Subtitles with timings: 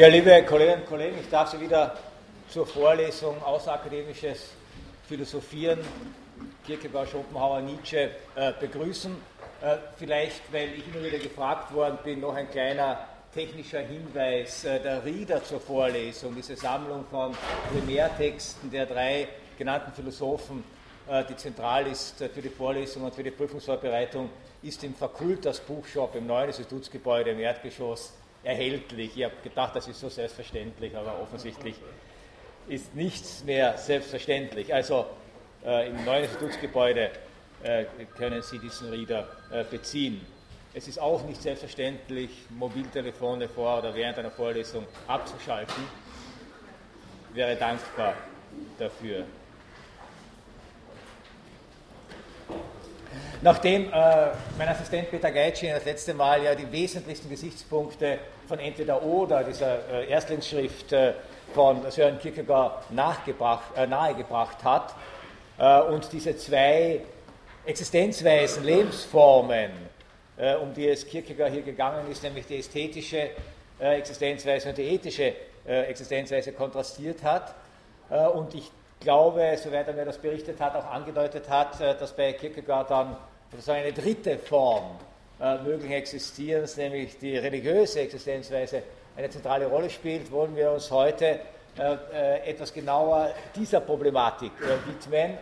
[0.00, 1.94] Ja, liebe Kolleginnen und Kollegen, ich darf Sie wieder
[2.48, 4.52] zur Vorlesung Außerakademisches
[5.06, 5.78] Philosophieren,
[6.64, 9.14] Kierkegaard, Schopenhauer, Nietzsche äh, begrüßen.
[9.60, 14.64] Äh, vielleicht, weil ich immer wieder gefragt worden bin, noch ein kleiner technischer Hinweis.
[14.64, 17.36] Äh, der Rieder zur Vorlesung, diese Sammlung von
[17.70, 19.28] Primärtexten der drei
[19.58, 20.64] genannten Philosophen,
[21.10, 24.30] äh, die zentral ist äh, für die Vorlesung und für die Prüfungsvorbereitung,
[24.62, 29.16] ist im Fakultas Buchshop im neuen Institutsgebäude im Erdgeschoss erhältlich.
[29.16, 31.74] Ich habe gedacht, das ist so selbstverständlich, aber offensichtlich
[32.68, 34.72] ist nichts mehr selbstverständlich.
[34.72, 35.06] Also
[35.64, 37.10] äh, im neuen Institutsgebäude
[37.62, 37.84] äh,
[38.16, 40.20] können Sie diesen Reader äh, beziehen.
[40.72, 45.82] Es ist auch nicht selbstverständlich, Mobiltelefone vor oder während einer Vorlesung abzuschalten.
[47.30, 48.14] Ich wäre dankbar
[48.78, 49.24] dafür.
[53.42, 54.28] Nachdem äh,
[54.58, 58.18] mein Assistent Peter Geitschin das letzte Mal ja die wesentlichsten Gesichtspunkte
[58.50, 61.12] von Entweder oder dieser äh, Erstlingsschrift äh,
[61.54, 64.94] von Sören Kierkegaard äh, nahegebracht hat
[65.90, 67.02] und diese zwei
[67.66, 69.70] Existenzweisen, Lebensformen,
[70.62, 73.28] um die es Kierkegaard hier gegangen ist, nämlich die ästhetische
[73.78, 75.34] Existenzweise und die ethische
[75.66, 77.54] Existenzweise kontrastiert hat.
[78.32, 78.70] und ich
[79.00, 83.18] glaube, soweit er mir das berichtet hat, auch angedeutet hat, dass bei Kierkegaard dann
[83.58, 84.96] so eine dritte Form
[85.64, 88.82] möglichen Existierens, nämlich die religiöse Existenzweise,
[89.16, 91.40] eine zentrale Rolle spielt, wollen wir uns heute
[91.78, 95.38] äh, äh etwas genauer dieser Problematik äh, widmen,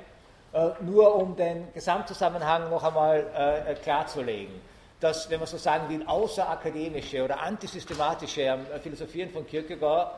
[0.52, 4.54] äh, nur um den Gesamtzusammenhang noch einmal äh, klarzulegen.
[5.00, 10.12] Das, wenn man so sagen will, außerakademische oder antisystematische Philosophieren von Kierkegaard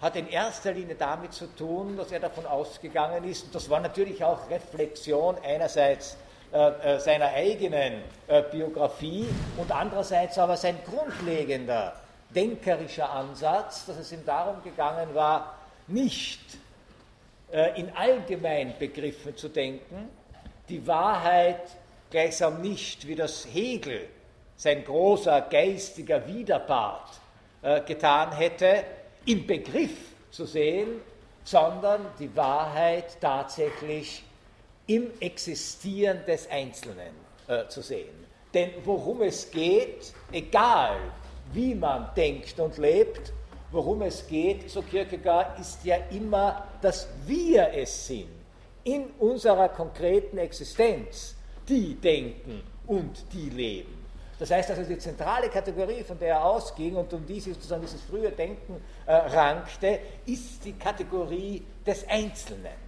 [0.00, 3.80] hat in erster Linie damit zu tun, dass er davon ausgegangen ist, und das war
[3.80, 6.16] natürlich auch Reflexion einerseits
[6.54, 7.94] äh, äh, seiner eigenen
[8.28, 11.94] äh, Biografie und andererseits aber sein grundlegender
[12.32, 15.58] denkerischer Ansatz, dass es ihm darum gegangen war,
[15.88, 16.40] nicht
[17.76, 20.08] in Allgemeinbegriffen zu denken,
[20.68, 21.60] die Wahrheit
[22.10, 24.08] gleichsam nicht, wie das Hegel,
[24.56, 27.10] sein großer geistiger Widerpart,
[27.86, 28.82] getan hätte,
[29.26, 29.96] im Begriff
[30.32, 31.00] zu sehen,
[31.44, 34.24] sondern die Wahrheit tatsächlich
[34.86, 37.14] im Existieren des Einzelnen
[37.48, 38.24] äh, zu sehen.
[38.52, 40.96] Denn worum es geht, egal
[41.52, 43.32] wie man denkt und lebt,
[43.70, 48.28] worum es geht, so Kierkegaard, ist ja immer, dass wir es sind,
[48.84, 51.34] in unserer konkreten Existenz,
[51.68, 54.04] die denken und die leben.
[54.38, 58.02] Das heißt also, die zentrale Kategorie, von der er ausging und um die sozusagen dieses
[58.02, 62.83] frühe Denken äh, rankte, ist die Kategorie des Einzelnen.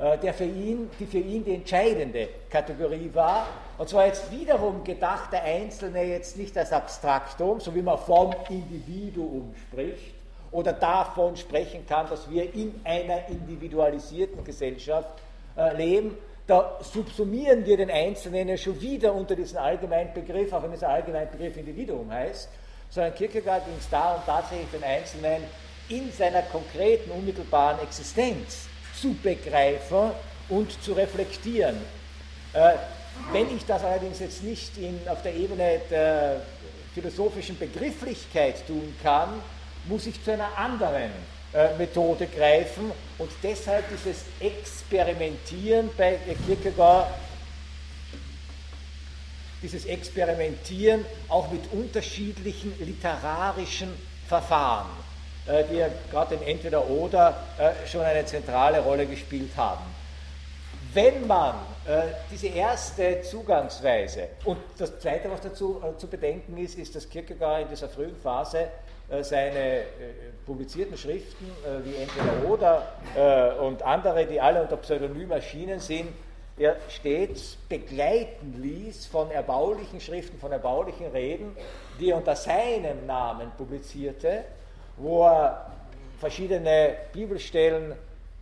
[0.00, 3.46] Äh, der für ihn, die für ihn die entscheidende Kategorie war.
[3.76, 8.34] Und zwar jetzt wiederum gedacht, der Einzelne jetzt nicht als Abstraktum, so wie man vom
[8.48, 10.14] Individuum spricht
[10.52, 15.20] oder davon sprechen kann, dass wir in einer individualisierten Gesellschaft
[15.58, 16.16] äh, leben.
[16.46, 20.88] Da subsumieren wir den Einzelnen ja schon wieder unter diesen allgemeinen Begriff, auch wenn dieser
[20.88, 22.48] Allgemeinbegriff Individuum heißt,
[22.88, 25.42] sondern Kierkegaard ging es darum, tatsächlich den Einzelnen
[25.90, 28.69] in seiner konkreten, unmittelbaren Existenz
[29.00, 30.10] zu begreifen
[30.48, 31.76] und zu reflektieren.
[32.52, 32.74] Äh,
[33.32, 36.42] wenn ich das allerdings jetzt nicht in, auf der Ebene der
[36.94, 39.28] philosophischen Begrifflichkeit tun kann,
[39.86, 41.10] muss ich zu einer anderen
[41.52, 47.08] äh, Methode greifen und deshalb dieses Experimentieren bei Kierkegaard,
[49.62, 53.90] dieses Experimentieren auch mit unterschiedlichen literarischen
[54.26, 54.99] Verfahren.
[55.46, 59.84] Äh, die ja gerade in Entweder-Oder äh, schon eine zentrale Rolle gespielt haben.
[60.92, 61.54] Wenn man
[61.86, 67.62] äh, diese erste Zugangsweise, und das Zweite, was dazu zu bedenken ist, ist, dass Kierkegaard
[67.62, 68.68] in dieser frühen Phase
[69.22, 69.82] seine
[70.46, 71.50] publizierten Schriften
[71.82, 76.10] wie Entweder-Oder und andere, die alle unter Pseudonym erschienen sind,
[76.56, 81.56] er stets begleiten ließ von erbaulichen Schriften, von erbaulichen Reden,
[81.98, 84.44] die er unter seinem Namen publizierte
[85.00, 85.66] wo er
[86.18, 87.94] verschiedene Bibelstellen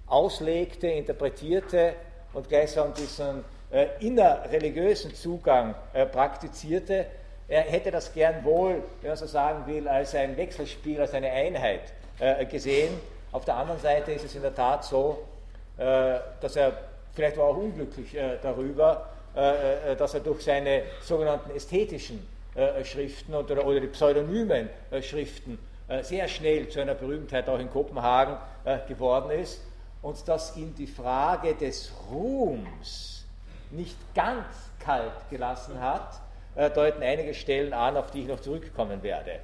[0.06, 1.94] auslegte, interpretierte
[2.32, 7.06] und gleichsam diesen äh, innerreligiösen Zugang äh, praktizierte.
[7.46, 11.30] Er hätte das gern wohl, wenn man so sagen will, als ein Wechselspiel, als eine
[11.30, 12.98] Einheit äh, gesehen.
[13.30, 15.24] Auf der anderen Seite ist es in der Tat so,
[15.76, 16.72] äh, dass er,
[17.14, 22.26] vielleicht war auch unglücklich äh, darüber, äh, dass er durch seine sogenannten ästhetischen
[22.82, 24.68] Schriften oder, oder die pseudonymen
[25.00, 25.60] Schriften
[26.02, 29.60] sehr schnell zu einer Berühmtheit auch in Kopenhagen äh, geworden ist
[30.02, 33.24] und dass ihn die Frage des Ruhms
[33.70, 34.46] nicht ganz
[34.80, 36.20] kalt gelassen hat,
[36.56, 39.40] äh, deuten einige Stellen an, auf die ich noch zurückkommen werde.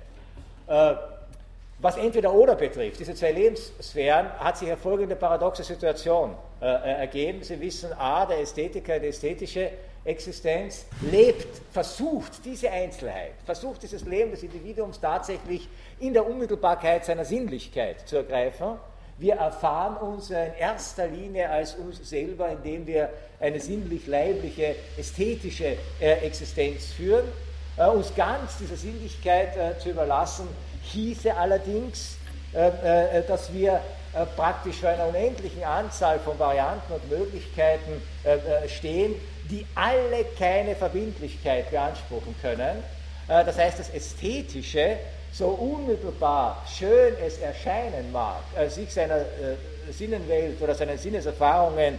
[1.85, 7.43] Was entweder oder betrifft, diese zwei Lebenssphären, hat sich eine folgende paradoxe Situation äh, ergeben.
[7.43, 9.70] Sie wissen, A, der Ästhetiker, die ästhetische
[10.05, 15.69] Existenz lebt, versucht diese Einzelheit, versucht dieses Leben des Individuums tatsächlich
[15.99, 18.77] in der Unmittelbarkeit seiner Sinnlichkeit zu ergreifen.
[19.17, 23.11] Wir erfahren uns in erster Linie als uns selber, indem wir
[23.41, 27.25] eine sinnlich-leibliche, ästhetische äh, Existenz führen.
[27.77, 30.49] Äh, uns ganz dieser Sinnlichkeit äh, zu überlassen,
[30.83, 32.19] hieße allerdings,
[33.27, 33.81] dass wir
[34.37, 38.00] praktisch vor einer unendlichen Anzahl von Varianten und Möglichkeiten
[38.69, 39.17] stehen,
[39.50, 42.82] die alle keine Verbindlichkeit beanspruchen können.
[43.26, 44.99] Das heißt, das Ästhetische,
[45.32, 49.25] so unmittelbar schön es erscheinen mag, sich seiner
[49.91, 51.99] Sinnenwelt oder seinen Sinneserfahrungen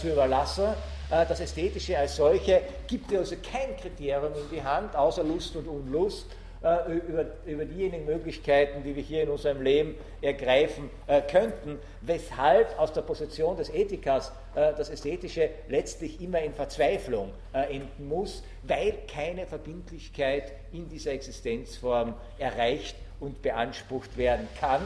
[0.00, 0.68] zu überlassen,
[1.10, 6.26] das Ästhetische als solche gibt also kein Kriterium in die Hand, außer Lust und Unlust,
[6.60, 12.76] äh, über, über diejenigen Möglichkeiten, die wir hier in unserem Leben ergreifen äh, könnten, weshalb
[12.80, 18.94] aus der Position des Ethikers äh, das Ästhetische letztlich immer in Verzweiflung enden muss, weil
[19.12, 24.82] keine Verbindlichkeit in dieser Existenzform erreicht und beansprucht werden kann.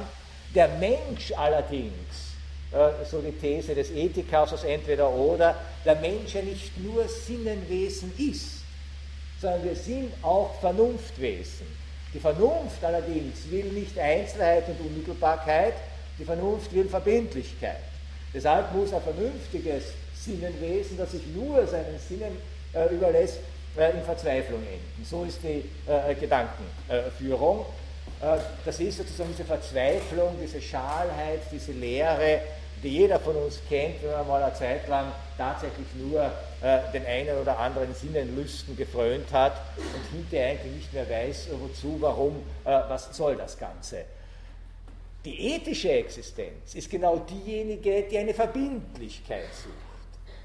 [0.54, 2.34] Der Mensch allerdings,
[3.10, 8.62] so die These des Ethikers aus entweder oder, der Mensch ja nicht nur Sinnenwesen ist,
[9.43, 11.67] sondern wir sind auch Vernunftwesen.
[12.15, 15.75] Die Vernunft allerdings will nicht Einzelheit und Unmittelbarkeit,
[16.19, 17.81] die Vernunft will Verbindlichkeit.
[18.33, 19.85] Deshalb muss ein vernünftiges
[20.15, 22.37] Sinnenwesen, das sich nur seinen Sinnen
[22.73, 23.41] äh, überlässt,
[23.77, 25.05] äh, in Verzweiflung enden.
[25.05, 27.67] So ist die äh, Gedankenführung.
[28.21, 32.43] Äh, das ist sozusagen diese Verzweiflung, diese Schalheit, diese Leere,
[32.83, 35.12] die jeder von uns kennt, wenn er mal eine Zeit lang
[35.43, 36.23] tatsächlich nur
[36.62, 41.97] äh, den einen oder anderen Sinnenlüsten gefrönt hat und hinterher eigentlich nicht mehr weiß, wozu,
[42.00, 44.05] warum, äh, was soll das Ganze.
[45.25, 49.75] Die ethische Existenz ist genau diejenige, die eine Verbindlichkeit sucht.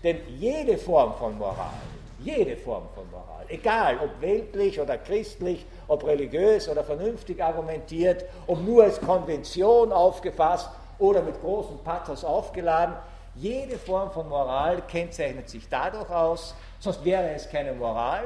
[0.04, 1.74] Denn jede Form von Moral,
[2.20, 8.62] jede Form von Moral, egal ob weltlich oder christlich, ob religiös oder vernünftig argumentiert, ob
[8.62, 12.96] nur als Konvention aufgefasst oder mit großem Pathos aufgeladen.
[13.40, 18.24] Jede Form von Moral kennzeichnet sich dadurch aus, sonst wäre es keine Moral,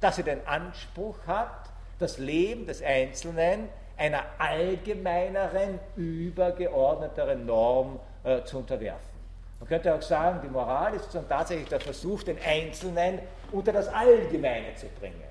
[0.00, 8.58] dass sie den Anspruch hat, das Leben des Einzelnen einer allgemeineren, übergeordneteren Norm äh, zu
[8.58, 9.14] unterwerfen.
[9.60, 13.20] Man könnte auch sagen, die Moral ist tatsächlich der Versuch, den Einzelnen
[13.52, 15.22] unter das Allgemeine zu bringen.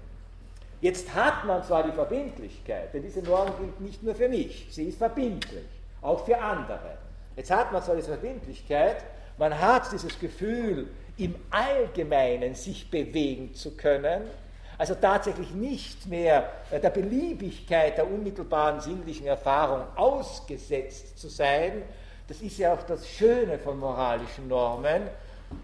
[0.80, 4.86] Jetzt hat man zwar die Verbindlichkeit, denn diese Norm gilt nicht nur für mich, sie
[4.86, 5.66] ist verbindlich
[6.02, 6.98] auch für andere.
[7.36, 8.98] Jetzt hat man zwar diese Verbindlichkeit,
[9.38, 10.88] man hat dieses Gefühl,
[11.18, 14.24] im Allgemeinen sich bewegen zu können,
[14.78, 21.84] also tatsächlich nicht mehr der Beliebigkeit der unmittelbaren sinnlichen Erfahrung ausgesetzt zu sein.
[22.28, 25.04] Das ist ja auch das Schöne von moralischen Normen.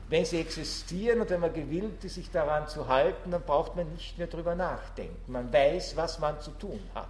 [0.08, 3.92] Wenn sie existieren und wenn man gewillt ist, sich daran zu halten, dann braucht man
[3.94, 5.32] nicht mehr darüber nachdenken.
[5.32, 7.08] Man weiß, was man zu tun hat.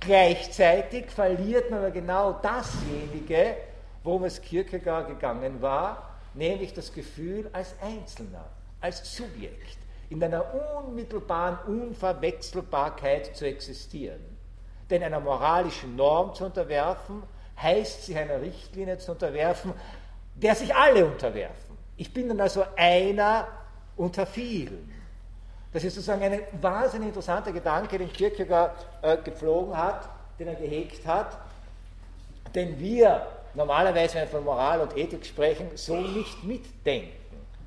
[0.00, 3.56] Gleichzeitig verliert man aber genau dasjenige,
[4.02, 8.44] worum es Kierkegaard gegangen war, nämlich das Gefühl als Einzelner,
[8.80, 10.44] als Subjekt, in einer
[10.78, 14.20] unmittelbaren Unverwechselbarkeit zu existieren.
[14.88, 17.22] Denn einer moralischen Norm zu unterwerfen,
[17.60, 19.72] heißt sich einer Richtlinie zu unterwerfen,
[20.34, 21.76] der sich alle unterwerfen.
[21.96, 23.46] Ich bin dann also einer
[23.96, 24.90] unter vielen.
[25.72, 30.08] Das ist sozusagen ein wahnsinnig interessanter Gedanke, den Kierkegaard äh, gepflogen hat,
[30.38, 31.38] den er gehegt hat.
[32.54, 37.12] Denn wir normalerweise, wenn wir von Moral und Ethik sprechen, so nicht mitdenken.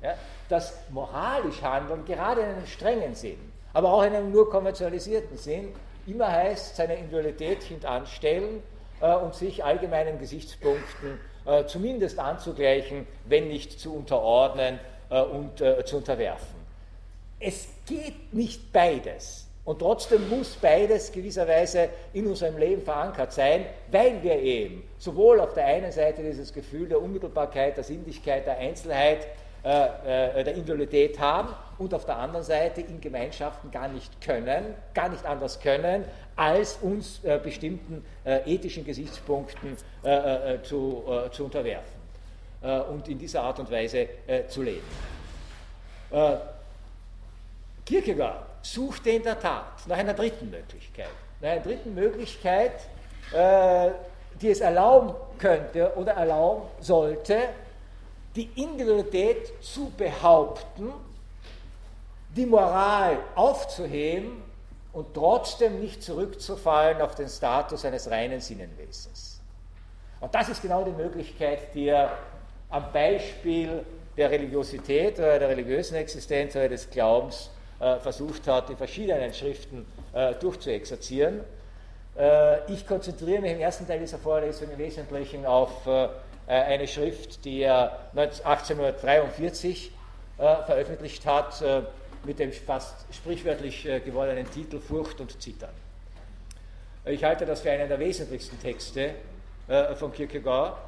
[0.02, 0.14] Ja?
[0.48, 3.38] Das moralisch Handeln, gerade in einem strengen Sinn,
[3.72, 5.74] aber auch in einem nur konventionalisierten Sinn,
[6.06, 8.62] immer heißt, seine Individualität hintanstellen
[9.00, 14.78] äh, und sich allgemeinen Gesichtspunkten äh, zumindest anzugleichen, wenn nicht zu unterordnen
[15.10, 16.64] äh, und äh, zu unterwerfen
[17.44, 19.43] es geht nicht beides.
[19.64, 25.54] Und trotzdem muss beides gewisserweise in unserem Leben verankert sein, weil wir eben sowohl auf
[25.54, 29.26] der einen Seite dieses Gefühl der Unmittelbarkeit, der Sinnlichkeit, der Einzelheit,
[29.64, 34.74] äh, äh, der Individualität haben und auf der anderen Seite in Gemeinschaften gar nicht können,
[34.92, 36.04] gar nicht anders können,
[36.36, 42.04] als uns äh, bestimmten äh, ethischen Gesichtspunkten äh, äh, zu, zu, unterwerfen
[42.90, 44.08] und in dieser Art und Weise
[44.48, 44.86] zu leben.
[47.84, 51.10] Kierkegaard suchte in der Tat nach einer dritten Möglichkeit.
[51.40, 52.72] Nach einer dritten Möglichkeit,
[53.32, 53.90] äh,
[54.40, 57.38] die es erlauben könnte oder erlauben sollte,
[58.34, 60.92] die Individualität zu behaupten,
[62.30, 64.42] die Moral aufzuheben
[64.92, 69.40] und trotzdem nicht zurückzufallen auf den Status eines reinen Sinnenwesens.
[70.20, 72.16] Und das ist genau die Möglichkeit, die er
[72.70, 73.84] am Beispiel
[74.16, 80.34] der Religiosität oder der religiösen Existenz oder des Glaubens versucht hat, in verschiedenen Schriften äh,
[80.34, 81.40] durchzuexerzieren.
[82.16, 86.08] Äh, ich konzentriere mich im ersten Teil dieser Vorlesung im Wesentlichen auf äh,
[86.46, 89.90] eine Schrift, die er 1843
[90.36, 91.82] äh, veröffentlicht hat, äh,
[92.24, 95.74] mit dem fast sprichwörtlich gewordenen Titel Furcht und Zittern.
[97.04, 99.10] Ich halte das für einen der wesentlichsten Texte
[99.96, 100.78] von Kierkegaard,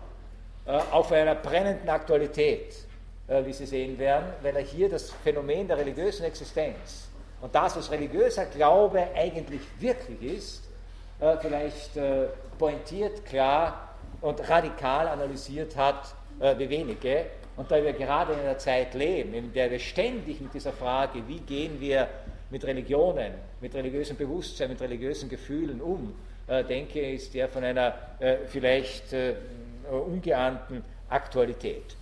[0.92, 2.95] auch für einer brennenden Aktualität äh,
[3.28, 7.08] wie Sie sehen werden, weil er hier das Phänomen der religiösen Existenz
[7.40, 10.62] und das, was religiöser Glaube eigentlich wirklich ist,
[11.20, 12.26] äh, vielleicht äh,
[12.58, 17.26] pointiert, klar und radikal analysiert hat, wie wenige.
[17.56, 21.26] Und da wir gerade in einer Zeit leben, in der wir ständig mit dieser Frage,
[21.26, 22.08] wie gehen wir
[22.50, 26.14] mit Religionen, mit religiösem Bewusstsein, mit religiösen Gefühlen um,
[26.68, 27.94] denke, ist der von einer
[28.46, 29.14] vielleicht
[29.90, 31.96] ungeahnten Aktualität.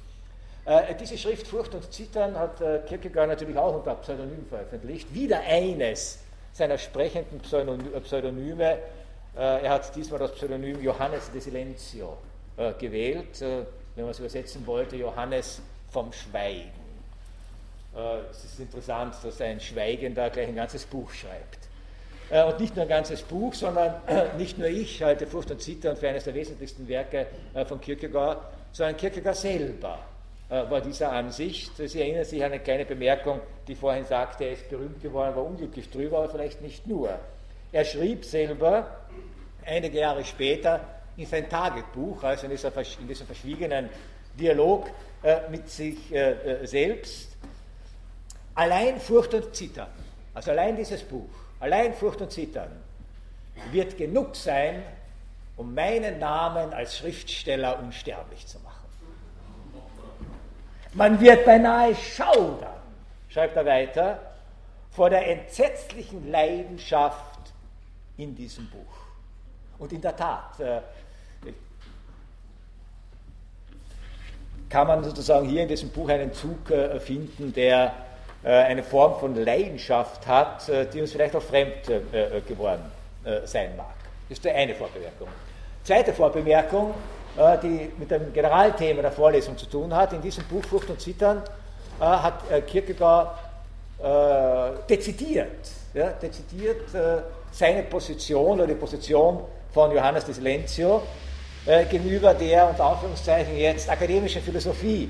[0.67, 5.13] Äh, diese Schrift Furcht und Zittern hat äh, Kierkegaard natürlich auch unter Pseudonym veröffentlicht.
[5.13, 6.21] Wieder eines
[6.53, 8.79] seiner sprechenden äh, Pseudonyme.
[9.37, 12.17] er hat diesmal das Pseudonym Johannes de Silentio
[12.79, 16.71] gewählt, wenn man es übersetzen wollte, Johannes vom Schweigen.
[18.31, 21.67] es ist interessant, dass ein Schweigender gleich ein ganzes Buch schreibt.
[22.49, 23.97] und nicht nur ein ganzes Buch, sondern
[24.39, 27.27] nicht nur ich halte Furcht und Zittern für eines der wesentlichsten Werke
[27.67, 28.39] von Kierkegaard,
[28.71, 30.14] sondern Kierkegaard selber äh,
[30.49, 31.73] war dieser Ansicht.
[31.77, 35.45] Sie erinnern sich an eine kleine Bemerkung, die vorhin sagte, er ist berühmt geworden, war
[35.45, 37.19] unglücklich drüber, aber vielleicht nicht nur.
[37.73, 38.87] Er schrieb selber
[39.67, 40.81] einige Jahre später
[41.17, 43.89] in sein Tagebuch, also in, dieser, in diesem verschwiegenen
[44.39, 44.91] Dialog
[45.23, 47.37] äh, mit sich äh, äh, selbst,
[48.55, 49.89] allein Furcht und Zittern,
[50.35, 51.29] also allein dieses Buch,
[51.61, 52.71] allein Furcht und Zittern,
[53.71, 54.83] wird genug sein,
[55.57, 58.74] um meinen Namen als Schriftsteller unsterblich zu machen.
[60.95, 62.81] Man wird beinahe schaudern,
[63.29, 64.21] schreibt er weiter,
[64.91, 67.53] vor der entsetzlichen Leidenschaft
[68.17, 68.79] in diesem Buch.
[69.79, 70.81] Und in der Tat äh,
[74.69, 77.93] kann man sozusagen hier in diesem Buch einen Zug äh, finden, der
[78.45, 81.87] äh, eine Form von Leidenschaft hat, die uns vielleicht auch fremd
[82.47, 82.85] geworden
[83.45, 83.95] sein mag.
[84.29, 85.29] Das ist die eine Vorbemerkung.
[85.83, 86.95] Zweite Vorbemerkung, äh,
[87.37, 90.13] die mit dem Generalthema der Vorlesung zu tun hat.
[90.13, 91.43] In diesem Buch Furcht und Zittern
[92.01, 93.39] äh, hat äh, Kierkegaard
[94.91, 96.91] dezidiert, ja, dezidiert
[97.53, 101.01] seine Position oder die Position von Johannes de Silentio
[101.89, 105.09] gegenüber der unter Anführungszeichen jetzt akademischen Philosophie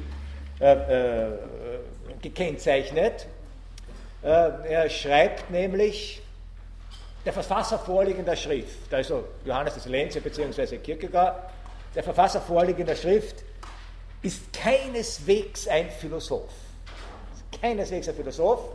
[2.20, 3.26] gekennzeichnet.
[4.22, 6.22] er schreibt nämlich,
[7.24, 10.76] der Verfasser vorliegender Schrift, also Johannes de Silentio bzw.
[10.76, 11.53] Kierkegaard,
[11.94, 13.44] der Verfasser vorliegender Schrift
[14.22, 16.52] ist keineswegs ein Philosoph.
[17.60, 18.70] Keineswegs ein Philosoph,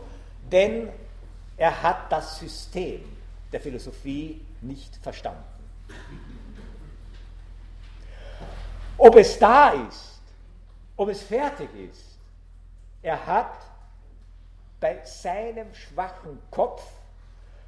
[0.50, 0.88] denn
[1.56, 3.04] er hat das System
[3.52, 5.44] der Philosophie nicht verstanden.
[8.96, 10.20] Ob es da ist,
[10.96, 12.18] ob es fertig ist,
[13.02, 13.58] er hat
[14.78, 16.82] bei seinem schwachen Kopf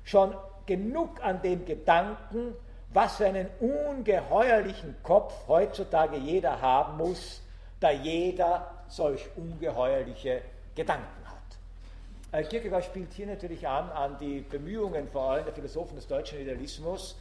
[0.04, 0.34] schon
[0.66, 2.54] genug an den Gedanken,
[2.92, 7.42] was für einen ungeheuerlichen Kopf heutzutage jeder haben muss,
[7.80, 10.42] da jeder solch ungeheuerliche
[10.74, 12.40] Gedanken hat.
[12.40, 16.40] Äh, Kierkegaard spielt hier natürlich an, an die Bemühungen vor allem der Philosophen des deutschen
[16.40, 17.16] Idealismus,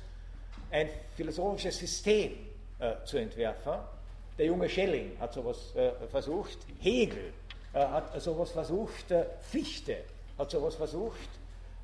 [0.71, 2.33] ein philosophisches System
[2.79, 3.73] äh, zu entwerfen.
[4.37, 7.33] Der junge Schelling hat sowas äh, versucht, Hegel
[7.73, 9.97] äh, hat sowas versucht, äh, Fichte
[10.37, 11.29] hat sowas versucht.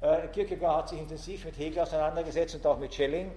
[0.01, 3.32] Äh, Kierkegaard hat sich intensiv mit Hegel auseinandergesetzt und auch mit Schelling.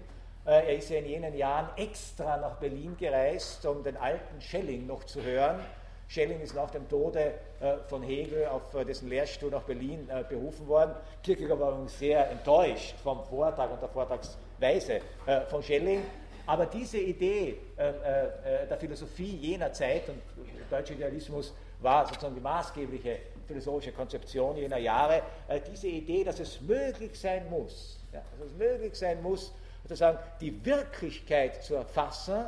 [0.46, 4.86] Äh, er ist ja in jenen Jahren extra nach Berlin gereist, um den alten Schelling
[4.86, 5.60] noch zu hören.
[6.08, 10.66] Schelling ist nach dem Tode äh, von Hegel auf äh, dessen Lehrstuhl nach Berlin berufen
[10.66, 10.94] worden.
[11.22, 15.00] Kierkegaard war sehr enttäuscht vom Vortrag und der Vortragsweise
[15.48, 16.02] von Schelling.
[16.46, 23.18] Aber diese Idee der Philosophie jener Zeit und der deutsche Idealismus war sozusagen die maßgebliche
[23.46, 25.22] philosophische Konzeption jener Jahre,
[25.70, 31.62] diese Idee, dass es möglich sein muss, dass es möglich sein muss, sozusagen die Wirklichkeit
[31.62, 32.46] zu erfassen,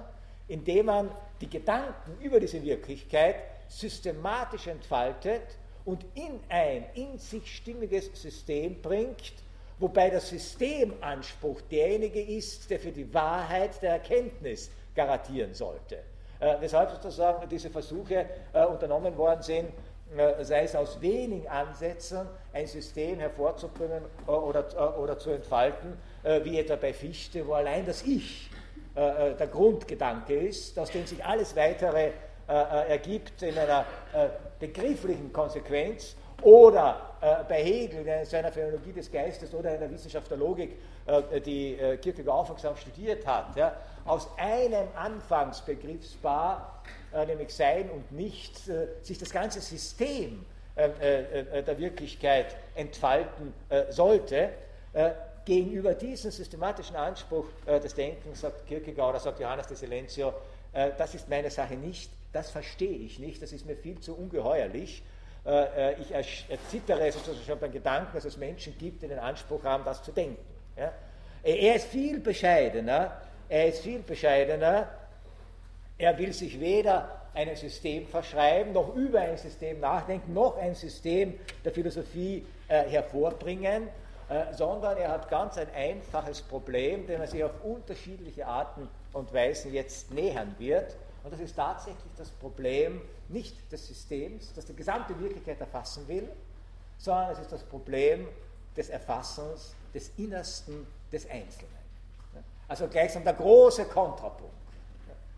[0.48, 1.10] indem man
[1.40, 3.36] die Gedanken über diese Wirklichkeit
[3.68, 5.42] systematisch entfaltet
[5.84, 9.32] und in ein in sich stimmiges System bringt,
[9.78, 15.96] wobei der Systemanspruch derjenige ist, der für die Wahrheit der Erkenntnis garantieren sollte.
[16.38, 19.72] Äh, weshalb sozusagen diese Versuche äh, unternommen worden sind,
[20.16, 25.96] äh, sei es aus wenigen Ansätzen, ein System hervorzubringen äh, oder, äh, oder zu entfalten,
[26.22, 28.48] wie etwa bei Fichte, wo allein das Ich
[28.94, 32.10] der Grundgedanke ist, aus dem sich alles Weitere
[32.46, 33.86] ergibt in einer
[34.58, 37.16] begrifflichen Konsequenz oder
[37.48, 40.76] bei Hegel in seiner Phänologie des Geistes oder in der Wissenschaft der Logik,
[41.44, 43.74] die Kierkegaard aufmerksam studiert hat, ja,
[44.04, 51.78] aus einem Anfangsbegriffspaar äh, nämlich Sein und Nichts, äh, sich das ganze System äh, der
[51.78, 53.52] Wirklichkeit entfalten
[53.90, 54.48] sollte,
[55.44, 60.32] gegenüber diesem systematischen Anspruch des Denkens, sagt Kierkegaard sagt Johannes de Silencio,
[60.72, 65.02] das ist meine Sache nicht, das verstehe ich nicht, das ist mir viel zu ungeheuerlich.
[66.00, 66.12] Ich
[66.48, 70.12] erzittere sozusagen schon beim Gedanken, dass es Menschen gibt, die den Anspruch haben, das zu
[70.12, 70.38] denken.
[71.42, 74.88] Er ist viel bescheidener, er ist viel bescheidener
[76.02, 81.38] er will sich weder einem System verschreiben, noch über ein System nachdenken, noch ein System
[81.64, 83.88] der Philosophie äh, hervorbringen,
[84.32, 89.32] äh, sondern er hat ganz ein einfaches Problem, dem er sich auf unterschiedliche Arten und
[89.34, 90.96] Weisen jetzt nähern wird.
[91.22, 96.28] Und das ist tatsächlich das Problem nicht des Systems, das die gesamte Wirklichkeit erfassen will,
[96.96, 98.26] sondern es ist das Problem
[98.74, 101.82] des Erfassens des Innersten des Einzelnen.
[102.68, 104.54] Also gleichsam der große Kontrapunkt.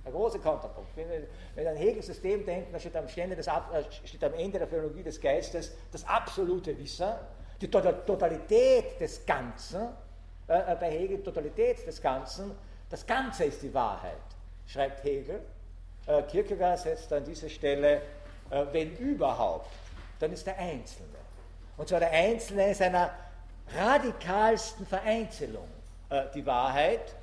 [0.05, 0.91] Der große Kontrapunkt.
[0.97, 1.09] Wenn
[1.57, 3.51] wir an Hegel-System denken, da steht am, des, äh,
[4.05, 7.13] steht am, Ende der Phänologie des Geistes das absolute Wissen,
[7.61, 9.89] die Totalität des Ganzen,
[10.49, 12.53] äh, äh, bei Hegel Totalität des Ganzen,
[12.91, 14.19] das Ganze ist die Wahrheit,
[14.67, 15.41] schreibt Hegel.
[16.07, 18.03] Äh, Kierkegaard setzt an dieser Stelle,
[18.51, 19.71] äh, wenn überhaupt,
[20.19, 21.09] dann ist der Einzelne.
[21.77, 23.11] Und zwar der Einzelne in seiner
[23.77, 25.69] radikalsten Vereinzelung
[26.11, 27.15] äh, die Wahrheit,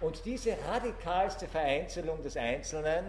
[0.00, 3.04] und diese radikalste Vereinzelung des Einzelnen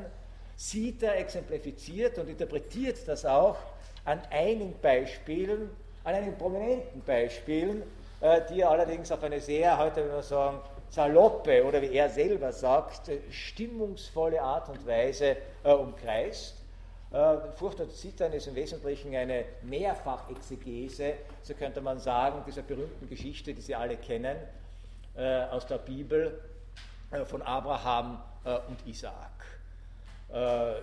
[0.57, 3.55] sieht er exemplifiziert und interpretiert das auch
[4.03, 5.69] an einigen Beispielen,
[6.03, 7.83] an einigen prominenten Beispielen,
[8.21, 12.09] äh, die er allerdings auf eine sehr, heute würde man sagen, saloppe oder wie er
[12.09, 16.55] selber sagt, stimmungsvolle Art und Weise äh, umkreist.
[17.11, 23.07] Äh, Furcht und Zittern ist im Wesentlichen eine Mehrfachexegese, so könnte man sagen, dieser berühmten
[23.07, 24.37] Geschichte, die Sie alle kennen,
[25.51, 26.39] aus der Bibel,
[27.25, 28.21] von Abraham
[28.69, 29.43] und Isaak.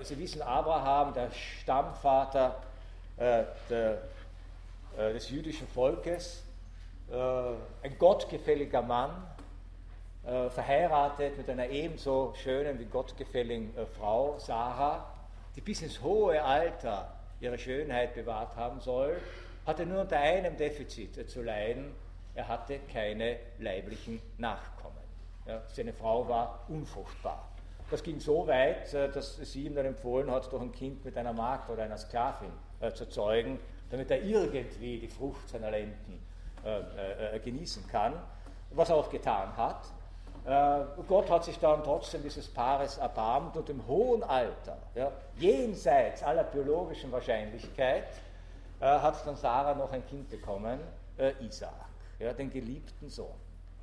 [0.02, 2.56] Sie wissen, Abraham, der Stammvater
[3.16, 4.02] der,
[4.96, 6.44] des jüdischen Volkes,
[7.10, 9.10] ein gottgefälliger Mann,
[10.22, 15.12] verheiratet mit einer ebenso schönen wie gottgefälligen Frau, Sarah,
[15.56, 19.16] die bis ins hohe Alter ihre Schönheit bewahrt haben soll,
[19.66, 21.94] hatte nur unter einem Defizit zu leiden,
[22.34, 24.96] er hatte keine leiblichen Nachkommen.
[25.46, 27.48] Ja, seine Frau war unfruchtbar.
[27.90, 31.16] Das ging so weit, äh, dass sie ihm dann empfohlen hat, doch ein Kind mit
[31.16, 33.58] einer Magd oder einer Sklavin äh, zu zeugen,
[33.90, 36.20] damit er irgendwie die Frucht seiner Lenden
[36.64, 38.14] äh, äh, genießen kann,
[38.70, 39.82] was er auch getan hat.
[40.44, 46.22] Äh, Gott hat sich dann trotzdem dieses Paares erbarmt und im hohen Alter, ja, jenseits
[46.22, 48.08] aller biologischen Wahrscheinlichkeit,
[48.80, 50.78] äh, hat dann Sarah noch ein Kind bekommen,
[51.40, 51.72] Isaak,
[52.20, 53.34] ja, den geliebten Sohn.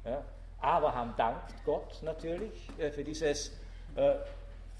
[0.05, 0.23] Ja.
[0.65, 3.51] Abraham dankt Gott natürlich äh, für dieses
[3.95, 4.15] äh,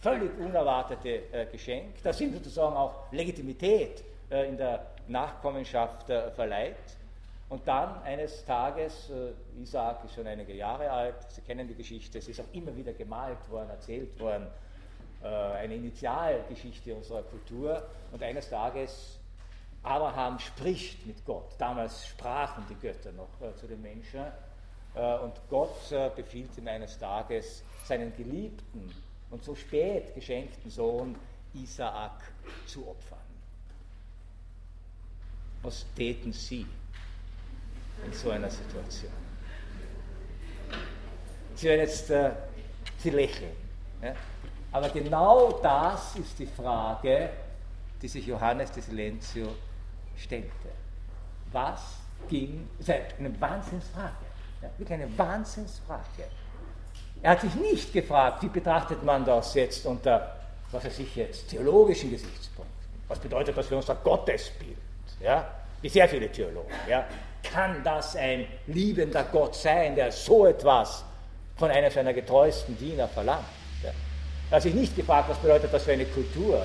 [0.01, 6.75] völlig unerwartete äh, Geschenk, das ihm sozusagen auch Legitimität in der Nachkommenschaft verleiht.
[7.47, 9.11] Und dann eines Tages,
[9.61, 12.91] Isaac ist schon einige Jahre alt, Sie kennen die Geschichte, es ist auch immer wieder
[12.93, 14.47] gemalt worden, erzählt worden,
[15.21, 17.83] eine Initialgeschichte unserer Kultur.
[18.11, 19.19] Und eines Tages,
[19.83, 21.51] Abraham spricht mit Gott.
[21.59, 24.25] Damals sprachen die Götter noch zu den Menschen
[24.95, 28.93] äh, und Gott äh, befiehlt ihm eines Tages, seinen geliebten
[29.29, 31.15] und so spät geschenkten Sohn
[31.53, 32.21] Isaak
[32.65, 33.24] zu opfern.
[35.65, 36.63] Was täten Sie
[38.05, 39.11] in so einer Situation?
[41.55, 42.29] Sie werden jetzt, äh,
[42.99, 43.55] Sie lächeln.
[43.99, 44.13] Ja?
[44.71, 47.31] Aber genau das ist die Frage,
[47.99, 49.55] die sich Johannes de Silentio
[50.15, 50.69] stellte.
[51.51, 51.97] Was
[52.29, 54.25] ging, das ist eine Wahnsinnsfrage.
[54.61, 56.27] Ja, wirklich eine Wahnsinnsfrage.
[57.23, 61.49] Er hat sich nicht gefragt, wie betrachtet man das jetzt unter, was weiß ich jetzt,
[61.49, 62.75] theologischen Gesichtspunkten.
[63.07, 64.84] Was bedeutet das für unser Gottesbild?
[65.25, 65.43] Ja?
[65.81, 66.71] Wie sehr viele Theologen.
[66.87, 67.05] Ja?
[67.43, 71.03] Kann das ein liebender Gott sein, der so etwas
[71.57, 73.45] von einem seiner getreuesten Diener verlangt?
[73.83, 73.89] Ja?
[74.51, 76.61] Er hat sich nicht gefragt, was bedeutet das für eine Kultur?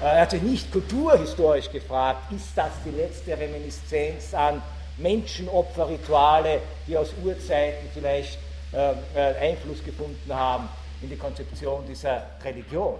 [0.00, 4.62] Er hat sich nicht kulturhistorisch gefragt, ist das die letzte Reminiszenz an
[4.96, 8.38] Menschenopferrituale, die aus Urzeiten vielleicht
[8.72, 10.68] äh, äh, Einfluss gefunden haben
[11.02, 12.98] in die Konzeption dieser Religion.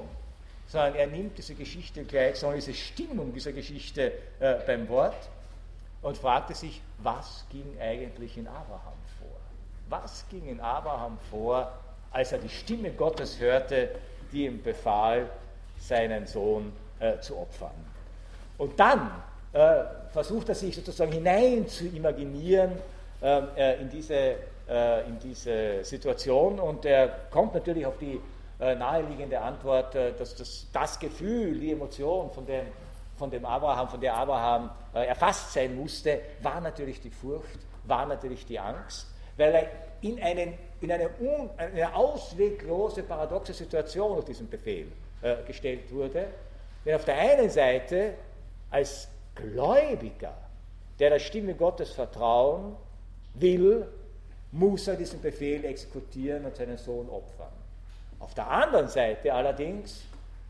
[0.69, 5.29] Sondern er nimmt diese Geschichte gleich, sondern diese Stimmung dieser Geschichte äh, beim Wort
[6.03, 9.41] und fragte sich, was ging eigentlich in Abraham vor?
[9.89, 11.73] Was ging in Abraham vor,
[12.13, 13.89] als er die Stimme Gottes hörte,
[14.31, 15.31] die ihm befahl,
[15.79, 17.71] seinen Sohn äh, zu opfern?
[18.59, 19.11] Und dann
[19.55, 22.73] äh, versucht er sich sozusagen hinein zu imaginieren
[23.23, 24.35] ähm, äh, in, diese,
[24.69, 28.21] äh, in diese Situation und er kommt natürlich auf die
[28.59, 32.67] naheliegende Antwort, dass das, das Gefühl, die Emotion, von dem,
[33.17, 38.45] von dem Abraham, von der Abraham erfasst sein musste, war natürlich die Furcht, war natürlich
[38.47, 39.69] die Angst, weil er
[40.01, 44.91] in, einen, in eine, un, eine ausweglose, paradoxe Situation auf diesen Befehl
[45.23, 46.27] äh, gestellt wurde.
[46.85, 48.15] Denn auf der einen Seite
[48.71, 50.37] als Gläubiger,
[50.99, 52.77] der der Stimme Gottes vertrauen
[53.35, 53.87] will,
[54.53, 57.53] muss er diesen Befehl exekutieren und seinen Sohn opfern.
[58.21, 60.03] Auf der anderen Seite allerdings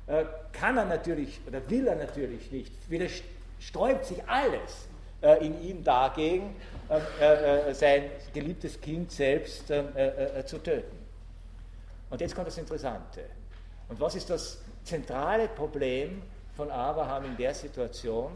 [0.07, 2.73] äh, kann er natürlich oder will er natürlich nicht,
[3.61, 4.89] sträubt sich alles
[5.21, 6.57] äh, in ihm dagegen,
[6.89, 10.97] äh, sein geliebtes Kind selbst zu töten.
[12.09, 13.25] Und jetzt kommt das Interessante.
[13.89, 16.23] Und was ist das zentrale Problem
[16.57, 18.33] von Abraham in der Situation?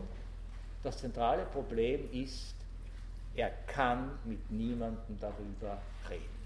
[0.83, 2.55] Das zentrale Problem ist,
[3.35, 5.79] er kann mit niemandem darüber
[6.11, 6.42] reden.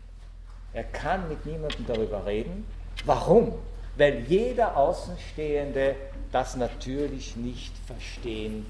[0.76, 2.66] Er kann mit niemandem darüber reden.
[3.06, 3.54] Warum?
[3.96, 5.96] Weil jeder Außenstehende
[6.30, 8.66] das natürlich nicht verstehen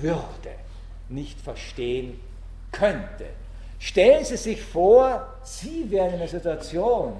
[0.00, 0.50] würde,
[1.08, 2.18] nicht verstehen
[2.72, 3.26] könnte.
[3.78, 7.12] Stellen Sie sich vor, Sie wären in einer Situation,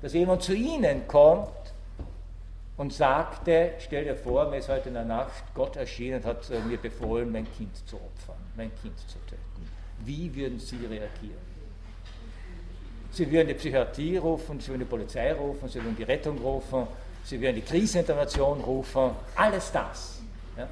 [0.00, 1.50] dass jemand zu Ihnen kommt
[2.78, 6.48] und sagte, stell dir vor, mir ist heute in der Nacht Gott erschienen und hat
[6.48, 9.68] äh, mir befohlen, mein Kind zu opfern, mein Kind zu töten.
[9.98, 11.49] Wie würden Sie reagieren?
[13.12, 16.86] Sie würden die Psychiatrie rufen, Sie würden die Polizei rufen, Sie würden die Rettung rufen,
[17.24, 20.20] Sie würden die Krisenintervention rufen, alles das.
[20.56, 20.68] Ja?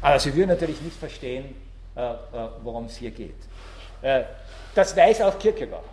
[0.00, 1.54] Aber Sie würden natürlich nicht verstehen,
[1.96, 2.16] äh, äh,
[2.62, 3.34] worum es hier geht.
[4.02, 4.22] Äh,
[4.74, 5.84] das weiß auch Kierkegaard.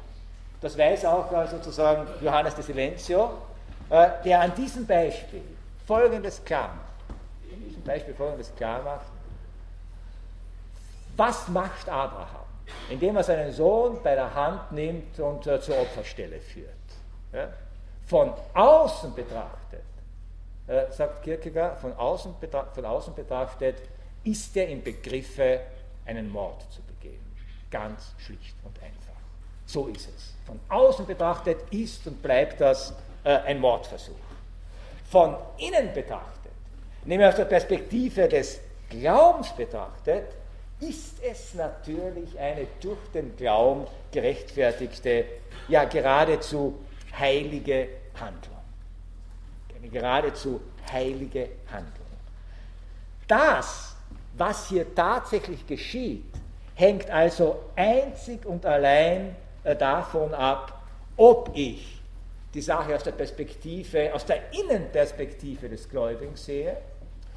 [0.62, 3.32] Das weiß auch äh, sozusagen Johannes de Silencio,
[3.90, 5.42] äh, der an diesem Beispiel
[5.86, 7.60] Folgendes klar macht.
[7.68, 9.06] Diesem Beispiel Folgendes klar macht.
[11.16, 12.47] Was macht Abraham?
[12.90, 16.74] Indem er seinen Sohn bei der Hand nimmt und äh, zur Opferstelle führt.
[17.34, 17.50] Ja?
[18.06, 19.84] Von außen betrachtet,
[20.68, 22.36] äh, sagt Kierkegaard, von außen,
[22.74, 23.78] von außen betrachtet,
[24.24, 25.62] ist er im Begriffe,
[26.06, 27.26] einen Mord zu begehen.
[27.70, 29.20] Ganz schlicht und einfach.
[29.66, 30.34] So ist es.
[30.46, 34.16] Von außen betrachtet ist und bleibt das äh, ein Mordversuch.
[35.10, 36.52] Von innen betrachtet,
[37.06, 40.34] nämlich aus der Perspektive des Glaubens betrachtet,
[40.80, 45.26] ist es natürlich eine durch den Glauben gerechtfertigte,
[45.68, 46.80] ja geradezu
[47.18, 47.88] heilige
[48.20, 48.58] Handlung.
[49.76, 50.62] Eine geradezu
[50.92, 52.06] heilige Handlung.
[53.28, 53.96] Das,
[54.34, 56.26] was hier tatsächlich geschieht,
[56.76, 60.84] hängt also einzig und allein äh, davon ab,
[61.18, 62.00] ob ich
[62.54, 66.78] die Sache aus der Perspektive, aus der Innenperspektive des Gläubigen sehe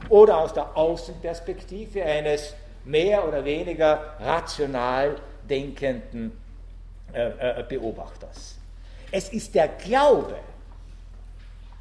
[0.09, 5.17] oder aus der Außenperspektive eines mehr oder weniger rational
[5.49, 6.33] denkenden
[7.13, 8.57] äh, äh, Beobachters.
[9.11, 10.37] Es ist der Glaube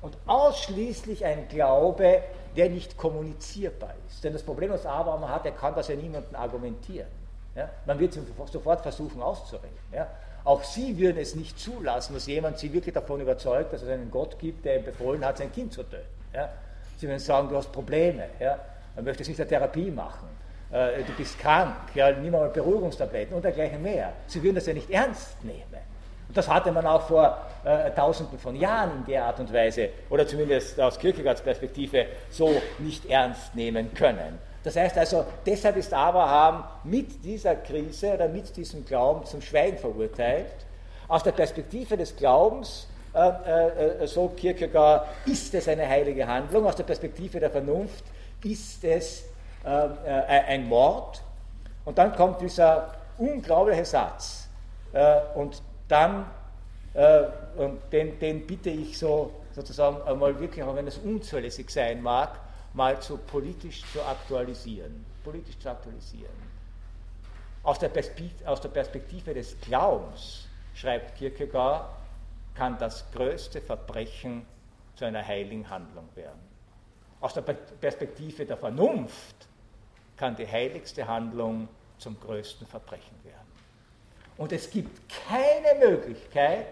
[0.02, 2.24] und ausschließlich ein Glaube,
[2.56, 4.24] der nicht kommunizierbar ist.
[4.24, 7.08] Denn das Problem, das Abraham hat, er kann das ja niemandem argumentieren.
[7.56, 7.70] Ja?
[7.86, 8.18] Man wird
[8.52, 9.78] sofort versuchen auszureden.
[9.94, 10.08] Ja?
[10.44, 14.10] Auch sie würden es nicht zulassen, dass jemand sie wirklich davon überzeugt, dass es einen
[14.10, 16.08] Gott gibt, der ihm befohlen hat, sein Kind zu töten.
[16.34, 16.50] Ja?
[16.98, 18.30] Sie würden sagen, du hast Probleme,
[18.96, 20.39] man möchte es nicht eine Therapie machen
[20.72, 24.14] äh, du bist krank, ja, nimm mal Beruhigungstabletten und dergleichen mehr.
[24.28, 25.90] Sie würden das ja nicht ernst nehmen.
[26.28, 29.90] Und das hatte man auch vor äh, Tausenden von Jahren in der Art und Weise,
[30.12, 34.38] oder zumindest aus Kierkegaards Perspektive, so nicht ernst nehmen können.
[34.64, 39.78] Das heißt also, deshalb ist Abraham mit dieser Krise oder mit diesem Glauben zum Schweigen
[39.78, 40.54] verurteilt.
[41.08, 46.68] Aus der Perspektive des Glaubens, äh, äh, äh so Kierkegaard, ist es eine heilige Handlung.
[46.68, 48.04] Aus der Perspektive der Vernunft
[48.44, 49.24] ist es
[49.64, 51.22] ein Mord.
[51.86, 54.48] Und dann kommt dieser unglaubliche Satz.
[54.94, 56.26] Äh, und dann,
[56.94, 57.24] äh,
[57.58, 62.40] und den, den bitte ich so sozusagen einmal wirklich, auch wenn es unzulässig sein mag,
[62.74, 65.06] mal zu politisch zu aktualisieren.
[65.24, 66.50] Politisch zu aktualisieren.
[67.64, 67.92] Aus der,
[68.46, 71.90] aus der Perspektive des Glaubens, schreibt Kierkegaard,
[72.56, 74.46] kann das größte Verbrechen
[74.96, 76.40] zu einer heiligen Handlung werden.
[77.20, 79.49] Aus der Perspektive der Vernunft
[80.20, 83.40] kann die heiligste Handlung zum größten Verbrechen werden.
[84.38, 86.68] Und es gibt keine Möglichkeit,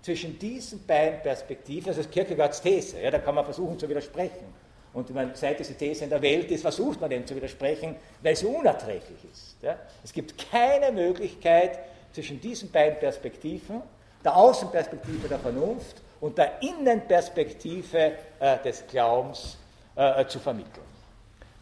[0.00, 4.52] zwischen diesen beiden Perspektiven, das ist Kierkegaards These, ja, da kann man versuchen zu widersprechen.
[4.92, 8.36] Und man, seit diese These in der Welt ist, versucht man dem zu widersprechen, weil
[8.36, 9.56] sie unerträglich ist.
[9.62, 9.78] Ja.
[10.04, 11.78] Es gibt keine Möglichkeit
[12.12, 13.82] zwischen diesen beiden Perspektiven,
[14.22, 19.56] der Außenperspektive der Vernunft und der Innenperspektive äh, des Glaubens
[19.96, 20.84] äh, zu vermitteln.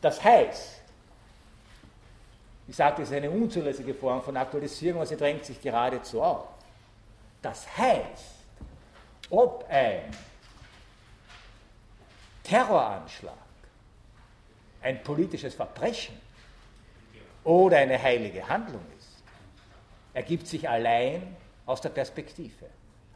[0.00, 0.81] Das heißt,
[2.68, 6.46] ich sage, das ist eine unzulässige Form von Aktualisierung, aber sie drängt sich geradezu auf.
[7.40, 8.36] Das heißt,
[9.30, 10.04] ob ein
[12.44, 13.34] Terroranschlag
[14.82, 16.14] ein politisches Verbrechen
[17.44, 19.22] oder eine heilige Handlung ist,
[20.14, 22.66] ergibt sich allein aus der Perspektive.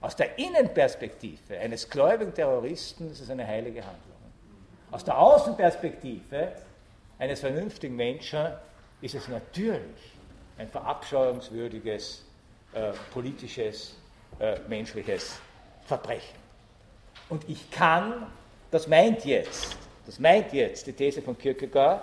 [0.00, 4.16] Aus der Innenperspektive eines gläubigen Terroristen ist es eine heilige Handlung.
[4.90, 6.52] Aus der Außenperspektive
[7.18, 8.52] eines vernünftigen Menschen
[9.00, 10.12] ist es natürlich
[10.58, 12.24] ein verabscheuungswürdiges
[12.72, 13.94] äh, politisches,
[14.38, 15.38] äh, menschliches
[15.86, 16.36] Verbrechen.
[17.28, 18.26] Und ich kann,
[18.70, 22.02] das meint jetzt, das meint jetzt die These von Kierkegaard,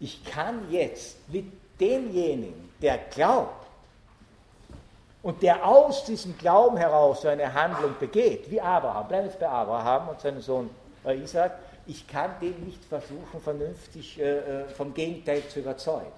[0.00, 1.46] ich kann jetzt mit
[1.78, 3.66] demjenigen, der glaubt
[5.22, 9.40] und der aus diesem Glauben heraus so eine Handlung begeht, wie Abraham, bleiben wir jetzt
[9.40, 10.70] bei Abraham und seinem Sohn
[11.04, 16.12] Isaac, ich kann den nicht versuchen, vernünftig äh, äh, vom Gegenteil zu überzeugen.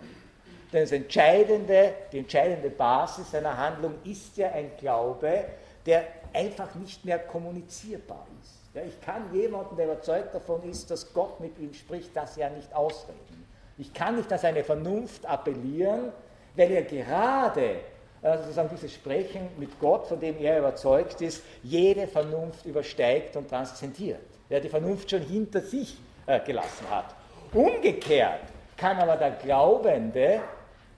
[0.72, 5.44] Denn das entscheidende, die entscheidende Basis seiner Handlung ist ja ein Glaube,
[5.86, 8.74] der einfach nicht mehr kommunizierbar ist.
[8.74, 12.50] Ja, ich kann jemanden, der überzeugt davon ist, dass Gott mit ihm spricht, das ja
[12.50, 13.46] nicht ausreden.
[13.78, 16.12] Ich kann nicht an seine Vernunft appellieren,
[16.56, 17.76] weil er gerade
[18.22, 23.48] äh, sozusagen dieses Sprechen mit Gott, von dem er überzeugt ist, jede Vernunft übersteigt und
[23.48, 27.14] transzendiert der die Vernunft schon hinter sich äh, gelassen hat.
[27.52, 28.40] Umgekehrt
[28.76, 30.40] kann aber der Glaubende,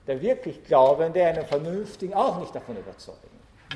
[0.06, 3.18] der wirklich Glaubende, einen Vernünftigen auch nicht davon überzeugen.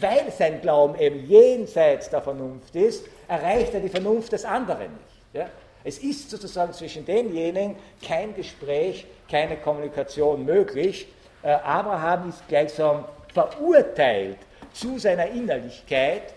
[0.00, 5.34] Weil sein Glauben eben jenseits der Vernunft ist, erreicht er die Vernunft des anderen nicht.
[5.34, 5.50] Ja?
[5.82, 11.08] Es ist sozusagen zwischen denjenigen kein Gespräch, keine Kommunikation möglich.
[11.42, 14.38] Äh, Abraham ist gleichsam verurteilt
[14.72, 16.34] zu seiner Innerlichkeit,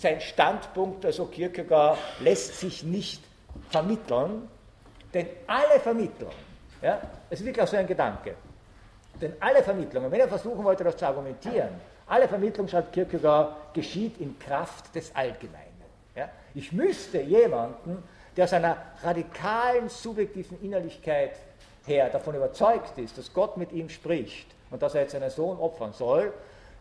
[0.00, 3.22] sein Standpunkt, also Kierkegaard, lässt sich nicht
[3.68, 4.48] vermitteln,
[5.12, 6.34] denn alle Vermittlungen,
[6.80, 8.34] ja, es ist wirklich auch so ein Gedanke,
[9.20, 11.68] denn alle Vermittlungen, wenn er versuchen wollte, das zu argumentieren,
[12.06, 15.66] alle Vermittlung, schreibt Kierkegaard, geschieht in Kraft des Allgemeinen.
[16.16, 16.28] Ja?
[16.54, 18.02] Ich müsste jemanden,
[18.36, 21.32] der aus einer radikalen subjektiven Innerlichkeit
[21.86, 25.58] her davon überzeugt ist, dass Gott mit ihm spricht und dass er jetzt seinen Sohn
[25.58, 26.32] opfern soll,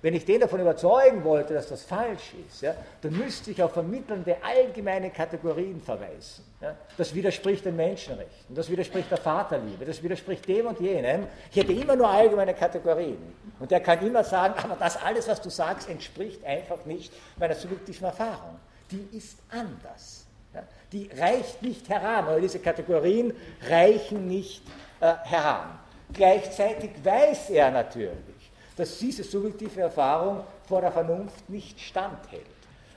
[0.02, 3.74] wenn ich den davon überzeugen wollte, dass das falsch ist, ja, dann müsste ich auf
[3.74, 6.46] vermittelnde allgemeine Kategorien verweisen.
[6.62, 6.76] Ja.
[6.98, 11.28] Das widerspricht den Menschenrechten, das widerspricht der Vaterliebe, das widerspricht dem und jenem.
[11.52, 13.18] Ich hätte immer nur allgemeine Kategorien.
[13.60, 17.56] Und der kann immer sagen, aber das alles, was du sagst, entspricht einfach nicht meiner
[17.56, 18.60] subjektiven Erfahrung.
[18.92, 20.26] Die ist anders.
[20.54, 20.64] Ja.
[20.92, 23.34] Die reicht nicht heran, oder diese Kategorien
[23.70, 24.64] reichen nicht
[25.02, 25.78] äh, heran.
[26.12, 28.39] Gleichzeitig weiß er natürlich,
[28.80, 32.46] dass diese subjektive Erfahrung vor der Vernunft nicht standhält.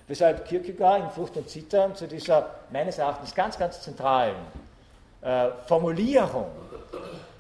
[0.07, 4.37] Weshalb Kierkegaard in Frucht und Zittern zu dieser meines Erachtens ganz, ganz zentralen
[5.23, 6.47] äh, Formulierung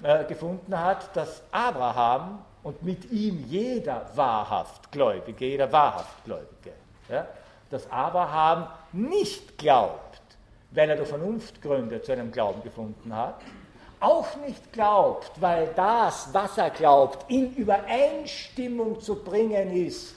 [0.03, 6.73] äh, gefunden hat, dass Abraham und mit ihm jeder wahrhaft Gläubige, jeder wahrhaft Gläubige,
[7.09, 7.25] ja,
[7.71, 10.21] dass Abraham nicht glaubt,
[10.73, 13.37] weil er durch Vernunftgründe zu einem Glauben gefunden hat,
[14.03, 20.15] auch nicht glaubt, weil das, was er glaubt, in Übereinstimmung zu bringen ist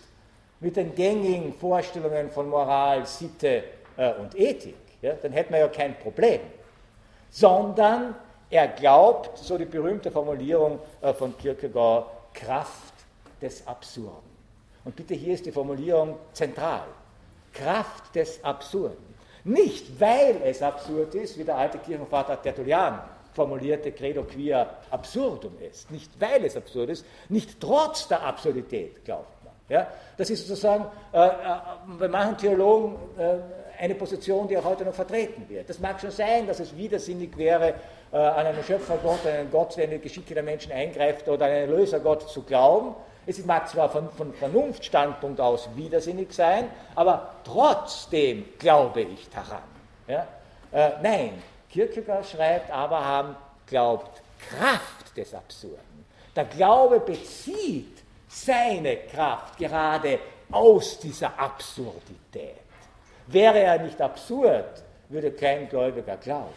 [0.60, 3.64] mit den gängigen Vorstellungen von Moral, Sitte
[3.98, 6.42] äh, und Ethik, ja, dann hätten wir ja kein Problem.
[7.30, 8.16] Sondern
[8.50, 12.94] er glaubt, so die berühmte Formulierung äh, von Kierkegaard, Kraft
[13.42, 14.36] des Absurden.
[14.84, 16.86] Und bitte hier ist die Formulierung zentral.
[17.54, 19.16] Kraft des Absurden.
[19.44, 23.00] Nicht, weil es absurd ist, wie der alte Kirchenvater Tertullian
[23.36, 25.92] formulierte Credo quia absurdum ist.
[25.92, 29.54] Nicht weil es absurd ist, nicht trotz der Absurdität glaubt man.
[29.68, 29.88] Ja?
[30.18, 31.32] Das ist sozusagen äh, äh,
[32.00, 35.70] bei manchen Theologen äh, eine Position, die auch heute noch vertreten wird.
[35.70, 37.74] Das mag schon sein, dass es widersinnig wäre,
[38.12, 41.70] äh, an einen Schöpfergott, einen Gott, der in die Geschicke der Menschen eingreift oder einen
[41.70, 42.96] Erlösergott zu glauben.
[43.28, 49.64] Es mag zwar von, von Vernunftstandpunkt aus widersinnig sein, aber trotzdem glaube ich daran.
[50.08, 50.28] Ja?
[50.72, 51.42] Äh, nein,
[51.76, 53.36] Kierkegaard schreibt, Abraham
[53.68, 56.06] glaubt Kraft des Absurden.
[56.34, 62.62] Der Glaube bezieht seine Kraft gerade aus dieser Absurdität.
[63.28, 66.54] Wäre er nicht absurd, würde kein Gläubiger glauben.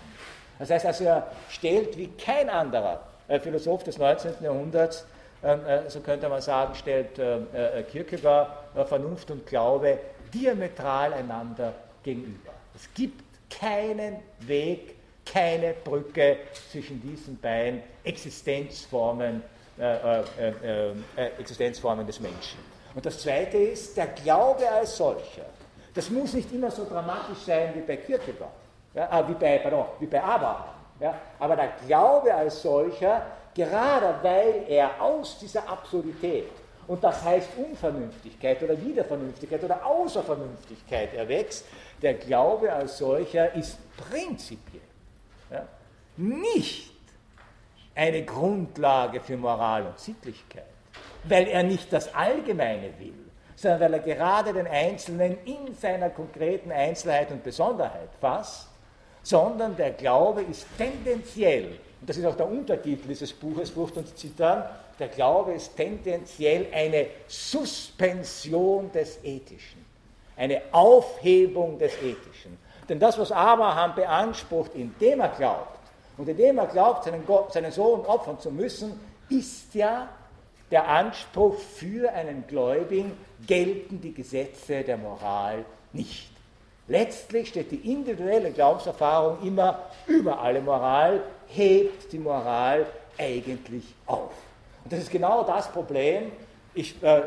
[0.57, 4.35] Das heißt also, er stellt wie kein anderer äh, Philosoph des 19.
[4.41, 5.05] Jahrhunderts,
[5.43, 9.99] ähm, äh, so könnte man sagen, stellt äh, Kierkegaard Vernunft und Glaube
[10.33, 11.73] diametral einander
[12.05, 12.53] gegenüber.
[12.77, 14.98] Es gibt keinen Weg,
[15.33, 16.39] keine Brücke
[16.71, 19.43] zwischen diesen beiden Existenzformen,
[19.79, 22.59] äh, äh, äh, Existenzformen des Menschen.
[22.95, 25.47] Und das Zweite ist der Glaube als solcher.
[25.95, 28.51] Das muss nicht immer so dramatisch sein wie bei Kierkegaard,
[28.95, 30.75] ja, wie, bei, pardon, wie bei Abraham.
[31.01, 36.51] Ja, aber der Glaube als solcher, gerade weil er aus dieser Absurdität,
[36.89, 41.67] und das heißt Unvernünftigkeit oder Wiedervernünftigkeit oder Außervernünftigkeit erwächst,
[42.01, 44.78] der Glaube als solcher ist prinzipiell
[46.19, 46.93] nicht
[47.95, 50.65] eine Grundlage für Moral und Sittlichkeit,
[51.25, 53.15] weil er nicht das Allgemeine will,
[53.57, 58.69] sondern weil er gerade den Einzelnen in seiner konkreten Einzelheit und Besonderheit fasst,
[59.23, 64.17] sondern der Glaube ist tendenziell, und das ist auch der Untertitel dieses Buches, Furcht und
[64.17, 64.65] Zittern,
[64.99, 69.85] der Glaube ist tendenziell eine Suspension des Ethischen,
[70.37, 72.59] eine Aufhebung des Ethischen.
[72.89, 75.78] Denn das, was Abraham beansprucht, indem er glaubt,
[76.19, 79.01] und indem er glaubt, seinen, Gott, seinen Sohn opfern zu müssen,
[79.31, 80.09] ist ja
[80.71, 83.13] der Anspruch für einen Gläubigen,
[83.47, 86.31] gelten die Gesetze der Moral nicht.
[86.89, 94.33] Letztlich steht die individuelle Glaubenserfahrung immer über alle Moral, hebt die Moral eigentlich auf.
[94.85, 96.33] Und das ist genau das Problem,
[96.75, 97.23] ich äh,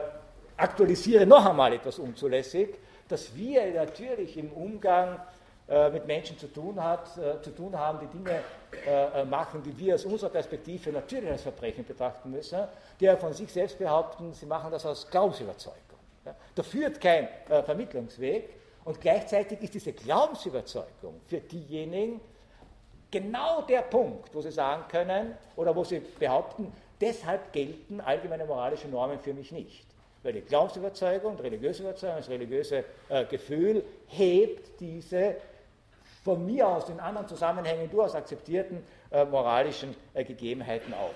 [0.57, 2.69] aktualisiere noch einmal etwas unzulässig,
[3.07, 5.19] dass wir natürlich im Umgang
[5.67, 8.41] mit Menschen zu tun, hat, äh, zu tun haben, die Dinge
[8.85, 12.59] äh, machen, die wir aus unserer Perspektive natürlich als Verbrechen betrachten müssen,
[12.99, 15.79] die ja von sich selbst behaupten, sie machen das aus Glaubensüberzeugung.
[16.55, 18.49] Da führt kein Vermittlungsweg
[18.85, 22.21] und gleichzeitig ist diese Glaubensüberzeugung für diejenigen
[23.11, 28.87] genau der Punkt, wo sie sagen können oder wo sie behaupten, deshalb gelten allgemeine moralische
[28.87, 29.85] Normen für mich nicht.
[30.23, 35.35] Weil die Glaubensüberzeugung, die religiöse Überzeugung, das religiöse äh, Gefühl hebt diese
[36.23, 41.15] von mir aus in anderen Zusammenhängen durchaus akzeptierten äh, moralischen äh, Gegebenheiten auf.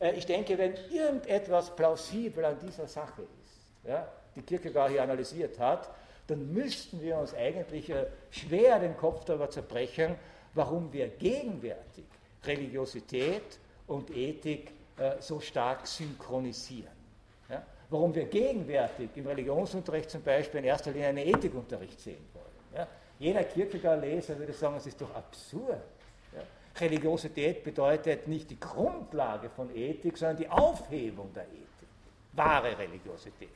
[0.00, 5.58] Äh, ich denke, wenn irgendetwas plausibel an dieser Sache ist, ja, die Kierkegaard hier analysiert
[5.58, 5.90] hat,
[6.26, 10.14] dann müssten wir uns eigentlich äh, schwer den Kopf darüber zerbrechen,
[10.54, 12.04] warum wir gegenwärtig
[12.44, 16.92] Religiosität und Ethik äh, so stark synchronisieren.
[17.48, 17.62] Ja?
[17.90, 22.46] Warum wir gegenwärtig im Religionsunterricht zum Beispiel in erster Linie einen Ethikunterricht sehen wollen.
[22.76, 22.86] Ja?
[23.20, 25.82] Jeder Kierkegaard-Leser würde sagen, es ist doch absurd.
[26.34, 26.40] Ja?
[26.80, 31.88] Religiosität bedeutet nicht die Grundlage von Ethik, sondern die Aufhebung der Ethik.
[32.32, 33.50] Wahre Religiosität.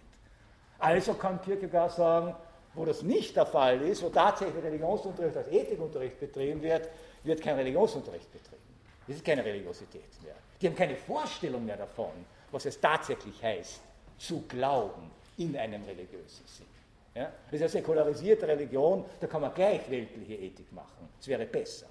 [0.79, 2.35] Also kann Kierkegaard sagen,
[2.74, 6.90] wo das nicht der Fall ist, wo tatsächlich Religionsunterricht als Ethikunterricht betrieben wird,
[7.22, 8.62] wird kein Religionsunterricht betrieben.
[9.07, 10.35] Das ist keine Religiosität mehr.
[10.61, 12.12] Die haben keine Vorstellung mehr davon,
[12.50, 13.81] was es tatsächlich heißt,
[14.18, 16.73] zu glauben in einem religiösen Sinn.
[17.14, 17.31] Ja?
[17.46, 21.09] Das ist eine säkularisierte Religion, da kann man gleich weltliche Ethik machen.
[21.16, 21.87] Das wäre besser.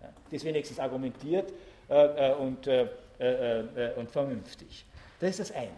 [0.00, 0.08] Ja?
[0.30, 1.52] Die ist wenigstens argumentiert
[1.88, 2.88] äh, äh und, äh,
[3.20, 4.84] äh, äh, und vernünftig.
[5.20, 5.70] Das ist das eine.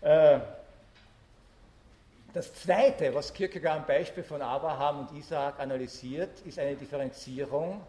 [0.00, 0.40] Äh,
[2.32, 7.80] das Zweite, was Kierkegaard am Beispiel von Abraham und Isaak analysiert, ist eine Differenzierung,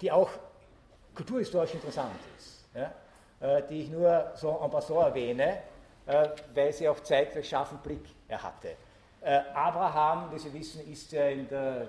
[0.00, 0.28] die auch
[1.14, 3.60] kulturhistorisch interessant ist, ja?
[3.62, 5.77] die ich nur so en passant erwähne, äh,
[6.54, 8.76] weil sie auch Zeit für scharfen Blick er hatte.
[9.20, 11.88] Äh, Abraham, wie Sie wissen, ist ja in der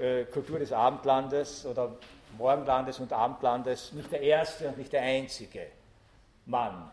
[0.00, 1.94] äh, Kultur des Abendlandes oder
[2.36, 5.66] Morgenlandes und Abendlandes nicht der erste und nicht der einzige
[6.46, 6.90] Mann,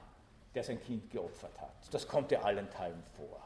[0.54, 1.72] der sein Kind geopfert hat.
[1.92, 3.40] Das kommt ja allenthalben vor.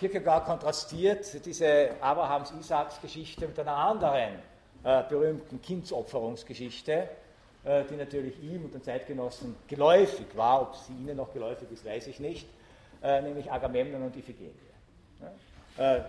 [0.00, 4.40] Kierkegaard kontrastiert diese Abrahams-Isaaks-Geschichte mit einer anderen
[4.82, 7.08] berühmten Kindsopferungsgeschichte, äh,
[7.62, 10.62] die natürlich ihm und den Zeitgenossen geläufig war.
[10.62, 12.48] Ob sie ihnen noch geläufig ist, weiß ich nicht,
[13.02, 14.54] äh, nämlich Agamemnon und Iphigenie.
[15.76, 16.00] Äh,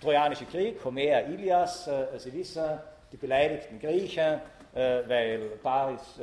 [0.00, 1.88] Trojanische Krieg, Homer, Ilias,
[2.18, 2.64] Sie wissen,
[3.10, 4.40] die beleidigten Griechen,
[4.74, 6.20] weil Paris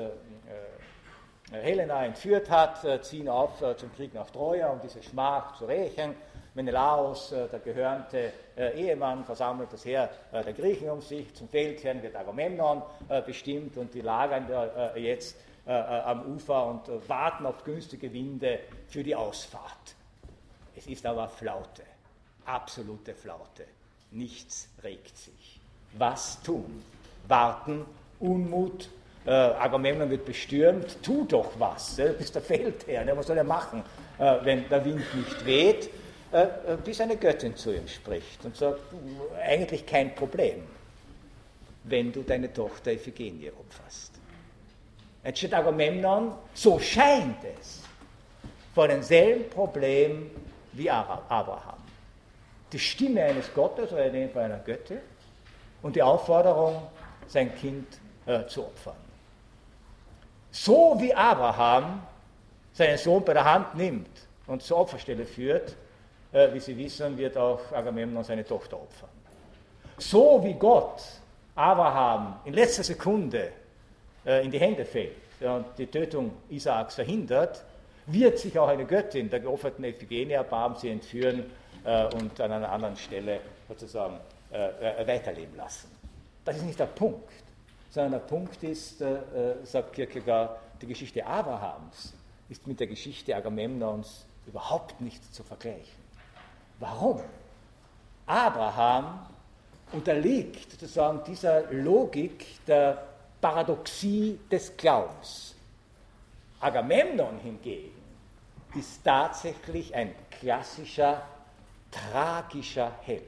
[1.52, 6.14] Helena entführt hat, ziehen auf zum Krieg nach Troja, um diese Schmach zu rächen.
[6.56, 11.34] Menelaos, äh, der gehörnte äh, Ehemann, versammelt das Heer äh, der Griechen um sich.
[11.34, 12.84] Zum Feldherrn wird Agamemnon
[13.26, 14.48] bestimmt und die lagern
[14.96, 15.36] jetzt
[15.66, 19.96] am Ufer und warten auf günstige Winde für die Ausfahrt.
[20.76, 21.84] Es ist aber Flaute,
[22.46, 23.66] absolute Flaute.
[24.12, 25.62] Nichts regt sich.
[25.94, 26.84] Was tun?
[27.28, 27.86] Warten,
[28.20, 28.90] Unmut,
[29.26, 33.16] äh, Agamemnon wird bestürmt, tu doch was, du bist der Feldherr, ne?
[33.16, 33.82] was soll er machen,
[34.18, 35.90] äh, wenn der Wind nicht weht?
[36.34, 38.80] Äh, äh, bis eine Göttin zu ihm spricht und sagt,
[39.40, 40.64] eigentlich kein Problem,
[41.84, 44.14] wenn du deine Tochter Iphigenie umfasst.
[45.24, 47.84] Jetzt steht Agamemnon, so scheint es,
[48.74, 50.32] vor demselben Problem
[50.72, 51.78] wie Abraham.
[52.72, 55.02] Die Stimme eines Gottes oder in dem Fall einer Göttin
[55.84, 56.82] und die Aufforderung,
[57.28, 57.88] sein Kind
[58.26, 58.96] äh, zu opfern.
[60.50, 62.02] So wie Abraham
[62.74, 64.10] seinen Sohn bei der Hand nimmt
[64.48, 65.76] und zur Opferstelle führt,
[66.34, 69.10] wie Sie wissen, wird auch Agamemnon seine Tochter opfern.
[69.98, 71.04] So wie Gott
[71.56, 73.52] Abraham in letzter Sekunde
[74.26, 75.12] äh, in die Hände fällt
[75.42, 77.64] und die Tötung Isaaks verhindert,
[78.08, 81.46] wird sich auch eine Göttin der geopferten Iphigenie erbarmen, sie entführen
[81.84, 84.20] äh, und an einer anderen Stelle sozusagen
[85.08, 85.90] weiterleben lassen.
[86.46, 87.28] Das ist nicht der Punkt,
[87.90, 89.00] sondern der Punkt ist,
[89.64, 92.14] sagt Kierkegaard, die Geschichte Abrahams
[92.50, 96.03] ist mit der Geschichte Agamemnons überhaupt nicht zu vergleichen.
[96.84, 97.22] Warum?
[98.26, 99.26] Abraham
[99.94, 103.06] unterliegt sozusagen dieser Logik der
[103.40, 105.56] Paradoxie des Glaubens.
[106.60, 107.94] Agamemnon hingegen
[108.76, 111.22] ist tatsächlich ein klassischer,
[111.90, 113.24] tragischer Held.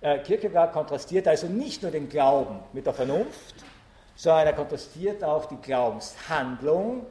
[0.00, 3.56] Äh, Kierkegaard kontrastiert also nicht nur den Glauben mit der Vernunft,
[4.14, 7.06] sondern er kontrastiert auch die Glaubenshandlung,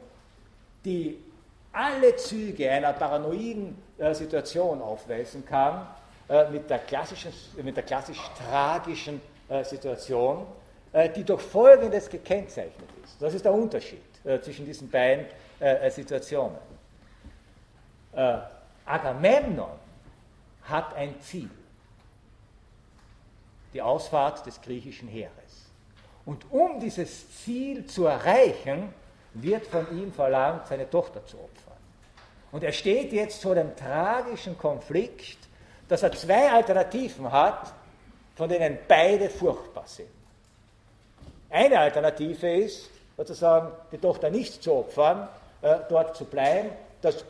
[0.86, 1.18] die
[1.72, 5.86] alle Züge einer paranoiden äh, Situation aufweisen kann,
[6.28, 10.46] äh, mit, der klassischen, mit der klassisch tragischen äh, Situation,
[10.92, 13.20] äh, die durch Folgendes gekennzeichnet ist.
[13.20, 15.26] Das ist der Unterschied äh, zwischen diesen beiden
[15.60, 16.56] äh, Situationen.
[18.84, 19.78] Agamemnon
[20.64, 21.50] hat ein Ziel,
[23.72, 25.68] die Ausfahrt des griechischen Heeres.
[26.24, 28.92] Und um dieses Ziel zu erreichen,
[29.42, 31.76] wird von ihm verlangt, seine Tochter zu opfern.
[32.50, 35.38] Und er steht jetzt vor dem tragischen Konflikt,
[35.88, 37.72] dass er zwei Alternativen hat,
[38.34, 40.08] von denen beide furchtbar sind.
[41.50, 45.28] Eine Alternative ist, sozusagen die Tochter nicht zu opfern,
[45.62, 46.70] äh, dort zu bleiben,
[47.00, 47.24] das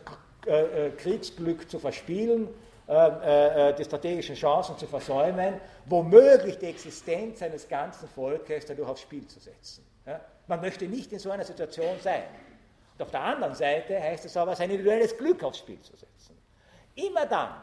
[0.47, 2.49] äh, äh Kriegsglück zu verspielen,
[2.89, 9.03] äh, äh, die strategischen Chancen zu versäumen, womöglich die Existenz eines ganzen Volkes dadurch aufs
[9.03, 9.85] Spiel zu setzen.
[10.09, 10.21] Ja?
[10.47, 12.25] Man möchte nicht in so einer Situation sein.
[12.97, 16.37] Und auf der anderen Seite heißt es aber, sein individuelles Glück aufs Spiel zu setzen.
[16.95, 17.55] Immer dann,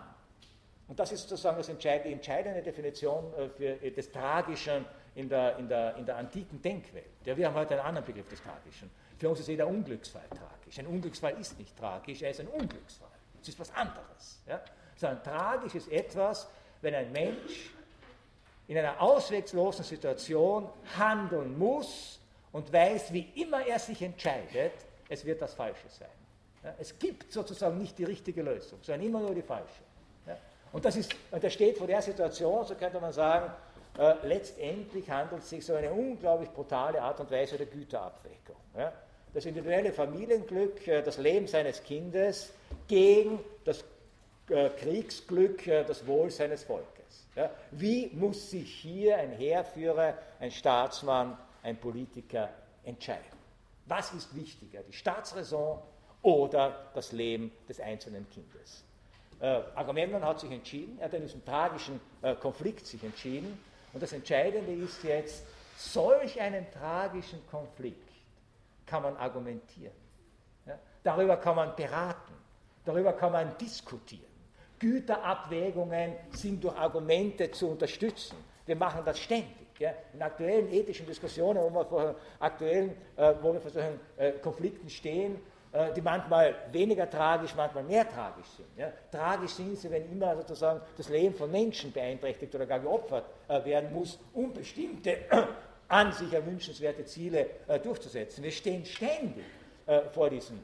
[0.87, 4.85] und das ist sozusagen das entscheidende, die entscheidende Definition äh, für, des Tragischen
[5.15, 7.05] in der, in, der, in der antiken Denkwelt.
[7.25, 8.91] Ja, wir haben heute einen anderen Begriff des Tragischen.
[9.17, 10.77] Für uns ist jeder Unglücksfall tragisch.
[10.77, 13.09] Ein Unglücksfall ist nicht tragisch, er ist ein Unglücksfall.
[13.41, 14.41] Es ist was anderes.
[14.47, 14.61] Ja?
[14.95, 16.47] Sondern tragisch ist etwas,
[16.81, 17.71] wenn ein Mensch
[18.67, 22.19] in einer ausweglosen Situation handeln muss
[22.55, 24.71] und weiß, wie immer er sich entscheidet,
[25.09, 26.07] es wird das Falsche sein.
[26.63, 29.83] Ja, es gibt sozusagen nicht die richtige Lösung, sondern immer nur die falsche.
[30.25, 30.37] Ja,
[30.71, 33.51] und das ist, und er steht vor der Situation, so könnte man sagen,
[33.99, 38.55] äh, letztendlich handelt es sich so eine unglaublich brutale Art und Weise der Güterabwägung.
[38.77, 38.93] Ja,
[39.33, 42.53] das individuelle Familienglück, äh, das Leben seines Kindes
[42.87, 43.83] gegen das
[44.47, 46.85] äh, Kriegsglück, äh, das Wohl seines Volkes.
[47.71, 52.49] Wie muss sich hier ein Heerführer, ein Staatsmann, ein Politiker
[52.83, 53.25] entscheiden?
[53.87, 55.79] Was ist wichtiger, die Staatsräson
[56.21, 58.83] oder das Leben des einzelnen Kindes?
[59.39, 63.59] Äh, Agamemnon hat sich entschieden, er hat in diesem tragischen äh, Konflikt sich entschieden.
[63.93, 65.45] Und das Entscheidende ist jetzt,
[65.77, 68.09] solch einen tragischen Konflikt
[68.85, 69.93] kann man argumentieren.
[70.65, 70.79] Ja?
[71.03, 72.33] Darüber kann man beraten,
[72.85, 74.23] darüber kann man diskutieren.
[74.79, 78.37] Güterabwägungen sind durch Argumente zu unterstützen.
[78.65, 79.64] Wir machen das ständig.
[79.79, 84.89] In aktuellen ethischen Diskussionen, wo wir vor aktuellen, äh, wo wir vor solchen äh, Konflikten
[84.89, 85.37] stehen,
[85.73, 88.67] äh, die manchmal weniger tragisch, manchmal mehr tragisch sind.
[89.11, 93.25] Tragisch sind sie, wenn immer sozusagen das Leben von Menschen beeinträchtigt oder gar geopfert
[93.65, 95.17] werden muss, um bestimmte
[95.89, 97.47] an sich erwünschenswerte Ziele
[97.83, 98.43] durchzusetzen.
[98.43, 99.43] Wir stehen ständig
[100.13, 100.63] vor diesen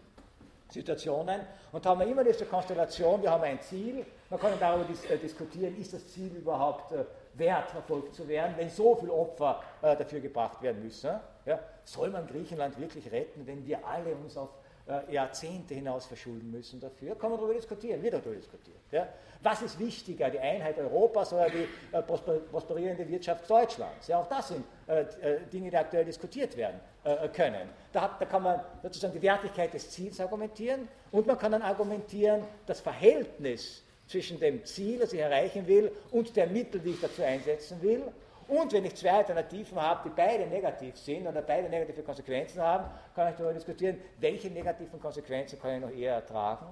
[0.69, 1.41] Situationen
[1.71, 5.93] und haben immer diese Konstellation, wir haben ein Ziel, man kann darüber dis diskutieren, ist
[5.93, 6.93] das Ziel überhaupt
[7.33, 11.11] wert, verfolgt zu werden, wenn so viele Opfer äh, dafür gebracht werden müssen.
[11.45, 11.59] Ja?
[11.83, 14.49] Soll man Griechenland wirklich retten, wenn wir alle uns auf
[14.87, 17.15] äh, Jahrzehnte hinaus verschulden müssen dafür?
[17.15, 18.77] Kann man darüber diskutieren, wird darüber diskutiert.
[18.91, 19.07] Ja?
[19.41, 24.07] Was ist wichtiger, die Einheit Europas oder die äh, prosperierende Wirtschaft Deutschlands?
[24.07, 27.69] Ja, auch das sind äh, äh, Dinge, die aktuell diskutiert werden äh, können.
[27.91, 32.43] Da, da kann man sozusagen die Wertigkeit des Ziels argumentieren und man kann dann argumentieren,
[32.67, 37.23] das Verhältnis zwischen dem Ziel, das ich erreichen will, und der Mittel, die ich dazu
[37.23, 38.03] einsetzen will.
[38.47, 42.85] Und wenn ich zwei Alternativen habe, die beide negativ sind oder beide negative Konsequenzen haben,
[43.15, 46.65] kann ich darüber diskutieren, welche negativen Konsequenzen kann ich noch eher ertragen.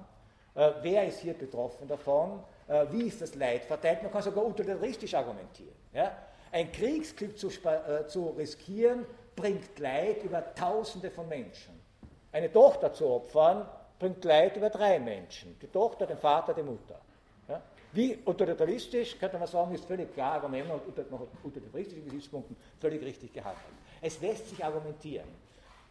[0.54, 2.42] Äh, wer ist hier betroffen davon?
[2.68, 4.02] Äh, wie ist das Leid verteilt?
[4.02, 5.74] Man kann sogar utilitaristisch argumentieren.
[5.94, 6.12] Ja?
[6.52, 11.80] Ein Kriegsglück zu, äh, zu riskieren, bringt Leid über Tausende von Menschen.
[12.32, 13.66] Eine Tochter zu opfern,
[13.98, 17.00] bringt Leid über drei Menschen, die Tochter, den Vater, die Mutter.
[17.92, 23.32] Wie utilitaristisch, könnte man sagen, ist völlig klar, Agamemnon unter, unter utilitaristische Gesichtspunkten völlig richtig
[23.32, 23.64] gehandelt.
[24.00, 25.26] Es lässt sich argumentieren.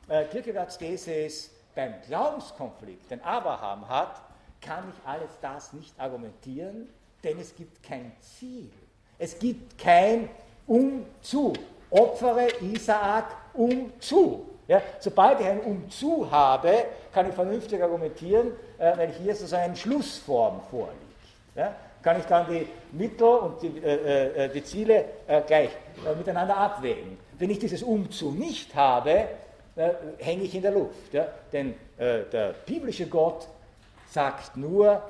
[0.07, 4.21] Äh, Kierkegaards These ist, beim Glaubenskonflikt, den Abraham hat,
[4.61, 6.89] kann ich alles das nicht argumentieren,
[7.23, 8.71] denn es gibt kein Ziel.
[9.17, 10.29] Es gibt kein
[10.65, 11.53] Umzu.
[11.89, 14.45] Opfere Isaak umzu.
[14.67, 19.75] Ja, sobald ich ein Umzu habe, kann ich vernünftig argumentieren, äh, weil hier sozusagen eine
[19.75, 20.95] Schlussform vorliegt.
[21.55, 25.69] Ja, kann ich dann die Mittel und die, äh, äh, die Ziele äh, gleich
[26.05, 27.17] äh, miteinander abwägen.
[27.37, 29.25] Wenn ich dieses Umzu nicht habe,
[29.75, 31.13] äh, hänge ich in der Luft.
[31.13, 31.27] Ja?
[31.51, 33.45] Denn der biblische Gott
[34.09, 35.01] sagt nur,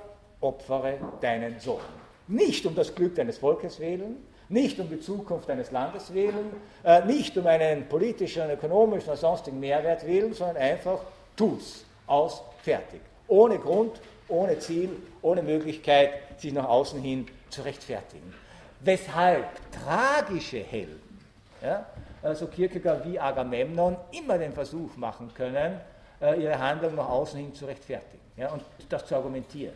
[0.42, 1.82] opfere deinen Sohn.
[2.28, 4.18] Nicht um das Glück deines Volkes willen,
[4.50, 6.52] nicht um die Zukunft eines Landes willen,
[6.84, 11.00] äh, nicht um einen politischen, ökonomischen oder sonstigen Mehrwert willen, sondern einfach
[11.36, 13.02] tu's, aus, fertig.
[13.28, 14.90] Ohne Grund, ohne Ziel,
[15.22, 18.34] ohne Möglichkeit, sich nach außen hin zu rechtfertigen.
[18.82, 21.20] Weshalb tragische Helden,
[21.62, 21.86] ja,
[22.22, 25.80] also Kierkegaard wie Agamemnon, immer den Versuch machen können,
[26.22, 29.76] äh, ihre Handlung nach außen hin zu rechtfertigen ja, und das zu argumentieren.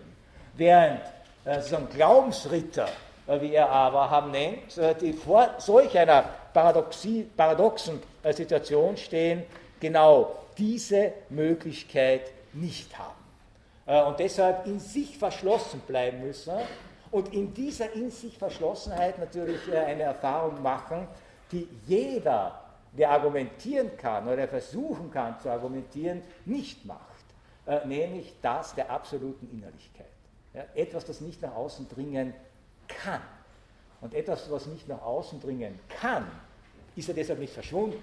[0.56, 1.01] Während
[1.45, 2.88] äh, sozusagen Glaubensritter
[3.28, 6.24] äh, wie er Abraham nennt, äh, die vor solch einer
[6.54, 9.43] paradoxen äh, Situation stehen,
[9.80, 13.23] genau diese Möglichkeit nicht haben.
[13.86, 16.54] Und deshalb in sich verschlossen bleiben müssen
[17.12, 21.08] und in dieser in sich Verschlossenheit natürlich eine Erfahrung machen,
[21.52, 22.60] die jeder,
[22.98, 27.02] der argumentieren kann oder versuchen kann zu argumentieren, nicht macht,
[27.86, 30.08] nämlich das der absoluten Innerlichkeit.
[30.76, 32.34] etwas, das nicht nach außen dringen
[32.88, 33.22] kann.
[34.02, 36.30] Und etwas, was nicht nach außen dringen kann,
[36.96, 38.02] ist ja deshalb nicht verschwunden,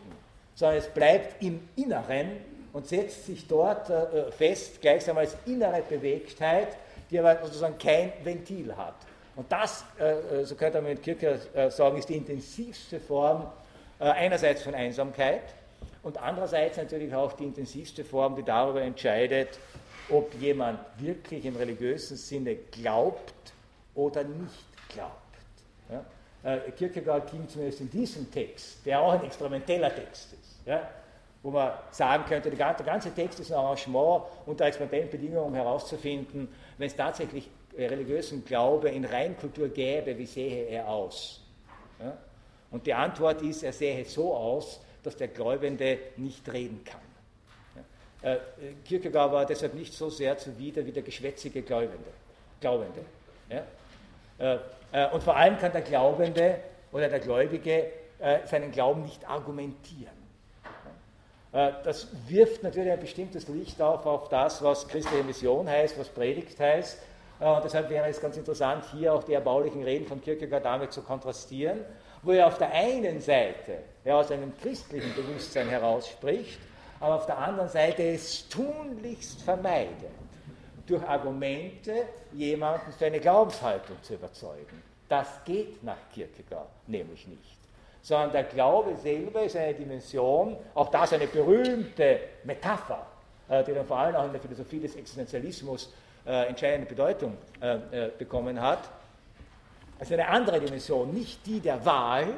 [0.54, 2.32] sondern es bleibt im Inneren
[2.72, 6.76] und setzt sich dort äh, fest, gleichsam als innere Bewegtheit,
[7.10, 8.94] die aber sozusagen kein Ventil hat.
[9.36, 13.50] Und das, äh, äh so könnte man mit äh, sagen, ist die intensivste Form
[13.98, 15.42] äh, einerseits von Einsamkeit
[16.02, 19.58] und andererseits natürlich auch die intensivste Form, die darüber entscheidet,
[20.08, 23.52] ob jemand wirklich im religiösen Sinne glaubt
[23.94, 25.14] oder nicht glaubt.
[25.90, 26.04] Ja?
[26.42, 30.88] Äh, Kierkegaard ging zumindest in diesem Text, der auch ein experimenteller Text ist, ja?
[31.42, 36.96] Wo man sagen könnte, der ganze Text ist ein Arrangement unter Experimentbedingungen herauszufinden, wenn es
[36.96, 41.40] tatsächlich religiösen Glaube in Reinkultur gäbe, wie sähe er aus?
[41.98, 42.16] Ja?
[42.70, 47.00] Und die Antwort ist, er sähe so aus, dass der Gläubende nicht reden kann.
[48.22, 48.36] Äh,
[48.84, 52.10] Kierkegaard war deshalb nicht so sehr zuwider wie der geschwätzige Gläubende.
[52.60, 53.00] Glaubende.
[53.48, 53.64] Ja?
[54.38, 54.58] Äh,
[54.92, 56.60] äh, und vor allem kann der Glaubende
[56.92, 57.86] oder der Gläubige
[58.18, 60.19] äh, seinen Glauben nicht argumentieren.
[61.52, 66.60] Das wirft natürlich ein bestimmtes Licht auf, auf das, was christliche Mission heißt, was Predigt
[66.60, 66.98] heißt.
[67.40, 71.02] Und deshalb wäre es ganz interessant, hier auch die erbaulichen Reden von Kierkegaard damit zu
[71.02, 71.80] kontrastieren,
[72.22, 76.60] wo er auf der einen Seite ja, aus einem christlichen Bewusstsein herausspricht,
[77.00, 80.10] aber auf der anderen Seite es tunlichst vermeidet,
[80.86, 84.82] durch Argumente jemanden für eine Glaubenshaltung zu überzeugen.
[85.08, 87.59] Das geht nach Kierkegaard nämlich nicht.
[88.02, 93.06] Sondern der Glaube selber ist eine Dimension, auch das eine berühmte Metapher,
[93.48, 95.92] äh, die dann vor allem auch in der Philosophie des Existenzialismus
[96.26, 98.90] äh, entscheidende Bedeutung äh, bekommen hat.
[99.98, 102.28] Also eine andere Dimension, nicht die der Wahl,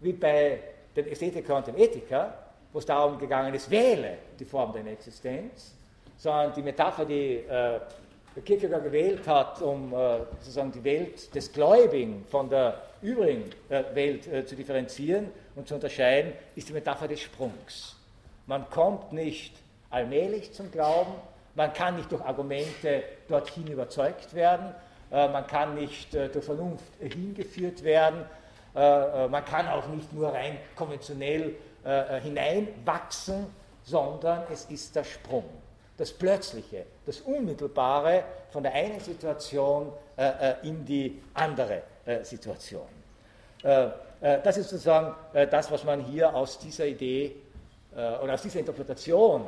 [0.00, 0.60] wie bei
[0.94, 2.34] den Ästhetikern und den Ethiker,
[2.72, 5.74] wo es darum gegangen ist, wähle die Form deiner Existenz,
[6.18, 7.44] sondern die Metapher, die
[8.44, 9.90] Kierkegaard gewählt hat, um
[10.38, 15.74] sozusagen die Welt des Gläubigen von der übrigen äh, Welt äh, zu differenzieren und zu
[15.74, 17.96] unterscheiden, ist die Metapher des Sprungs.
[18.46, 19.54] Man kommt nicht
[19.90, 21.12] allmählich zum Glauben,
[21.54, 24.74] man kann nicht durch Argumente dorthin überzeugt werden,
[25.10, 28.24] äh, man kann nicht durch Vernunft hingeführt werden,
[28.74, 31.54] man kann auch nicht nur rein konventionell
[32.22, 33.46] hineinwachsen,
[33.82, 35.44] sondern es ist der Sprung
[35.98, 41.82] das Plötzliche, das Unmittelbare von der einen Situation äh, in die andere
[42.24, 42.88] Situation.
[43.62, 43.86] Äh,
[44.20, 47.36] äh das ist sozusagen äh, das, was man hier aus dieser Idee
[48.22, 49.46] oder aus dieser Interpretation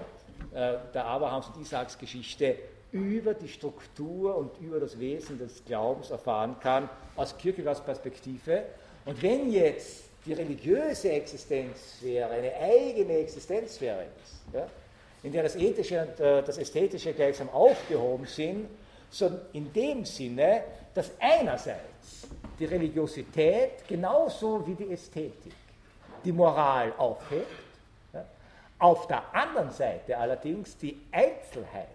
[0.52, 2.56] der Abrahams und Isaaks Geschichte
[2.90, 8.64] über die Struktur und über das Wesen des Glaubens erfahren kann, aus Kierkegaards Perspektive.
[9.04, 14.66] Und wenn jetzt die religiöse Existenzsphäre eine eigene Existenzsphäre ist, ja,
[15.22, 18.68] in der das Ethische und äh, das Ästhetische gleichsam aufgehoben sind,
[19.10, 20.62] sondern in dem Sinne,
[20.94, 21.89] dass einerseits
[22.60, 25.54] die Religiosität genauso wie die Ästhetik
[26.24, 27.46] die Moral aufhebt,
[28.12, 28.22] ja,
[28.78, 31.88] auf der anderen Seite allerdings die Einzelheit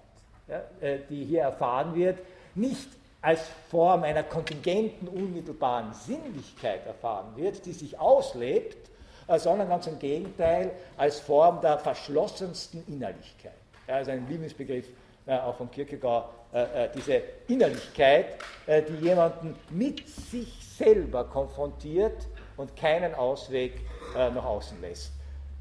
[0.47, 0.61] ja,
[1.09, 2.19] die hier erfahren wird,
[2.55, 2.89] nicht
[3.21, 8.89] als Form einer kontingenten, unmittelbaren Sinnlichkeit erfahren wird, die sich auslebt,
[9.37, 13.53] sondern ganz im Gegenteil als Form der verschlossensten Innerlichkeit.
[13.87, 14.91] Also ein Lieblingsbegriff äh,
[15.27, 22.75] auch von Kierkegaard, äh, äh, diese Innerlichkeit, äh, die jemanden mit sich selber konfrontiert und
[22.75, 23.81] keinen Ausweg
[24.15, 25.11] äh, nach außen lässt.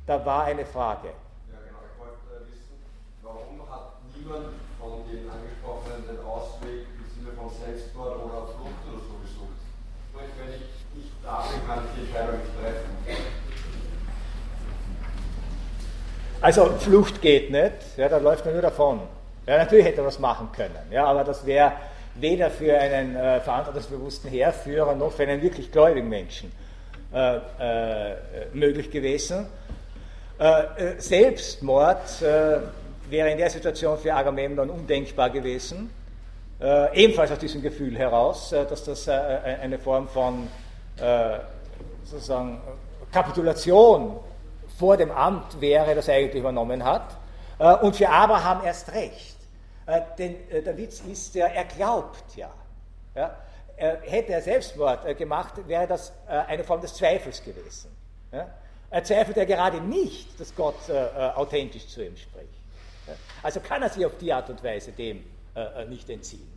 [0.06, 1.08] Da war eine Frage.
[1.08, 1.78] Ja, genau.
[1.90, 2.76] Ich wollte wissen,
[3.22, 9.00] warum hat niemand von den Angesprochenen den Ausweg im Sinne von Selbstmord oder Flucht oder
[9.00, 9.58] so gesucht?
[10.12, 12.90] Wenn ich nicht da bin, kann ich die Entscheidung nicht treffen.
[16.40, 19.00] Also Flucht geht nicht, ja, da läuft man nur davon.
[19.46, 21.72] Ja, natürlich hätte er was machen können, ja, aber das wäre
[22.14, 26.52] weder für einen äh, verantwortungsbewussten Heerführer noch für einen wirklich gläubigen Menschen
[27.12, 28.16] äh, äh,
[28.52, 29.46] möglich gewesen.
[30.38, 32.58] Äh, äh, Selbstmord äh,
[33.08, 35.90] wäre in der Situation für Agamemnon undenkbar gewesen,
[36.94, 40.48] ebenfalls aus diesem Gefühl heraus, dass das eine Form von
[42.04, 42.60] sozusagen
[43.12, 44.16] Kapitulation
[44.78, 47.16] vor dem Amt wäre, das er eigentlich übernommen hat.
[47.82, 49.33] Und für Abraham erst recht.
[49.86, 52.50] Äh, denn äh, der Witz ist ja, er glaubt ja.
[53.14, 53.36] ja.
[53.76, 57.90] Hätte er Selbstmord gemacht, wäre das eine Form des Zweifels gewesen.
[58.30, 58.46] Ja.
[58.88, 62.54] Er zweifelt ja gerade nicht, dass Gott authentisch zu ihm spricht.
[63.42, 65.24] Also kann er sich auf die Art und Weise dem
[65.88, 66.48] nicht entziehen.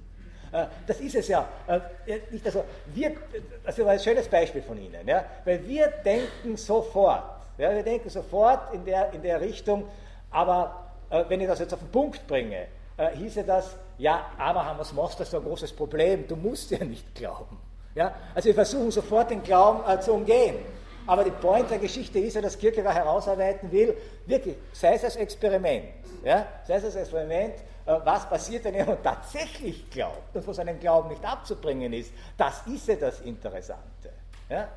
[0.85, 1.49] Das ist es ja.
[1.65, 2.63] Also,
[2.93, 3.15] wir,
[3.63, 5.25] das war ein schönes Beispiel von Ihnen, ja?
[5.43, 7.23] weil wir denken sofort,
[7.57, 9.89] ja, wir denken sofort in der, in der Richtung,
[10.29, 12.67] aber äh, wenn ich das jetzt auf den Punkt bringe,
[12.97, 16.71] äh, hieße das, ja, Abraham, was machst du, das ist ein großes Problem, du musst
[16.71, 17.57] ja nicht glauben.
[17.95, 18.13] Ja?
[18.35, 20.57] Also wir versuchen sofort den Glauben äh, zu umgehen.
[21.05, 23.95] Aber die Point der Geschichte ist ja, dass Kierkegaard herausarbeiten will,
[24.25, 25.85] wirklich, sei es als Experiment,
[26.23, 26.45] ja?
[26.65, 31.09] sei es als Experiment, äh, was passiert, wenn jemand tatsächlich glaubt und von seinem Glauben
[31.09, 34.11] nicht abzubringen ist, das ist ja das Interessante.
[34.49, 34.67] Ja?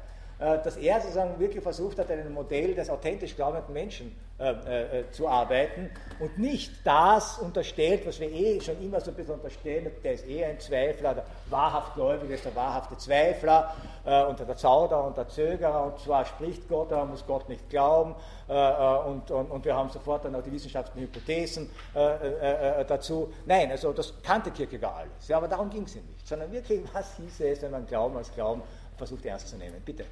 [0.41, 5.11] Äh, dass er sozusagen wirklich versucht hat, ein Modell des authentisch glaubenden Menschen äh, äh,
[5.11, 9.93] zu arbeiten und nicht das unterstellt, was wir eh schon immer so ein bisschen unterstellen,
[10.03, 13.77] der ist eh ein Zweifler, der wahrhaft Gläubige ist der wahrhafte Zweifler
[14.07, 17.69] äh, und der Zauderer und der Zögerer und zwar spricht Gott, aber muss Gott nicht
[17.69, 18.15] glauben
[18.49, 23.31] äh, äh, und, und, und, wir haben sofort dann auch die wissenschaftlichen Hypothesen dazu.
[23.45, 26.81] Nein, also das kannte Kierkegaard alles, ja, aber darum ging es ihm nicht, sondern wirklich,
[26.95, 28.63] was hieß es, wenn man Glauben als Glauben
[28.97, 29.83] versucht ernst zu nehmen.
[29.85, 30.07] Bitte.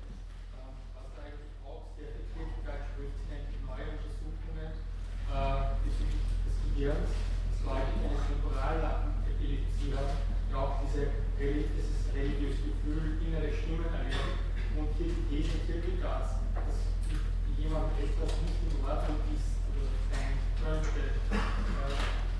[6.78, 7.10] Gehirns,
[7.50, 10.14] das war eine Temporalepilepsie hat,
[10.52, 14.38] ja auch diese, dieses religiöse Gefühl, innere Stimmen erlebt.
[14.78, 16.78] Und hier die These Kierkegaards, dass
[17.58, 21.18] jemand etwas nicht in Ordnung ist oder sein könnte,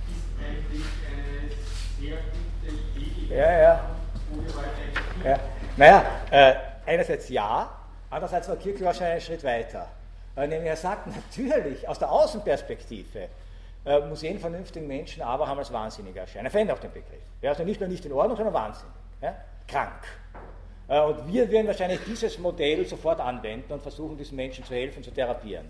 [0.07, 1.51] ist eigentlich eine
[1.99, 3.90] sehr gute Idee ja, ja.
[4.30, 5.40] wo wir heute eigentlich ja.
[5.76, 6.55] Naja, äh,
[6.86, 7.68] einerseits ja,
[8.09, 9.97] andererseits war Kierkegaard schon einen Schritt weiter.
[10.39, 13.28] Äh, er sagt natürlich aus der Außenperspektive,
[13.84, 16.47] äh, muss jeden vernünftigen Menschen Abraham als wahnsinnig erscheinen.
[16.47, 17.22] Er verändert auch den Begriff.
[17.43, 18.95] Ja, also nicht nur nicht in Ordnung, sondern wahnsinnig.
[19.20, 19.34] Ja?
[19.66, 20.03] Krank.
[20.89, 25.03] Äh, und wir werden wahrscheinlich dieses Modell sofort anwenden und versuchen, diesen Menschen zu helfen,
[25.03, 25.66] zu therapieren.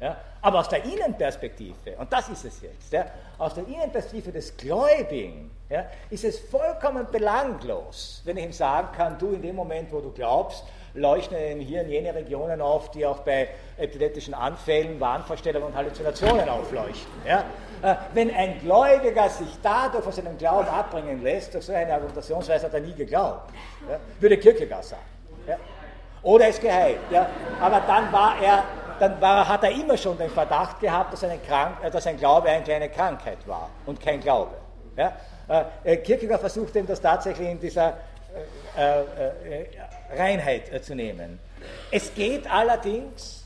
[0.00, 0.16] Ja?
[0.40, 3.06] Aber aus der Innenperspektive, und das ist es jetzt, ja,
[3.38, 9.18] aus der Innenperspektive des Gläubigen ja, ist es vollkommen belanglos, wenn ich ihm sagen kann,
[9.18, 10.64] du in dem Moment, wo du glaubst,
[10.94, 17.12] leuchten im Hirn jene Regionen auf, die auch bei epileptischen Anfällen, Wahnvorstellungen und Halluzinationen aufleuchten.
[17.26, 17.44] Ja?
[17.82, 22.66] Äh, wenn ein Gläubiger sich dadurch von seinem Glauben abbringen lässt, durch so eine Argumentationsweise
[22.66, 23.50] hat er nie geglaubt,
[23.88, 23.98] ja?
[24.20, 25.02] würde Kierkegaard sagen.
[25.46, 25.56] Ja?
[26.22, 27.00] Oder ist geheilt.
[27.10, 27.26] Ja?
[27.60, 28.64] Aber dann war er
[29.00, 32.48] dann war, hat er immer schon den Verdacht gehabt, dass, Krank, äh, dass ein Glaube
[32.48, 34.52] eine kleine Krankheit war und kein Glaube.
[34.96, 35.12] Ja?
[35.82, 37.94] Äh, Kierkegaard versucht ihm das tatsächlich in dieser
[38.76, 39.66] äh, äh,
[40.16, 41.38] Reinheit äh, zu nehmen.
[41.90, 43.44] Es geht allerdings,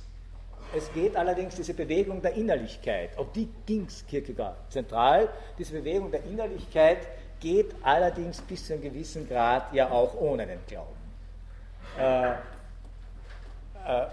[0.76, 6.10] es geht allerdings diese Bewegung der Innerlichkeit, auf die ging es Kierkegaard zentral, diese Bewegung
[6.10, 6.98] der Innerlichkeit
[7.40, 10.96] geht allerdings bis zu einem gewissen Grad ja auch ohne den Glauben.
[11.98, 12.34] Äh, äh,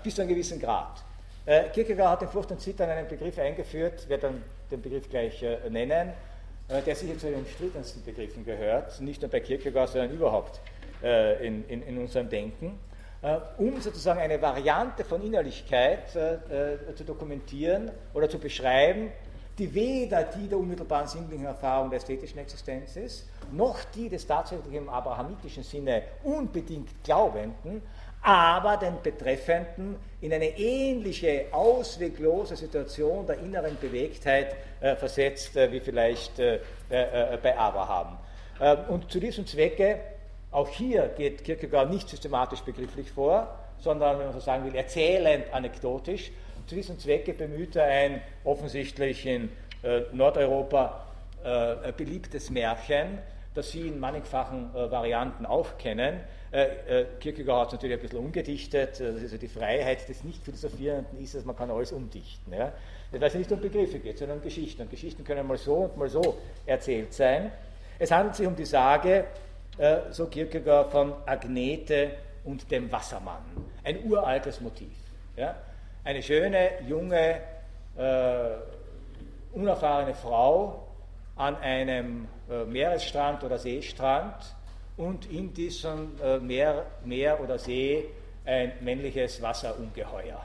[0.03, 1.03] bis zu einem gewissen Grad.
[1.45, 5.41] Äh, Kierkegaard hat in Furcht und Zittern einen Begriff eingeführt, werde dann den Begriff gleich
[5.43, 6.13] äh, nennen,
[6.69, 10.61] äh, der sicher zu den umstrittensten Begriffen gehört, nicht nur bei Kierkegaard, sondern überhaupt
[11.03, 12.79] äh, in, in, in, unserem Denken,
[13.21, 19.11] äh, um sozusagen eine Variante von Innerlichkeit äh, zu dokumentieren oder zu beschreiben,
[19.57, 24.73] die weder die der unmittelbaren sinnlichen Erfahrung der ästhetischen Existenz ist, noch die des tatsächlich
[24.73, 27.83] im abrahamitischen Sinne unbedingt Glaubenden,
[28.23, 35.81] aber den Betreffenden in eine ähnliche, ausweglose Situation der inneren Bewegtheit äh, versetzt, äh, wie
[35.81, 36.55] vielleicht äh,
[36.89, 38.17] äh, äh bei Abraham.
[38.61, 39.99] Ähm, und zu diesem Zwecke,
[40.53, 45.45] auch hier geht Kierkegaard nicht systematisch begrifflich vor, sondern, wenn man so sagen will, erzählend,
[45.51, 46.31] anekdotisch.
[46.67, 49.49] Zu diesem Zwecke bemüht er ein offensichtlich in
[49.83, 51.07] äh, Nordeuropa
[51.97, 53.17] beliebtes Märchen,
[53.53, 56.21] das Sie in mannigfachen Varianten auch kennen,
[56.53, 58.99] äh, äh, Kierkegaard hat es natürlich ein bisschen umgedichtet.
[58.99, 62.53] Äh, das ist ja die Freiheit des Nicht-Philosophierenden ist, dass man kann alles umdichten.
[62.53, 62.71] Ja?
[63.11, 64.83] Weil es nicht um Begriffe geht, sondern um Geschichten.
[64.83, 66.37] Und Geschichten können mal so und mal so
[66.67, 67.51] erzählt sein.
[67.97, 69.25] Es handelt sich um die Sage,
[69.77, 72.11] äh, so Kierkegaard, von Agnete
[72.43, 73.43] und dem Wassermann.
[73.83, 74.95] Ein uraltes Motiv.
[75.35, 75.55] Ja?
[76.03, 77.41] Eine schöne, junge,
[77.97, 78.49] äh,
[79.53, 80.87] unerfahrene Frau
[81.35, 84.55] an einem äh, Meeresstrand oder Seestrand,
[84.97, 88.05] und in diesem äh, Meer, Meer oder See
[88.45, 90.41] ein männliches Wasserungeheuer,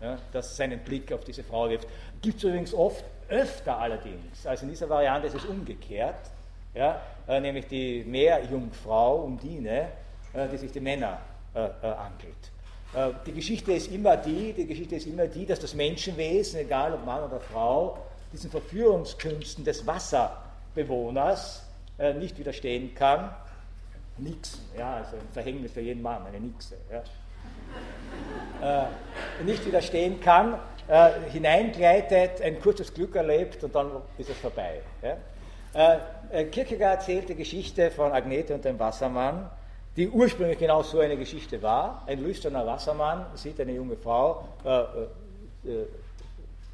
[0.00, 1.88] ja, das seinen Blick auf diese Frau wirft.
[2.20, 6.30] Gibt es übrigens oft, öfter allerdings, also in dieser Variante ist es umgekehrt,
[6.74, 9.88] ja, äh, nämlich die Meerjungfrau Undine,
[10.32, 11.18] äh, die sich die Männer
[11.54, 12.50] äh, äh angelt.
[12.94, 16.94] Äh, die Geschichte ist immer die, die Geschichte ist immer die, dass das Menschenwesen, egal
[16.94, 17.98] ob Mann oder Frau,
[18.32, 21.68] diesen Verführungskünsten des Wasserbewohners
[22.18, 23.30] nicht widerstehen kann
[24.18, 28.84] Nixen, ja, also ein Verhängnis für jeden Mann, eine Nixe, ja.
[28.84, 30.58] äh, nicht widerstehen kann,
[30.88, 34.80] äh, hineingleitet, ein kurzes Glück erlebt und dann ist es vorbei.
[35.02, 35.16] Ja.
[35.74, 35.98] Äh,
[36.30, 39.50] äh Kierkegaard erzählt die Geschichte von Agnete und dem Wassermann,
[39.96, 42.04] die ursprünglich genau so eine Geschichte war.
[42.06, 44.80] Ein lüsterner Wassermann sieht eine junge Frau, äh,
[45.68, 45.86] äh,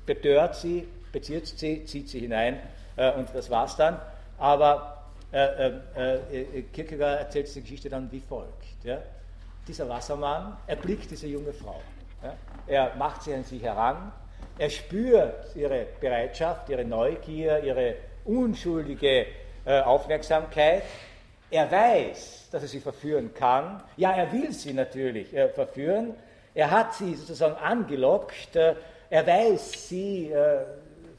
[0.07, 2.59] betört sie, bezirzt sie, zieht sie hinein
[2.96, 4.01] und das war's dann.
[4.38, 4.99] Aber
[5.30, 8.64] äh, äh, äh, Kierkegaard erzählt diese Geschichte dann wie folgt.
[8.82, 8.99] Ja?
[9.66, 11.80] Dieser Wassermann erblickt diese junge Frau.
[12.22, 12.34] Ja?
[12.66, 14.11] Er macht sie an sich heran,
[14.57, 17.94] er spürt ihre Bereitschaft, ihre Neugier, ihre
[18.24, 19.26] unschuldige
[19.64, 20.82] äh, Aufmerksamkeit.
[21.50, 23.82] Er weiß, dass er sie verführen kann.
[23.96, 26.14] Ja, er will sie natürlich äh, verführen.
[26.54, 28.56] Er hat sie sozusagen angelockt.
[28.56, 28.74] Äh,
[29.10, 30.30] er weiß, sie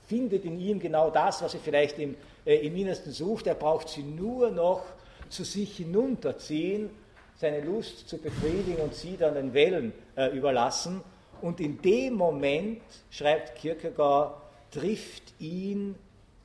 [0.05, 2.15] findet in ihm genau das, was sie vielleicht im
[2.49, 4.83] äh, im Innersten sucht, er braucht sie nur noch
[5.29, 6.89] zu sich hinunterziehen,
[7.35, 11.01] seine Lust zu befriedigen und sie dann den Wellen äh, überlassen.
[11.41, 12.81] Und in dem Moment,
[13.11, 14.41] schreibt Kierkegaard,
[14.71, 15.95] trifft ihn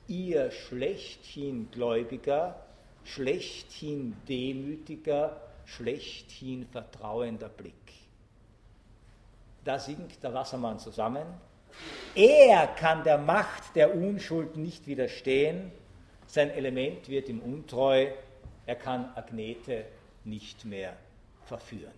[0.09, 2.61] ihr schlechthin Gläubiger,
[3.05, 7.74] schlechthin demütiger, schlechthin vertrauender Blick.
[9.64, 11.26] Da sinkt der Wassermann zusammen.
[12.14, 15.72] Er kann der Macht der Unschuld nicht widerstehen
[16.34, 18.09] sein Element wird ihm untreu,
[18.66, 19.84] er kann Agnete
[20.24, 20.96] nicht mehr
[21.46, 21.92] verführen.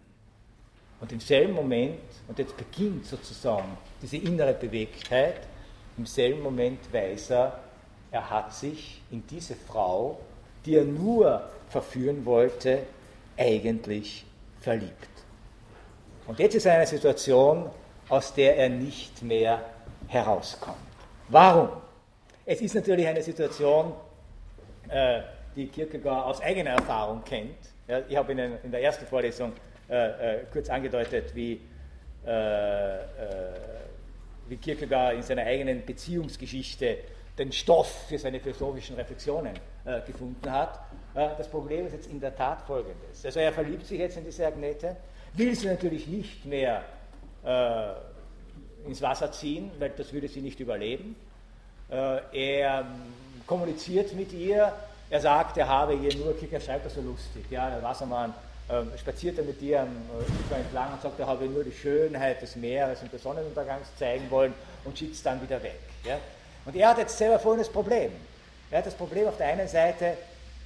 [1.00, 5.46] Und im selben Moment, und jetzt beginnt sozusagen diese innere Bewegtheit,
[5.96, 7.62] im selben Moment weiß er,
[8.10, 10.18] er hat sich in diese Frau,
[10.64, 12.82] die er nur verführen wollte,
[13.36, 14.24] eigentlich
[14.60, 14.92] verliebt.
[16.26, 17.70] Und jetzt ist er in einer Situation,
[18.08, 19.60] aus der er nicht mehr
[20.08, 20.76] herauskommt.
[21.28, 21.68] Warum?
[22.44, 23.92] Es ist natürlich eine Situation,
[24.88, 25.20] äh,
[25.54, 27.56] die Kierkegaard aus eigener Erfahrung kennt.
[28.08, 29.52] Ich habe Ihnen in der ersten Vorlesung
[29.88, 31.60] äh, äh, kurz angedeutet, wie,
[34.48, 36.98] wie Kierkegaard in seiner eigenen Beziehungsgeschichte
[37.38, 40.80] den Stoff für seine philosophischen Reflexionen äh, gefunden hat.
[41.14, 43.24] das Problem ist jetzt in der Tat folgendes.
[43.24, 44.96] Also er verliebt sich jetzt in diese Agnete,
[45.34, 46.82] will sie natürlich nicht mehr
[48.86, 51.16] ins Wasser ziehen, weil das würde sie nicht überleben.
[51.88, 52.86] er
[53.46, 54.72] kommuniziert mit ihr.
[55.08, 58.34] Er sagt, er habe ihr nur, er schreibt das so lustig, ja, der Wassermann
[58.68, 62.42] äh, spaziert er mit ihr am Ufer entlang und sagt, er habe nur die Schönheit
[62.42, 64.52] des Meeres und des Sonnenuntergangs zeigen wollen
[64.84, 65.78] und schickt es dann wieder weg.
[66.04, 66.18] Ja.
[66.66, 68.10] Und er hat jetzt selber folgendes Problem.
[68.70, 70.16] Er hat das Problem auf der einen Seite,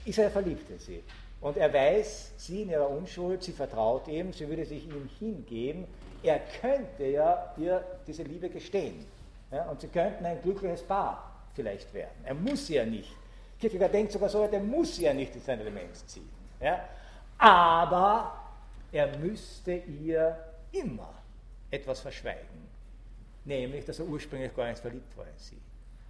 [0.05, 1.05] ist er verliebt in sie.
[1.41, 5.87] Und er weiß, sie in ihrer Unschuld, sie vertraut ihm, sie würde sich ihm hingeben.
[6.23, 9.07] Er könnte ja ihr diese Liebe gestehen.
[9.51, 12.25] Ja, und sie könnten ein glückliches Paar vielleicht werden.
[12.25, 13.15] Er muss ja nicht.
[13.59, 16.29] Kierkegaard denkt sogar so, er muss ja nicht in sein Element ziehen.
[16.61, 16.85] Ja?
[17.39, 18.33] Aber
[18.93, 20.37] er müsste ihr
[20.73, 21.15] immer
[21.71, 22.69] etwas verschweigen.
[23.45, 25.59] Nämlich, dass er ursprünglich gar nicht verliebt war in sie,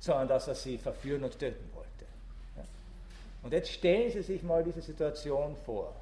[0.00, 1.88] sondern dass er sie verführen und töten wollte.
[3.42, 5.94] Und jetzt stellen Sie sich mal diese Situation vor.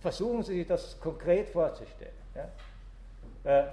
[0.00, 2.14] Versuchen Sie sich das konkret vorzustellen.
[2.34, 2.48] Ja?
[3.44, 3.66] Äh,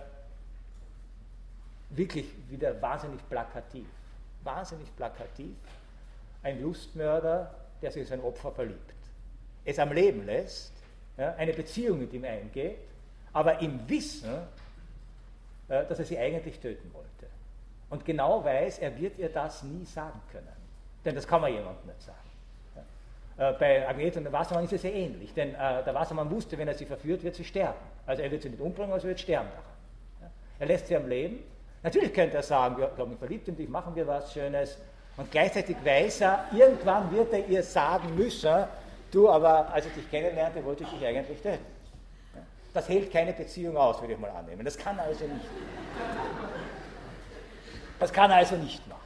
[1.92, 3.86] wirklich wieder wahnsinnig plakativ
[4.44, 5.56] wahnsinnig plakativ,
[6.44, 8.94] ein Lustmörder, der sich in sein Opfer verliebt,
[9.66, 10.74] es am Leben lässt,
[11.18, 12.80] ja, eine Beziehung mit ihm eingeht,
[13.34, 14.30] aber im Wissen,
[15.68, 17.09] äh, dass er sie eigentlich töten wollte.
[17.90, 20.48] Und genau weiß, er wird ihr das nie sagen können.
[21.06, 22.18] Denn das kann man jemandem nicht sagen.
[23.40, 26.58] Äh, bei Agnete und dem Wassermann ist es sehr ähnlich, denn äh, der Wassermann wusste,
[26.58, 27.80] wenn er sie verführt, wird sie sterben.
[28.06, 30.32] Also er wird sie nicht umbringen, aber sie wird sterben daran.
[30.60, 31.40] Er lässt sie am Leben.
[31.82, 34.78] Natürlich könnte er sagen, ja, ich habe mich verliebt in dich, machen wir was Schönes.
[35.16, 38.66] Und gleichzeitig weiß er, irgendwann wird er ihr sagen müssen,
[39.12, 41.66] du, aber als ich dich kennenlernte, wollte ich dich eigentlich töten.
[42.74, 44.64] Das hält keine Beziehung aus, würde ich mal annehmen.
[44.66, 45.46] Das kann er also nicht.
[48.00, 49.00] Das kann er also nicht machen.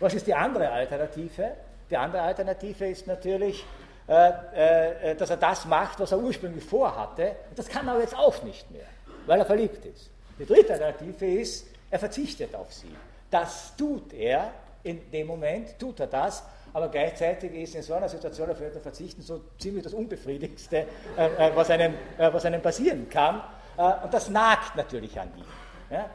[0.00, 1.52] Was ist die andere Alternative?
[1.90, 3.64] Die andere Alternative ist natürlich,
[4.08, 7.36] äh, äh, dass er das macht, was er ursprünglich vorhatte.
[7.54, 8.86] Das kann er aber jetzt auch nicht mehr,
[9.26, 10.10] weil er verliebt ist.
[10.38, 12.94] Die dritte Alternative ist, er verzichtet auf sie.
[13.30, 14.50] Das tut er
[14.82, 16.42] in dem Moment, tut er das,
[16.72, 20.86] aber gleichzeitig ist in so einer Situation auf jemanden verzichten so ziemlich das Unbefriedigendste,
[21.16, 23.40] äh, äh, was, einem, äh, was einem passieren kann.
[23.78, 25.44] Äh, und das nagt natürlich an ihm.
[25.90, 26.10] Ja?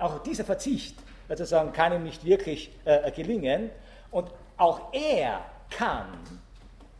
[0.00, 0.96] Auch dieser Verzicht
[1.28, 3.70] sozusagen kann ihm nicht wirklich äh, gelingen.
[4.10, 6.06] Und auch er kann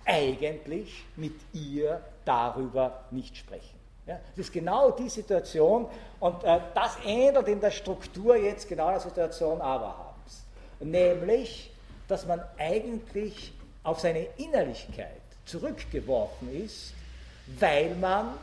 [0.04, 3.78] eigentlich mit ihr darüber nicht sprechen.
[4.06, 5.86] Ja, das ist genau die Situation
[6.18, 10.44] und äh, das ändert in der Struktur jetzt genau der Situation Abrahams.
[10.80, 11.70] Nämlich,
[12.08, 13.52] dass man eigentlich
[13.84, 16.94] auf seine Innerlichkeit zurückgeworfen ist,
[17.60, 18.34] weil man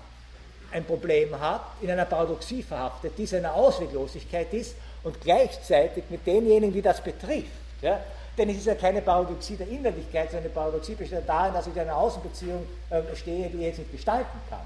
[0.72, 6.74] ein Problem hat, in einer Paradoxie verhaftet, die seine Ausweglosigkeit ist und gleichzeitig mit denjenigen,
[6.74, 7.47] die das betrifft.
[7.82, 8.00] Ja?
[8.38, 11.74] Denn es ist ja keine Paradoxie der Innerlichkeit, sondern eine Paradoxie besteht darin, dass ich
[11.74, 14.60] in einer Außenbeziehung äh, stehe, die ich jetzt nicht gestalten kann.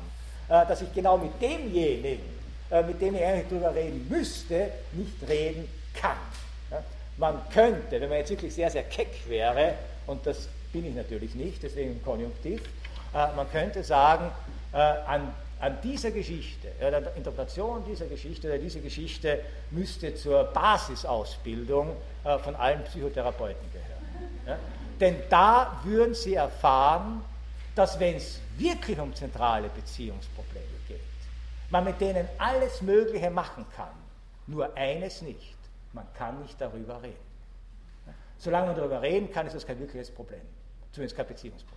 [0.49, 2.23] Äh, dass ich genau mit demjenigen,
[2.69, 6.17] äh, mit dem ich eigentlich darüber reden müsste, nicht reden kann.
[6.69, 6.83] Ja?
[7.17, 9.73] Man könnte, wenn man jetzt wirklich sehr, sehr keck wäre,
[10.07, 12.61] und das bin ich natürlich nicht, deswegen im Konjunktiv,
[13.13, 14.31] äh, man könnte sagen,
[14.73, 19.39] äh, an an dieser Geschichte, ja, der Interpretation dieser Geschichte oder diese Geschichte
[19.71, 24.37] müsste zur Basisausbildung äh, von allen Psychotherapeuten gehören.
[24.45, 24.57] Ja?
[24.99, 27.23] Denn da würden sie erfahren,
[27.75, 30.99] dass wenn es wirklich um zentrale Beziehungsprobleme geht,
[31.69, 33.93] man mit denen alles Mögliche machen kann,
[34.47, 35.55] nur eines nicht,
[35.93, 37.15] man kann nicht darüber reden.
[38.37, 40.41] Solange man darüber reden kann, ist das kein wirkliches Problem,
[40.91, 41.72] zumindest kein Beziehungsproblem.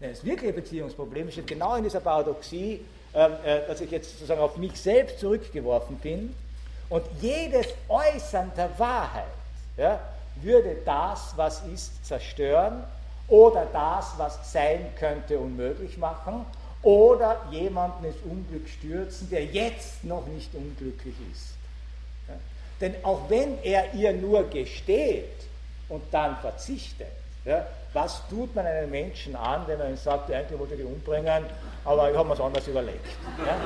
[0.00, 2.80] Das wirkliche Beziehungsproblem steht genau in dieser Paradoxie,
[3.14, 6.34] ähm, äh, dass ich jetzt sozusagen auf mich selbst zurückgeworfen bin
[6.90, 9.24] und jedes Äußern der Wahrheit
[9.76, 10.00] ja,
[10.42, 12.84] würde das, was ist, zerstören
[13.28, 16.44] oder das, was sein könnte, unmöglich machen
[16.82, 21.54] oder jemanden ins Unglück stürzen, der jetzt noch nicht unglücklich ist.
[22.28, 22.34] Ja?
[22.80, 25.24] Denn auch wenn er ihr nur gesteht
[25.88, 27.08] und dann verzichtet,
[27.46, 30.88] ja, was tut man einem Menschen an, wenn man ihm sagt, eigentlich wollte ich dich
[30.88, 31.46] umbringen,
[31.84, 33.06] aber ich habe mir es anders überlegt.
[33.38, 33.56] Ja?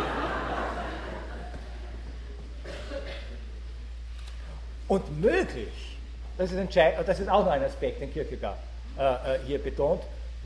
[4.87, 5.99] Und möglich,
[6.37, 6.77] das ist,
[7.07, 8.59] das ist auch noch ein Aspekt, den Kierkegaard
[8.99, 10.03] äh, äh, hier betont,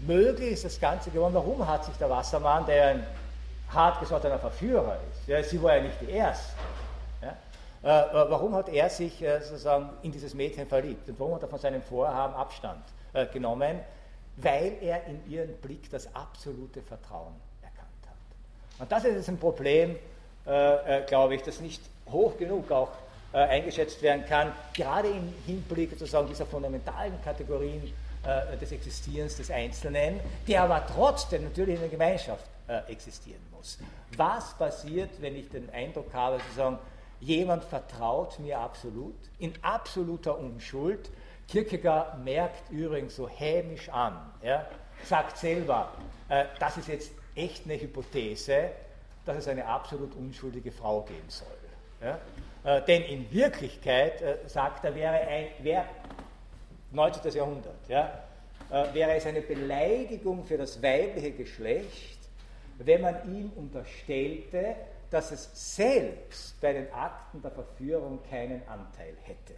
[0.07, 1.35] möglich ist das Ganze geworden.
[1.35, 3.07] Warum hat sich der Wassermann, der ein
[3.71, 6.53] hartgesottener Verführer ist, ja, sie war ja nicht die Erste,
[7.23, 7.33] ja,
[7.83, 11.49] äh, warum hat er sich äh, sozusagen in dieses Mädchen verliebt und warum hat er
[11.49, 13.81] von seinem Vorhaben Abstand äh, genommen,
[14.37, 18.81] weil er in ihren Blick das absolute Vertrauen erkannt hat.
[18.81, 19.97] Und das ist jetzt ein Problem,
[20.47, 22.91] äh, äh, glaube ich, das nicht hoch genug auch
[23.33, 27.83] äh, eingeschätzt werden kann, gerade im Hinblick sozusagen dieser fundamentalen Kategorien
[28.25, 32.45] äh, des Existierens des Einzelnen, der aber trotzdem natürlich in der Gemeinschaft
[32.89, 33.79] existieren muss.
[34.17, 36.79] Was passiert, wenn ich den Eindruck habe, sozusagen,
[37.21, 41.11] jemand vertraut mir absolut, in absoluter Unschuld,
[41.49, 44.67] Kierkegaard merkt übrigens so hämisch an, ja,
[45.05, 45.93] sagt selber,
[46.29, 48.71] äh, das ist jetzt echt eine Hypothese,
[49.25, 51.49] dass es eine absolut unschuldige Frau geben soll.
[52.01, 52.19] Ja?
[52.65, 55.87] Äh, denn in Wirklichkeit, äh, sagt er, wäre ein, wär,
[56.93, 57.33] 19.
[57.33, 58.25] Jahrhundert, ja,
[58.71, 62.19] äh, wäre es eine Beleidigung für das weibliche Geschlecht,
[62.79, 64.77] wenn man ihm unterstellte,
[65.11, 69.55] dass es selbst bei den Akten der Verführung keinen Anteil hätte.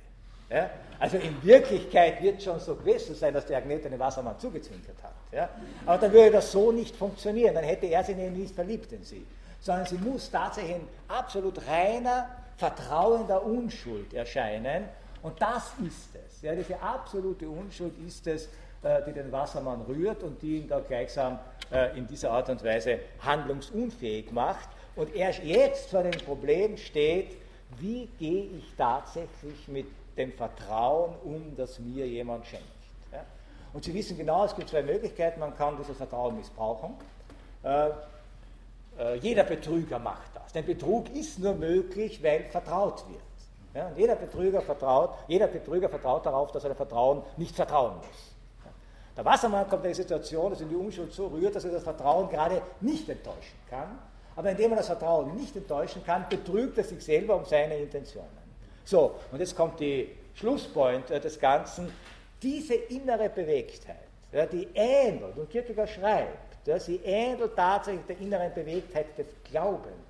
[0.50, 0.70] Ja?
[0.98, 5.14] Also in Wirklichkeit wird schon so gewesen sein, dass der Agnete den Wassermann zugezwinkert hat.
[5.32, 5.48] Ja?
[5.84, 9.26] Aber dann würde das so nicht funktionieren, dann hätte er sich nicht verliebt in sie.
[9.60, 14.84] Sondern sie muss tatsächlich in absolut reiner, vertrauender Unschuld erscheinen.
[15.22, 16.42] Und das ist es.
[16.42, 16.54] Ja?
[16.54, 18.48] Diese absolute Unschuld ist es,
[18.82, 21.38] äh, die den Wassermann rührt und die ihn da gleichsam
[21.72, 24.68] äh, in dieser Art und Weise handlungsunfähig macht.
[24.94, 27.36] Und er jetzt vor dem Problem steht,
[27.78, 29.86] wie gehe ich tatsächlich mit
[30.16, 32.64] dem Vertrauen um, das mir jemand schenkt.
[33.12, 33.24] Ja?
[33.72, 35.40] Und Sie wissen genau, es gibt zwei Möglichkeiten.
[35.40, 36.94] Man kann dieses Vertrauen missbrauchen.
[37.62, 37.90] Äh,
[38.98, 40.52] Äh, jeder Betrüger macht das.
[40.52, 43.20] Denn Betrug ist nur möglich, weil vertraut wird.
[43.74, 48.32] Ja, jeder, Betrüger vertraut, jeder Betrüger vertraut darauf, dass er dem Vertrauen nicht vertrauen muss.
[49.14, 51.82] Der Wassermann kommt in die Situation, dass ihn die Unschuld so rührt, dass er das
[51.82, 53.98] Vertrauen gerade nicht enttäuschen kann.
[54.34, 58.45] Aber indem er das Vertrauen nicht enttäuschen kann, betrügt er sich selber um seine Intentionen.
[58.86, 61.92] So, und jetzt kommt die Schlusspoint des Ganzen.
[62.40, 63.96] Diese innere Bewegtheit,
[64.52, 70.06] die ähnelt, und Kierkegaard schreibt, sie ähnelt tatsächlich der inneren Bewegtheit des Glaubenden.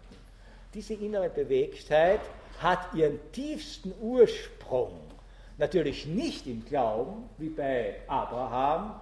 [0.74, 2.20] Diese innere Bewegtheit
[2.59, 5.01] hat ihren tiefsten Ursprung
[5.57, 9.01] natürlich nicht im Glauben, wie bei Abraham,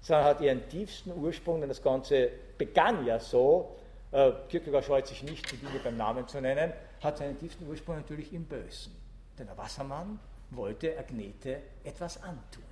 [0.00, 3.76] sondern hat ihren tiefsten Ursprung, denn das Ganze begann ja so,
[4.10, 7.96] äh, Kierkegaard scheut sich nicht, die Dinge beim Namen zu nennen, hat seinen tiefsten Ursprung
[7.96, 9.01] natürlich im Bösen.
[9.38, 10.18] Denn der Wassermann
[10.50, 12.64] wollte Agnete etwas antun,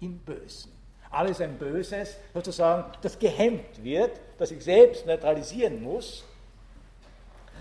[0.00, 0.72] im Bösen.
[1.10, 6.24] Alles ein Böses, sozusagen, das gehemmt wird, das ich selbst neutralisieren muss.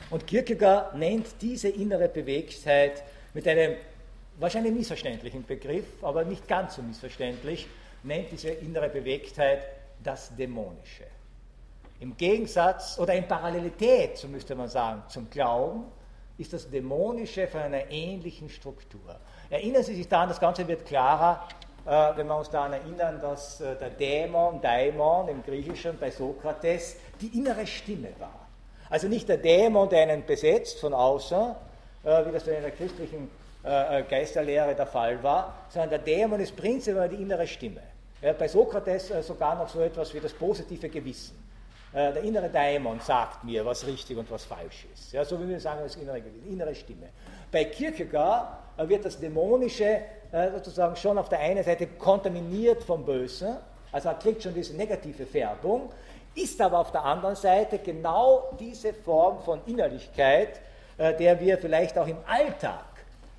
[0.09, 3.03] Und Kierkegaard nennt diese innere Bewegtheit
[3.33, 3.75] mit einem
[4.37, 7.67] wahrscheinlich missverständlichen Begriff, aber nicht ganz so missverständlich,
[8.03, 9.63] nennt diese innere Bewegtheit
[10.03, 11.05] das Dämonische.
[11.99, 15.85] Im Gegensatz oder in Parallelität, so müsste man sagen, zum Glauben,
[16.37, 19.19] ist das Dämonische von einer ähnlichen Struktur.
[19.49, 21.47] Erinnern Sie sich daran, das Ganze wird klarer,
[21.85, 26.97] äh, wenn wir uns daran erinnern, dass äh, der Dämon, Daimon im Griechischen bei Sokrates
[27.21, 28.47] die innere Stimme war.
[28.89, 31.55] Also nicht der Dämon, der einen besetzt von außen,
[32.03, 33.29] äh, wie das in der christlichen
[34.09, 37.81] Geisterlehre der Fall war, sondern der Dämon ist prinzipiell die innere Stimme.
[38.39, 41.35] Bei Sokrates sogar noch so etwas wie das positive Gewissen.
[41.93, 45.13] Äh, der innere Dämon sagt mir, was richtig und was falsch ist.
[45.13, 47.09] Ja, so wie wir sagen, das innere Gewissen, innere Stimme.
[47.49, 53.05] Bei Kierkegaard äh, wird das Dämonische äh, sozusagen schon auf der einen Seite kontaminiert vom
[53.05, 53.55] Bösen,
[53.91, 55.89] also er kriegt schon diese negative Färbung,
[56.35, 60.59] ist aber auf der anderen Seite genau diese Form von Innerlichkeit,
[60.97, 62.83] der wir vielleicht auch im Alltag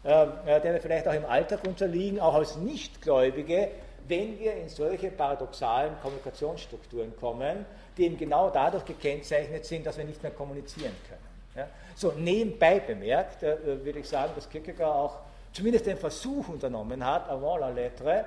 [0.04, 3.68] der wir vielleicht auch im Alltag unterliegen, auch als Nichtgläubige,
[4.08, 7.66] wenn wir in solche paradoxalen Kommunikationsstrukturen kommen,
[7.98, 11.20] die eben genau dadurch gekennzeichnet sind, dass wir nicht mehr kommunizieren können.
[11.56, 11.68] Ja?
[11.94, 15.18] So, nebenbei bemerkt, äh, würde ich sagen, dass Kierkegaard auch
[15.52, 18.24] zumindest den Versuch unternommen hat, avant la lettre,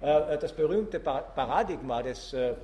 [0.00, 2.54] äh, das berühmte Paradigma des, äh,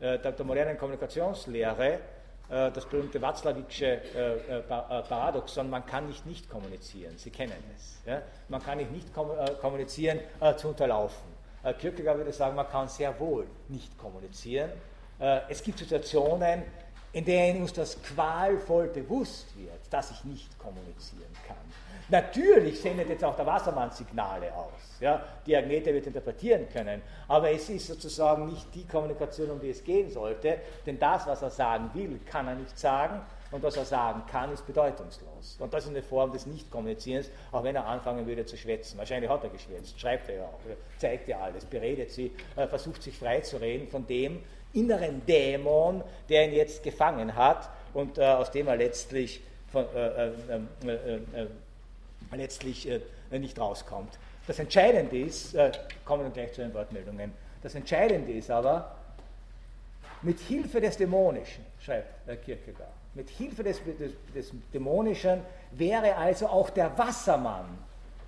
[0.00, 2.00] der, der modernen Kommunikationslehre
[2.48, 7.18] äh, das berühmte Watzlawicksche äh, äh, Paradoxon, man kann nicht nicht kommunizieren.
[7.18, 7.96] Sie kennen es.
[8.48, 9.08] Man kann nicht nicht
[9.60, 10.20] kommunizieren
[10.56, 11.34] zu unterlaufen.
[11.80, 14.70] Kierkegaard würde sagen, man kann sehr wohl nicht kommunizieren.
[15.48, 16.62] Es gibt Situationen,
[17.12, 21.56] in denen uns das qualvoll bewusst wird, dass ich nicht kommunizieren kann.
[22.08, 27.50] Natürlich sendet jetzt auch der Wassermann Signale aus, ja, die Agnete wird interpretieren können, aber
[27.50, 31.50] es ist sozusagen nicht die Kommunikation, um die es gehen sollte, denn das, was er
[31.50, 35.56] sagen will, kann er nicht sagen und was er sagen kann, ist bedeutungslos.
[35.58, 38.98] Und das ist eine Form des Nicht-Kommunizierens, auch wenn er anfangen würde zu schwätzen.
[38.98, 40.60] Wahrscheinlich hat er geschwätzt, schreibt er ja auch,
[40.98, 44.44] zeigt ja alles, beredet sie, versucht sich frei zu reden von dem
[44.76, 49.40] inneren Dämon, der ihn jetzt gefangen hat und äh, aus dem er letztlich
[49.72, 51.46] von, äh, äh,
[52.32, 53.00] letztlich äh,
[53.30, 54.18] nicht rauskommt.
[54.46, 55.72] Das Entscheidende ist, äh,
[56.04, 58.96] kommen wir gleich zu den Wortmeldungen, das Entscheidende ist aber,
[60.22, 65.40] mit Hilfe des Dämonischen, schreibt äh, Kierkegaard, mit Hilfe des, des, des Dämonischen
[65.72, 67.66] wäre also auch der Wassermann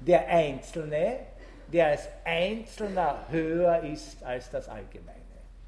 [0.01, 1.21] der Einzelne,
[1.73, 5.18] der als Einzelner höher ist als das Allgemeine.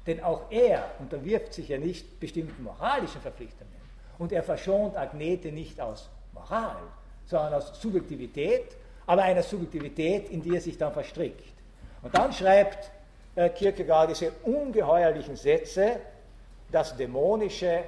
[0.07, 3.71] Denn auch er unterwirft sich ja nicht bestimmten moralischen Verpflichtungen.
[4.17, 6.77] Und er verschont Agnete nicht aus Moral,
[7.25, 8.75] sondern aus Subjektivität,
[9.05, 11.53] aber einer Subjektivität, in die er sich dann verstrickt.
[12.01, 12.91] Und dann schreibt
[13.35, 15.99] äh, Kierkegaard diese ungeheuerlichen Sätze,
[16.71, 17.83] das Dämonische,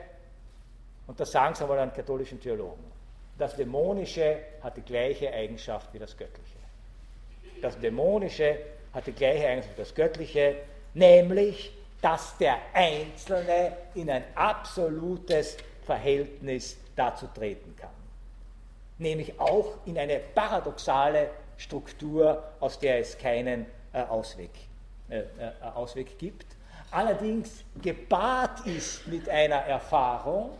[1.07, 2.83] und das sagen sie einmal an katholischen Theologen,
[3.37, 6.57] das Dämonische hat die gleiche Eigenschaft wie das Göttliche.
[7.61, 8.57] Das Dämonische
[8.93, 10.55] hat die gleiche Eigenschaft wie das Göttliche,
[10.93, 11.71] nämlich,
[12.03, 17.89] dass der Einzelne in ein absolutes Verhältnis dazu treten kann
[19.03, 24.49] nämlich auch in eine paradoxale Struktur, aus der es keinen äh, Ausweg,
[25.09, 25.23] äh, äh,
[25.75, 26.47] Ausweg gibt.
[26.91, 30.51] Allerdings gepaart ist mit einer Erfahrung,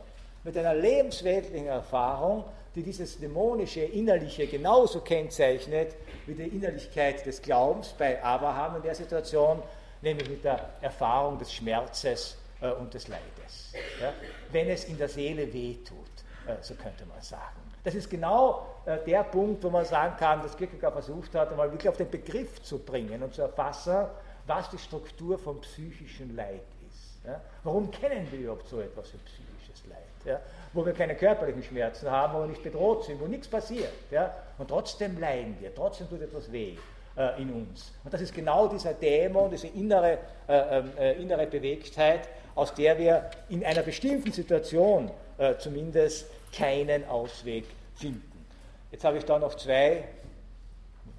[0.44, 2.44] mit einer lebensweltlichen Erfahrung,
[2.76, 8.96] die dieses dämonische Innerliche genauso kennzeichnet wie die Innerlichkeit des Glaubens bei Abraham in der
[8.96, 9.62] Situation,
[10.04, 13.74] nämlich mit der Erfahrung des Schmerzes äh, und des Leides.
[14.00, 14.14] Ja?
[14.52, 15.98] Wenn es in der Seele wehtut,
[16.46, 17.62] äh, so könnte man sagen.
[17.84, 21.72] Das ist genau äh, der Punkt, wo man sagen kann, dass Kierkegaard versucht hat, einmal
[21.72, 24.06] wirklich auf den Begriff zu bringen und zu erfassen,
[24.46, 27.26] was die Struktur vom psychischen Leid ist.
[27.26, 27.42] Ja?
[27.64, 30.00] Warum kennen wir überhaupt so etwas wie psychisches Leid?
[30.26, 30.40] ja,
[30.72, 33.92] wo wir keine körperlichen Schmerzen haben, wo wir nicht bedroht sind, wo nichts passiert.
[34.10, 36.78] Ja, und trotzdem leiden wir, trotzdem tut etwas weh
[37.18, 37.92] äh, in uns.
[38.04, 42.98] Und das ist genau dieser Dämon, diese innere, äh, ähm, äh, innere Bewegtheit, aus der
[42.98, 48.46] wir in einer bestimmten Situation äh, zumindest keinen Ausweg finden.
[48.92, 50.04] Jetzt habe ich da noch zwei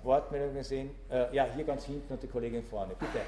[0.02, 0.90] Wortmeldungen gesehen.
[1.10, 2.94] Äh, ja, hier ganz hinten und die Kollegin vorne.
[2.98, 3.20] Bitte.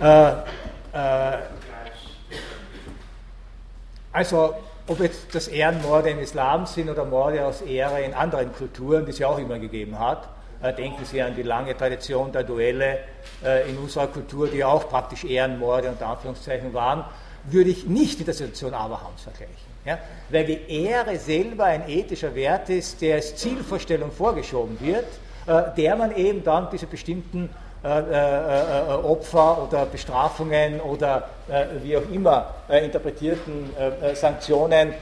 [0.00, 1.38] Äh, äh,
[4.12, 4.54] also,
[4.86, 9.12] ob jetzt das Ehrenmorde im Islam sind oder Morde aus Ehre in anderen Kulturen, die
[9.12, 10.28] es ja auch immer gegeben hat,
[10.62, 12.98] äh, denken Sie an die lange Tradition der Duelle
[13.44, 17.04] äh, in unserer Kultur, die auch praktisch Ehrenmorde unter Anführungszeichen waren,
[17.44, 19.54] würde ich nicht mit der Situation Abrahams vergleichen.
[19.84, 19.98] Ja?
[20.30, 25.06] Weil die Ehre selber ein ethischer Wert ist, der als Zielvorstellung vorgeschoben wird,
[25.76, 27.48] der man eben dann diese bestimmten
[27.82, 31.30] äh, äh, äh, Opfer oder Bestrafungen oder
[31.82, 33.74] wie auch immer interpretierten
[34.14, 34.92] Sanktionen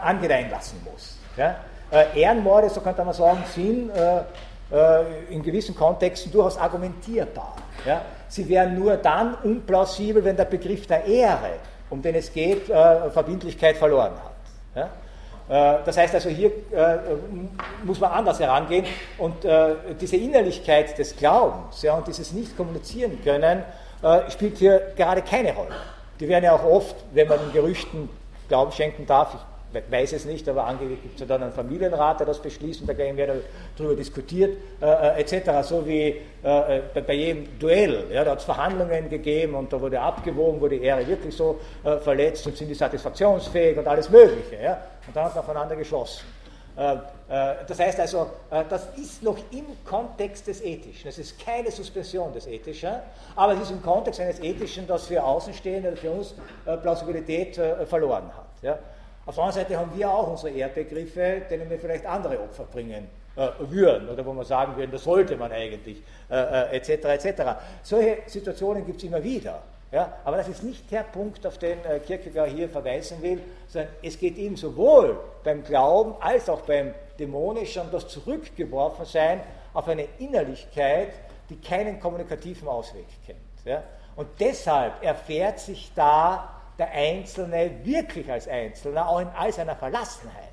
[0.00, 1.18] angedeihen lassen muss.
[1.36, 1.56] Ja?
[2.14, 3.90] Ehrenmorde, so könnte man sagen, sind
[5.28, 7.56] in gewissen Kontexten durchaus argumentierbar.
[7.84, 8.02] Ja?
[8.28, 11.58] Sie wären nur dann unplausibel, wenn der Begriff der Ehre,
[11.90, 14.32] um den es geht, Verbindlichkeit verloren hat.
[14.76, 14.88] Ja?
[15.52, 16.98] Äh, das heißt also, hier äh,
[17.84, 18.86] muss man anders herangehen
[19.18, 23.62] und äh, diese Innerlichkeit des Glaubens ja, und dieses Nicht-Kommunizieren können
[24.30, 25.70] spielt hier gerade keine Rolle.
[26.18, 28.08] Die werden ja auch oft, wenn man den Gerüchten
[28.48, 29.51] Glauben schenken darf, ich
[29.90, 32.88] weiß es nicht, aber angeblich gibt es ja dann einen Familienrat, der das beschließt und
[32.88, 33.42] da wir
[33.76, 35.66] darüber diskutiert, äh, etc.
[35.66, 38.04] So wie äh, bei, bei, jedem Duell.
[38.12, 41.60] Ja, da hat es Verhandlungen gegeben und da wurde abgewogen, wurde die Ehre wirklich so
[41.84, 44.62] äh, verletzt und sind die satisfaktionsfähig und alles Mögliche.
[44.62, 44.78] Ja?
[45.06, 46.24] Und dann hat man aufeinander geschossen.
[46.76, 51.08] Äh, äh, das heißt also, äh, das ist noch im Kontext des Ethischen.
[51.08, 52.94] Es ist keine Suspension des Ethischen,
[53.36, 58.78] aber es ist im Kontext eines Ethischen, das für Außenstehende, für uns Plausibilität verloren hat.
[59.24, 63.08] Auf der anderen Seite haben wir auch unsere Erdbegriffe, denen wir vielleicht andere Opfer bringen
[63.60, 66.88] würden oder wo wir sagen würden, das sollte man eigentlich, etc.
[66.88, 67.42] etc.
[67.82, 69.62] Solche Situationen gibt es immer wieder.
[69.92, 73.92] Ja, aber das ist nicht der Punkt, auf den äh, Kierkegaard hier verweisen will, sondern
[74.02, 79.42] es geht ihm sowohl beim Glauben als auch beim Dämonischen um das Zurückgeworfensein
[79.74, 81.12] auf eine Innerlichkeit,
[81.50, 83.38] die keinen kommunikativen Ausweg kennt.
[83.66, 83.82] Ja.
[84.16, 90.48] Und deshalb erfährt sich da der Einzelne wirklich als Einzelner, auch in all seiner Verlassenheit.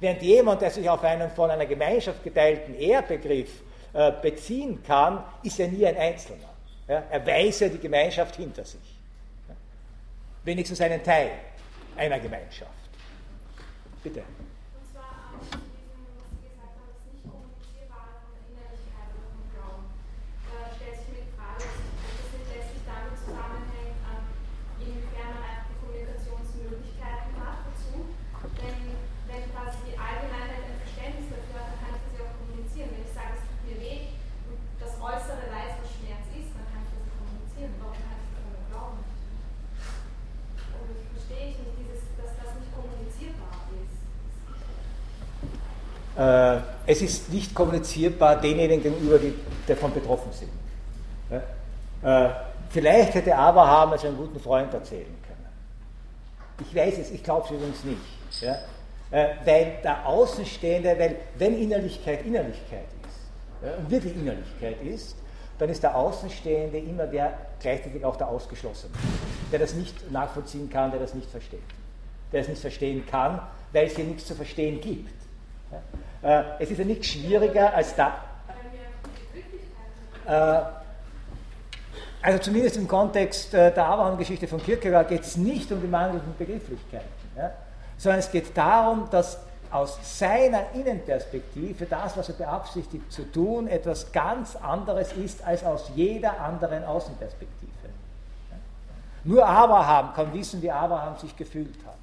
[0.00, 3.62] Während jemand, der sich auf einen von einer Gemeinschaft geteilten Ehrbegriff
[3.94, 6.50] äh, beziehen kann, ist er nie ein Einzelner.
[6.88, 8.98] Ja, er weise die Gemeinschaft hinter sich.
[9.48, 9.54] Ja,
[10.44, 11.30] wenigstens einen Teil
[11.96, 12.70] einer Gemeinschaft.
[14.02, 14.22] Bitte.
[46.86, 49.34] Es ist nicht kommunizierbar denjenigen gegenüber, die
[49.66, 50.50] davon betroffen sind.
[52.02, 52.28] Äh,
[52.70, 55.46] vielleicht hätte Abraham es einem guten Freund erzählen können.
[56.60, 58.42] Ich weiß es, ich glaube es übrigens nicht.
[58.42, 58.56] Ja?
[59.10, 65.16] Äh, weil der Außenstehende, weil wenn Innerlichkeit Innerlichkeit ist, ja, und wirklich Innerlichkeit ist,
[65.58, 68.92] dann ist der Außenstehende immer der gleichzeitig auch der Ausgeschlossene,
[69.52, 71.60] der das nicht nachvollziehen kann, der das nicht versteht.
[72.32, 73.40] Der es nicht verstehen kann,
[73.72, 75.21] weil es hier nichts zu verstehen gibt.
[76.22, 78.14] Äh, es ist ja nichts schwieriger als da.
[80.26, 80.62] Äh,
[82.22, 86.34] also zumindest im Kontext äh, der Abraham-Geschichte von Kierkegaard geht es nicht um die mangelnden
[86.38, 87.50] Begrifflichkeiten, ja,
[87.98, 89.38] sondern es geht darum, dass
[89.72, 95.90] aus seiner Innenperspektive das, was er beabsichtigt zu tun, etwas ganz anderes ist als aus
[95.96, 97.72] jeder anderen Außenperspektive.
[99.24, 102.01] Nur Abraham kann wissen, wie Abraham sich gefühlt hat.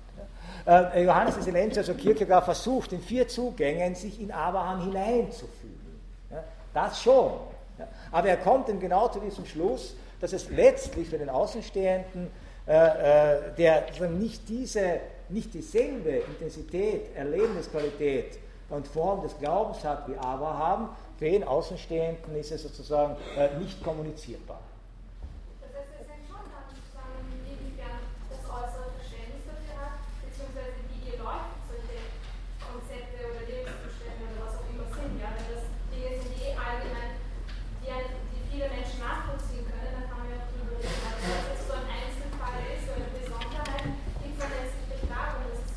[0.70, 5.80] Äh, Johannes de Silenz, also Kierkegaard, versucht in vier Zugängen sich in Abraham hineinzufühlen.
[6.76, 7.32] Das schon.
[8.12, 12.28] Aber er kommt eben genau zu diesem Schluss, dass es letztlich für den Außenstehenden,
[12.68, 18.38] äh, äh, der nicht, diese, nicht dieselbe Intensität, Erlebnisqualität
[18.70, 23.18] und Form des Glaubens hat wie Abraham, für den Außenstehenden ist es sozusagen
[23.60, 24.62] nicht kommunizierbar.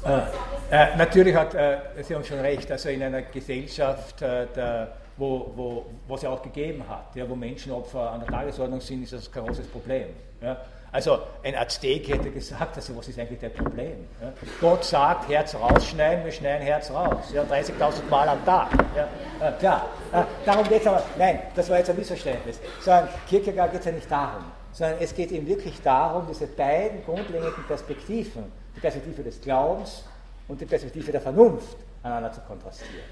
[0.05, 5.53] Äh, natürlich hat äh, Sie haben schon recht, also in einer Gesellschaft, äh, der, wo,
[5.55, 9.13] wo, wo es ja auch gegeben hat, ja, wo Menschenopfer an der Tagesordnung sind, ist
[9.13, 10.07] das kein großes Problem.
[10.41, 10.57] Ja.
[10.91, 14.09] Also ein Aztek hätte gesagt, also was ist eigentlich das Problem?
[14.21, 14.33] Ja?
[14.61, 17.33] Gott sagt, Herz rausschneiden, wir schneiden Herz raus.
[17.33, 18.69] Ja, 30.000 Mal am Tag.
[18.95, 22.61] Ja, äh, klar, äh, darum geht es aber, nein, das war jetzt ein Missverständnis.
[22.81, 27.03] Sondern Kierkegaard geht es ja nicht darum, sondern es geht ihm wirklich darum, diese beiden
[27.05, 30.05] grundlegenden Perspektiven, die Perspektive des Glaubens
[30.49, 33.05] und die Perspektive der Vernunft aneinander zu kontrastieren.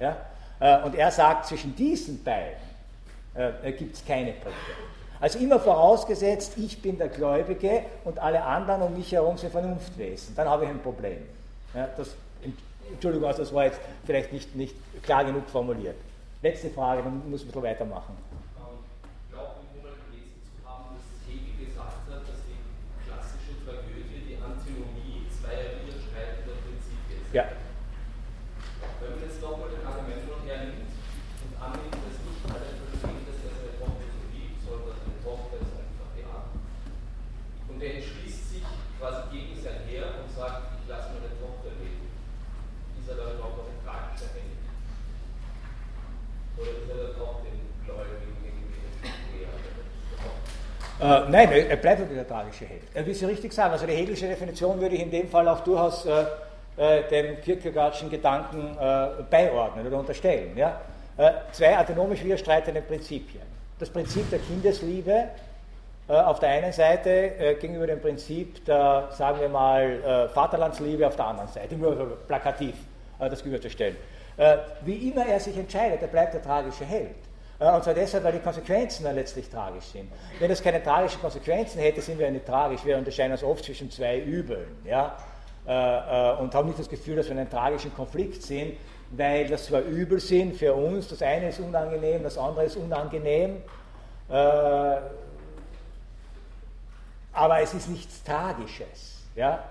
[0.00, 0.16] Ja?
[0.60, 2.58] Äh, und er sagt, zwischen diesen beiden
[3.34, 4.54] äh, gibt es keine Brücke.
[5.20, 10.34] Also immer vorausgesetzt, ich bin der Gläubige und alle anderen um mich herum sind Vernunftwesen.
[10.36, 11.18] Dann habe ich ein Problem.
[11.74, 12.14] Ja, das,
[12.92, 15.96] Entschuldigung, also das war jetzt vielleicht nicht, nicht klar genug formuliert.
[16.42, 18.16] Letzte Frage, dann muss man weitermachen.
[27.32, 27.44] Ja.
[29.00, 33.38] Wenn man jetzt doch mal den Agamemnon hernimmt und annimmt, dass nicht alle verstehen, dass
[33.42, 36.54] er seine Tochter so liebt, sondern seine Tochter ist einfach ja.
[37.66, 38.64] Und er entschließt sich
[38.96, 42.06] quasi gegen sein Heer und sagt, ich lasse meine Tochter leben.
[43.02, 44.62] Ist er dann überhaupt noch ein tragischer Held?
[46.56, 48.86] Oder ist er dann auch den Gläubigen irgendwie
[50.96, 52.82] äh, nein, er bleibt der tragische Held.
[52.94, 53.72] Er will Sie richtig sagen.
[53.72, 56.24] Also die hegelische Definition würde ich in dem Fall auch durchaus äh,
[56.76, 60.56] äh, dem Kierkegaardschen Gedanken äh, beiordnen oder unterstellen.
[60.56, 60.80] Ja?
[61.16, 63.42] Äh, zwei autonomisch widerstreitende Prinzipien.
[63.78, 65.28] Das Prinzip der Kindesliebe
[66.08, 71.04] äh, auf der einen Seite äh, gegenüber dem Prinzip der, sagen wir mal, äh, Vaterlandsliebe
[71.06, 72.74] auf der anderen Seite, nur plakativ
[73.18, 73.96] das gegenüberzustellen.
[74.82, 77.16] wie immer er sich entscheidet, er bleibt der tragische Held.
[77.58, 80.12] Und zwar deshalb, weil die Konsequenzen dann letztlich tragisch sind.
[80.38, 82.84] Wenn es keine tragischen Konsequenzen hätte, sind wir nicht tragisch.
[82.84, 84.66] Wir unterscheiden uns oft zwischen zwei Übeln.
[84.84, 85.16] Ja?
[85.66, 88.74] Äh, äh, und haben nicht das Gefühl, dass wir in einem tragischen Konflikt sind,
[89.10, 93.56] weil das zwar übel sind für uns, das eine ist unangenehm, das andere ist unangenehm,
[94.28, 94.32] äh,
[97.32, 99.24] aber es ist nichts Tragisches.
[99.34, 99.62] Ja?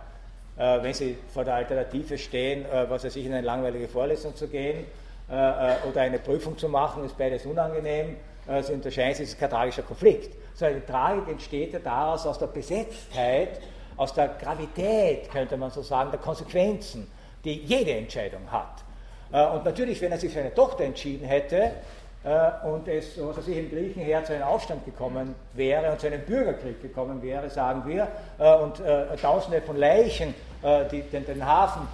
[0.58, 4.86] wenn Sie vor der Alternative stehen, was weiß ich, in eine langweilige Vorlesung zu gehen
[5.28, 8.16] oder eine Prüfung zu machen, ist beides unangenehm,
[8.48, 10.34] also unterscheiden Sie, es ist kein tragischer Konflikt.
[10.54, 13.60] Sondern die Tragik entsteht ja daraus aus der Besetztheit
[13.98, 17.10] aus der Gravität, könnte man so sagen, der Konsequenzen,
[17.44, 18.84] die jede Entscheidung hat.
[19.32, 21.72] Äh, und natürlich, wenn er sich für eine Tochter entschieden hätte
[22.24, 26.08] äh, und es, was weiß ich, im Griechenheer zu einem Aufstand gekommen wäre und zu
[26.08, 28.08] einem Bürgerkrieg gekommen wäre, sagen wir,
[28.40, 28.82] äh, und
[29.22, 30.34] Tausende von Leichen
[30.92, 31.88] die den, den Hafen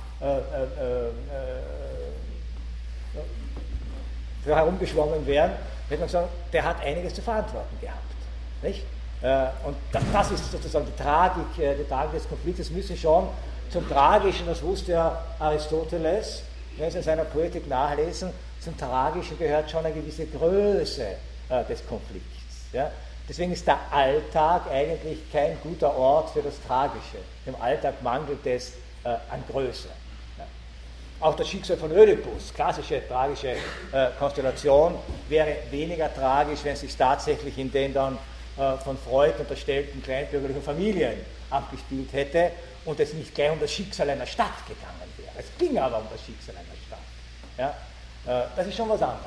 [4.45, 5.52] herumgeschwommen wären,
[5.90, 7.99] hätte man gesagt, der hat einiges zu verantworten gehabt.
[8.61, 8.86] Nicht?
[9.22, 9.76] Äh, und
[10.11, 13.27] das ist sozusagen die Tragik, äh, die Tragik des Konfliktes, müssen schon
[13.69, 16.43] zum Tragischen, das wusste ja Aristoteles,
[16.77, 21.06] wenn Sie in seiner Poetik nachlesen, zum Tragischen gehört schon eine gewisse Größe
[21.49, 22.27] äh, des Konflikts.
[23.30, 27.18] Deswegen ist der Alltag eigentlich kein guter Ort für das Tragische.
[27.45, 28.73] Im Alltag mangelt es
[29.03, 29.89] an Größe.
[31.19, 33.56] Auch das Schicksal von Ödipus, klassische tragische
[34.18, 34.95] Konstellation,
[35.27, 38.18] wäre weniger tragisch, wenn es sich tatsächlich in den dann
[38.84, 41.14] von Freud unterstellten kleinbürgerlichen Familien
[41.50, 42.52] abgespielt hätte
[42.86, 45.32] und es nicht gleich um das Schicksal einer Stadt gegangen wäre.
[45.38, 47.00] Es ging aber um das Schicksal einer Stadt.
[47.58, 47.76] Ja?
[48.26, 49.26] Äh, das ist schon was anderes.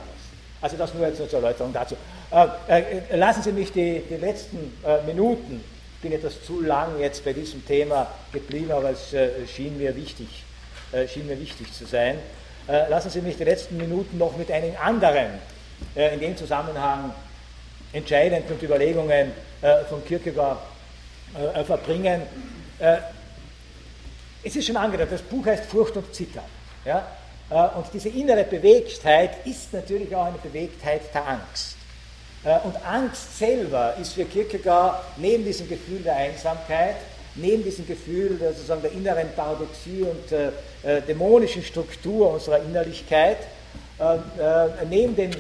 [0.61, 1.97] Also das nur zur Erläuterung dazu.
[2.31, 4.73] Äh, lassen Sie mich die, die letzten
[5.07, 5.63] Minuten,
[5.97, 9.15] ich bin etwas zu lang jetzt bei diesem Thema geblieben, aber es
[9.51, 10.45] schien mir wichtig,
[11.09, 12.19] schien mir wichtig zu sein.
[12.67, 15.39] Lassen Sie mich die letzten Minuten noch mit einigen anderen
[15.95, 17.13] in dem Zusammenhang
[17.95, 20.59] entscheidend und Überlegungen äh, von Kierkegaard
[21.55, 22.23] äh, verbringen.
[22.79, 22.97] Äh,
[24.43, 26.45] es ist schon angedeutet, das Buch heißt Furcht und Zittern.
[26.85, 27.07] Ja?
[27.51, 31.77] Äh, und diese innere Bewegtheit ist natürlich auch eine Bewegtheit der Angst.
[32.45, 36.97] Äh, und Angst selber ist für Kierkegaard neben diesem Gefühl der Einsamkeit,
[37.37, 43.39] neben diesem Gefühl der, sozusagen der inneren Paradoxie und äh, dämonischen Struktur unserer Innerlichkeit,
[44.89, 45.31] neben dem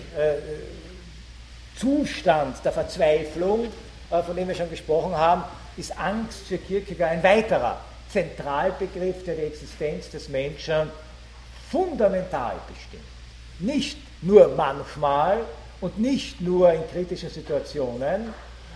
[1.76, 3.66] Zustand der Verzweiflung,
[4.10, 5.44] äh, von dem wir schon gesprochen haben,
[5.76, 7.78] ist Angst für Kierkegaard ein weiterer
[8.10, 10.90] Zentralbegriff, der die Existenz des Menschen
[11.70, 13.02] fundamental bestimmt.
[13.58, 15.40] Nicht nur manchmal
[15.80, 18.32] und nicht nur in kritischen Situationen,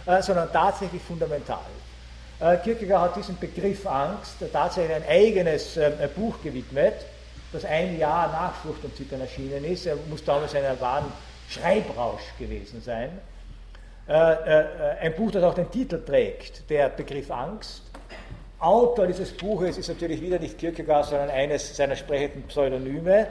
[0.06, 1.60] äh, sondern tatsächlich fundamental.
[2.40, 5.78] Äh, Kierkegaard hat diesem Begriff Angst tatsächlich ein eigenes
[6.16, 6.94] Buch gewidmet,
[7.52, 9.86] das ein Jahr nach Furcht und Zittern erschienen ist.
[9.86, 11.10] Er muss damals einen wahren
[11.48, 13.10] Schreibrausch gewesen sein.
[14.08, 14.64] Äh, äh,
[15.00, 17.82] ein Buch, das auch den Titel trägt, der Begriff Angst.
[18.58, 23.28] Autor dieses Buches ist natürlich wieder nicht Kierkegaard, sondern eines seiner sprechenden Pseudonyme.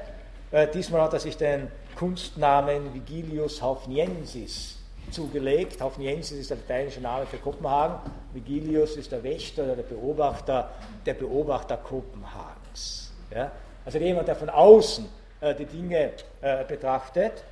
[0.52, 1.68] Äh, diesmal hat er sich den
[1.98, 4.78] Kunstnamen Vigilius Haufniensis
[5.12, 5.82] zugelegt.
[5.82, 8.12] Haufniensis ist der lateinische Name für Kopenhagen.
[8.34, 10.72] Vigilius ist der Wächter oder der Beobachter,
[11.06, 13.12] der Beobachter Kopenhagens.
[13.34, 13.52] Ja?
[13.86, 15.08] Also jemand, der von außen
[15.42, 16.12] äh, die Dinge
[16.42, 17.44] äh, betrachtet.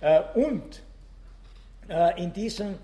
[0.00, 0.82] Äh, und
[1.88, 2.78] äh, in diesem,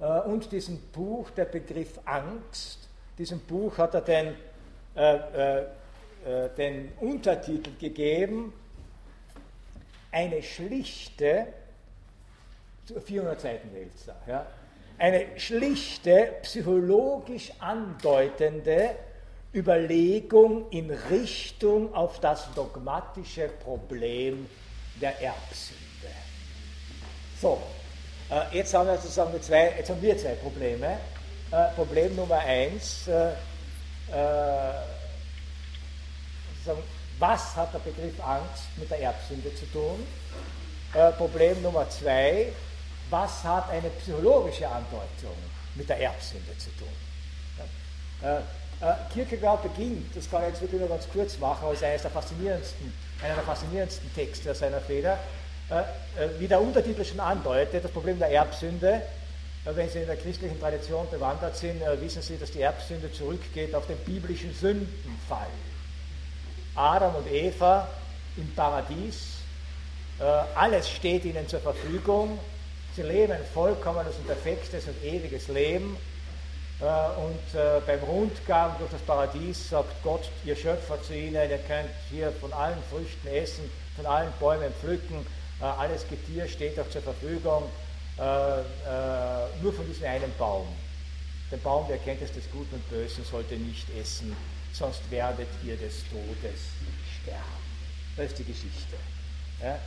[0.00, 2.88] äh, und diesem Buch der Begriff Angst
[3.18, 4.34] diesem Buch hat er den,
[6.56, 8.54] den Untertitel gegeben,
[10.10, 11.48] eine schlichte,
[13.04, 14.46] 400 Seiten Wälzer, ja,
[14.98, 18.96] eine schlichte, psychologisch andeutende
[19.54, 24.48] Überlegung in Richtung auf das dogmatische Problem
[25.00, 25.81] der Erbsünde.
[27.42, 27.60] So,
[28.30, 30.96] äh, jetzt haben wir sozusagen zwei, jetzt haben wir zwei Probleme.
[31.50, 34.74] Äh, Problem Nummer eins, äh, äh,
[37.18, 40.06] was hat der Begriff Angst mit der Erbsünde zu tun?
[40.94, 42.52] Äh, Problem Nummer zwei,
[43.10, 45.36] was hat eine psychologische Andeutung
[45.74, 46.88] mit der Erbsünde zu tun?
[48.22, 48.40] Ja?
[49.12, 52.92] Kierkegaard beginnt, das kann ich jetzt wirklich nur ganz kurz machen, als eines der faszinierendsten,
[53.22, 55.18] einer der faszinierendsten Texte seiner Feder,
[56.38, 59.02] wie der Untertitel schon andeutet, das Problem der Erbsünde
[59.64, 63.74] wenn Sie in der christlichen Tradition bewandert sind, äh, wissen Sie, dass die Erbsünde zurückgeht
[63.74, 65.46] auf den biblischen Sündenfall.
[66.74, 67.88] Adam und Eva
[68.36, 69.36] im Paradies,
[70.18, 72.38] äh, alles steht ihnen zur Verfügung.
[72.96, 75.96] Sie leben ein vollkommenes und perfektes und ewiges Leben.
[76.80, 81.90] Äh, und beim Rundgang durch das Paradies sagt Gott, ihr Schöpfer zu ihnen, ihr könnt
[82.10, 85.24] hier von allen Früchten essen, von allen Bäumen pflücken,
[85.66, 87.64] alles Getier steht euch zur Verfügung
[88.18, 88.64] äh, äh,
[89.62, 90.66] nur von diesem einen Baum.
[91.50, 94.36] Den Baum der Erkenntnis des Guten und Bösen sollte nicht essen,
[94.72, 96.60] sonst werdet ihr des Todes
[97.22, 97.62] sterben.
[98.16, 98.96] Das ist die Geschichte.
[99.62, 99.78] Ja?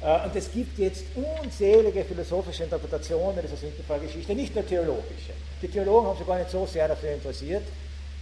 [0.00, 5.32] Äh, und es gibt jetzt unzählige philosophische Interpretationen dieser Sündenfallgeschichte, nicht nur theologische.
[5.62, 7.62] Die Theologen haben sich gar nicht so sehr dafür interessiert,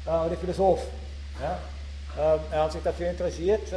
[0.07, 0.89] äh, die Philosophen.
[1.41, 1.59] Ja?
[2.17, 3.73] Äh, haben sich dafür interessiert,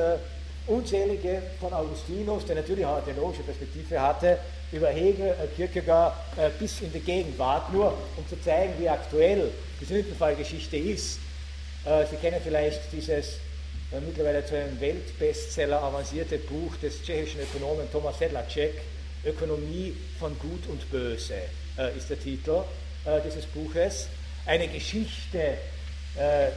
[0.68, 4.38] unzählige von Augustinus, der natürlich auch eine theologische Perspektive hatte,
[4.72, 9.52] über Hegel, äh, Kierkegaard äh, bis in die Gegenwart, nur um zu zeigen, wie aktuell
[9.80, 11.20] die Sündenfallgeschichte ist.
[11.86, 13.40] Äh, Sie kennen vielleicht dieses
[14.06, 18.74] mittlerweile zu einem Weltbestseller avancierte Buch des tschechischen Ökonomen Thomas Sedlacek,
[19.26, 21.36] Ökonomie von Gut und Böse
[21.98, 22.64] ist der Titel
[23.26, 24.10] dieses Buches.
[24.46, 25.54] Eine Geschichte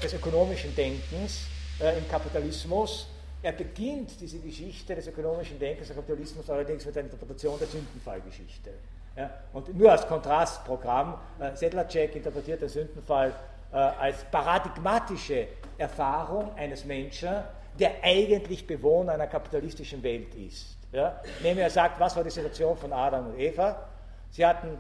[0.03, 1.43] des ökonomischen Denkens
[1.79, 3.07] im Kapitalismus
[3.43, 8.71] er beginnt diese Geschichte des ökonomischen Denkens des Kapitalismus allerdings mit einer Interpretation der Sündenfallgeschichte.
[9.17, 13.35] Ja, und nur als Kontrastprogramm, äh, Sedlacek interpretiert den Sündenfall
[13.73, 15.49] äh, als paradigmatische
[15.79, 17.31] Erfahrung eines Menschen,
[17.79, 20.77] der eigentlich Bewohner einer kapitalistischen Welt ist.
[20.93, 21.21] Ja?
[21.43, 23.89] Nämlich er sagt, was war die Situation von Adam und Eva?
[24.31, 24.79] Sie hatten,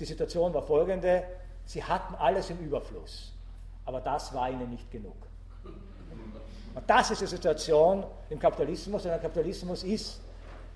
[0.00, 1.24] die Situation war folgende,
[1.64, 3.32] sie hatten alles im Überfluss,
[3.84, 5.16] aber das war ihnen nicht genug.
[6.74, 9.04] Und das ist die Situation im Kapitalismus.
[9.04, 10.20] Und der Kapitalismus ist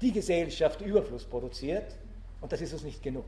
[0.01, 1.94] die Gesellschaft, die Überfluss produziert.
[2.40, 3.24] Und das ist uns nicht genug.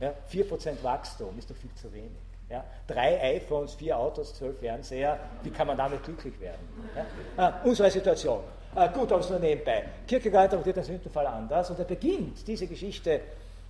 [0.00, 2.10] Ja, 4% Wachstum ist doch viel zu wenig.
[2.48, 6.58] Ja, drei iPhones, vier Autos, zwölf Fernseher, wie kann man damit glücklich werden?
[6.96, 7.06] Ja,
[7.36, 8.40] ah, unsere Situation.
[8.74, 9.84] Ah, gut, aber es nur nebenbei.
[10.06, 13.20] Kierkegaard interpretiert den Sündenfall anders und er beginnt diese Geschichte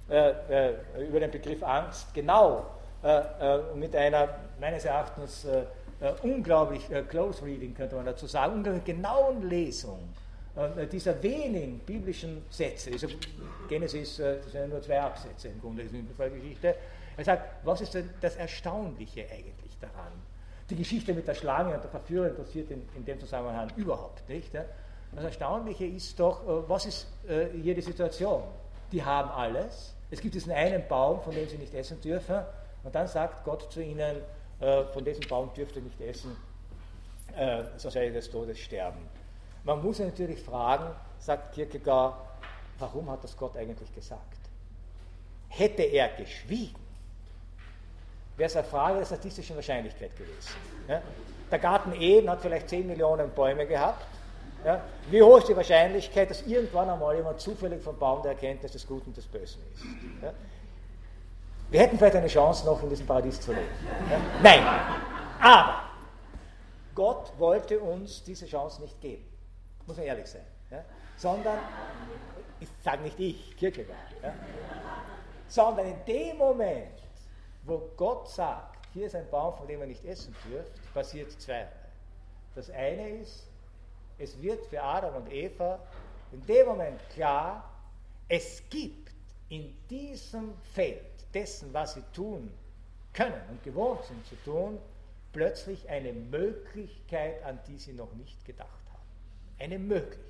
[0.08, 0.74] äh, äh,
[1.08, 2.66] über den Begriff Angst genau
[3.02, 5.46] äh, äh mit einer meines Erachtens
[6.00, 9.98] äh, unglaublich äh, close reading, könnte man dazu sagen, unglaublich genauen Lesung
[10.56, 12.90] äh, dieser wenigen biblischen Sätze.
[12.92, 13.08] Also
[13.68, 16.74] Genesis äh, sind ja nur zwei Absätze im Grunde der Sündenfallgeschichte.
[17.16, 20.12] Er sagt, was ist denn das Erstaunliche eigentlich daran?
[20.70, 24.52] Die Geschichte mit der Schlange und der Verführer interessiert in, in dem Zusammenhang überhaupt nicht.
[24.54, 24.64] Ja?
[25.12, 28.42] Das Erstaunliche ist doch, äh, was ist äh, hier die Situation?
[28.92, 29.94] Die haben alles.
[30.10, 32.40] Es gibt diesen einen Baum, von dem sie nicht essen dürfen.
[32.82, 34.16] Und dann sagt Gott zu ihnen,
[34.60, 36.36] von diesem Baum dürft ihr nicht essen,
[37.34, 39.08] äh, sonst werdet ihr des Todes sterben.
[39.64, 42.14] Man muss natürlich fragen, sagt Kierkegaard,
[42.78, 44.38] warum hat das Gott eigentlich gesagt?
[45.48, 46.80] Hätte er geschwiegen,
[48.36, 50.54] wäre es eine Frage der statistischen Wahrscheinlichkeit gewesen.
[50.88, 51.02] Ja?
[51.50, 54.06] Der Garten Eden hat vielleicht 10 Millionen Bäume gehabt.
[54.64, 54.82] Ja?
[55.10, 58.86] Wie hoch ist die Wahrscheinlichkeit, dass irgendwann einmal jemand zufällig vom Baum der Erkenntnis des
[58.86, 59.84] Guten und des Bösen ist?
[60.22, 60.32] Ja?
[61.70, 63.68] Wir hätten vielleicht eine Chance, noch in diesem Paradies zu leben.
[64.42, 64.62] Nein.
[65.40, 65.84] Aber
[66.94, 69.24] Gott wollte uns diese Chance nicht geben.
[69.86, 70.44] Muss man ehrlich sein.
[71.16, 71.58] Sondern,
[72.58, 74.32] ich sage nicht ich, Kierkegaard, ja?
[75.48, 77.02] sondern in dem Moment,
[77.64, 81.70] wo Gott sagt, hier ist ein Baum, von dem man nicht essen dürft, passiert zweierlei.
[82.54, 83.46] Das eine ist,
[84.18, 85.78] es wird für Adam und Eva
[86.32, 87.70] in dem Moment klar,
[88.28, 89.10] es gibt
[89.48, 92.50] in diesem Feld dessen, was sie tun
[93.12, 94.78] können und gewohnt sind zu tun,
[95.32, 99.02] plötzlich eine Möglichkeit, an die sie noch nicht gedacht haben.
[99.58, 100.26] Eine Möglichkeit.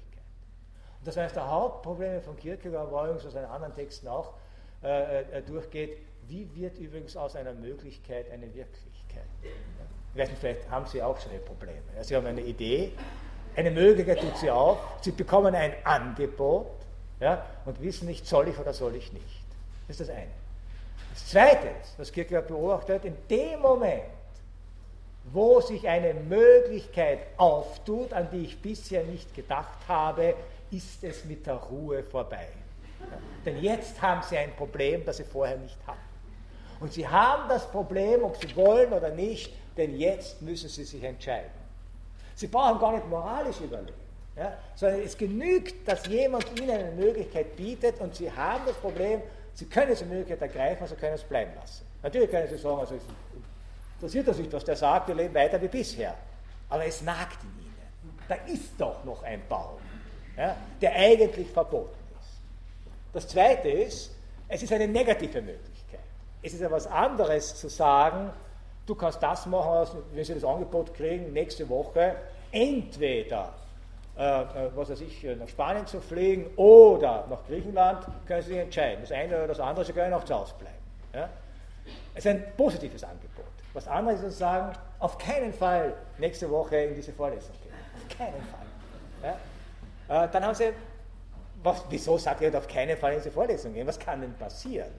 [0.99, 4.35] Und das heißt, der Hauptproblem von Kierkegaard war übrigens aus einen anderen Texten auch
[4.83, 5.99] äh, äh, durchgeht,
[6.29, 9.25] wie wird übrigens aus einer Möglichkeit eine Wirklichkeit?
[9.43, 11.83] Ich weiß nicht, vielleicht haben Sie auch schon Probleme.
[12.03, 12.93] Sie haben eine Idee,
[13.57, 16.67] eine Möglichkeit tut sie auf, Sie bekommen ein Angebot
[17.19, 19.45] ja, und wissen nicht, soll ich oder soll ich nicht.
[19.89, 20.40] Das ist das eine.
[21.21, 24.03] Das zweite ist, was Kierkegaard beobachtet, in dem Moment,
[25.33, 30.35] wo sich eine Möglichkeit auftut, an die ich bisher nicht gedacht habe,
[30.71, 32.49] ist es mit der Ruhe vorbei.
[33.45, 35.99] Denn jetzt haben Sie ein Problem, das Sie vorher nicht hatten.
[36.81, 41.03] Und Sie haben das Problem, ob Sie wollen oder nicht, denn jetzt müssen Sie sich
[41.03, 41.51] entscheiden.
[42.35, 43.93] Sie brauchen gar nicht moralisch überlegen,
[44.37, 49.21] ja, sondern es genügt, dass jemand Ihnen eine Möglichkeit bietet und Sie haben das Problem,
[49.55, 51.85] Sie können diese Möglichkeit ergreifen, also können es bleiben lassen.
[52.03, 52.95] Natürlich können Sie sagen, also
[53.97, 56.15] interessiert das nicht, was der sagt, wir leben weiter wie bisher.
[56.69, 57.71] Aber es nagt in Ihnen.
[58.29, 59.79] Da ist doch noch ein Baum,
[60.37, 62.41] ja, der eigentlich verboten ist.
[63.13, 64.15] Das Zweite ist,
[64.49, 66.01] es ist eine negative Möglichkeit.
[66.43, 68.31] Es ist ja was anderes zu sagen,
[68.87, 72.17] du kannst das machen, wenn Sie das Angebot kriegen, nächste Woche
[72.53, 73.53] entweder
[74.21, 79.01] was weiß ich, nach Spanien zu fliegen oder nach Griechenland, können Sie sich entscheiden.
[79.01, 80.77] Das eine oder das andere, Sie können auch zu Hause bleiben.
[81.15, 81.29] Ja?
[82.15, 83.47] Es ist ein positives Angebot.
[83.73, 87.73] Was anderes ist zu sagen, auf keinen Fall nächste Woche in diese Vorlesung gehen.
[87.97, 89.37] Auf keinen Fall.
[90.09, 90.25] Ja?
[90.25, 90.73] Äh, dann haben Sie,
[91.63, 93.87] was, wieso sagt ihr auf keinen Fall in diese Vorlesung gehen?
[93.87, 94.91] Was kann denn passieren?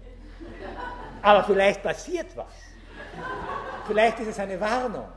[1.22, 2.48] Aber vielleicht passiert was.
[3.86, 5.08] Vielleicht ist es eine Warnung.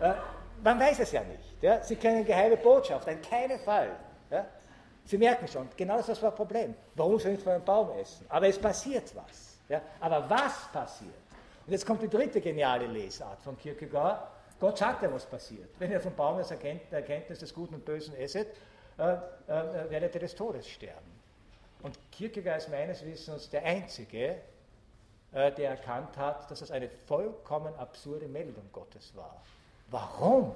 [0.00, 0.12] Äh,
[0.62, 1.47] man weiß es ja nicht.
[1.60, 1.82] Ja?
[1.82, 3.90] Sie kennen geheime Botschaft, in keinem Fall.
[4.30, 4.46] Ja?
[5.04, 6.74] Sie merken schon, genau das ist das Problem.
[6.94, 8.26] Warum soll ich von einem Baum essen?
[8.28, 9.58] Aber es passiert was.
[9.68, 9.80] Ja?
[10.00, 11.14] Aber was passiert?
[11.66, 14.26] Und jetzt kommt die dritte geniale Lesart von Kierkegaard.
[14.60, 15.68] Gott sagt ja, was passiert.
[15.78, 18.48] Wenn ihr vom Baum das Erkenntnis des Guten und Bösen esset,
[18.98, 21.18] äh, äh, werdet ihr des Todes sterben.
[21.82, 24.36] Und Kierkegaard ist meines Wissens der Einzige,
[25.32, 29.40] äh, der erkannt hat, dass das eine vollkommen absurde Meldung Gottes war.
[29.90, 30.54] Warum?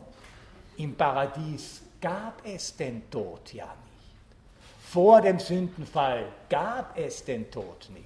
[0.76, 4.90] Im Paradies gab es den Tod ja nicht.
[4.90, 8.04] Vor dem Sündenfall gab es den Tod nicht.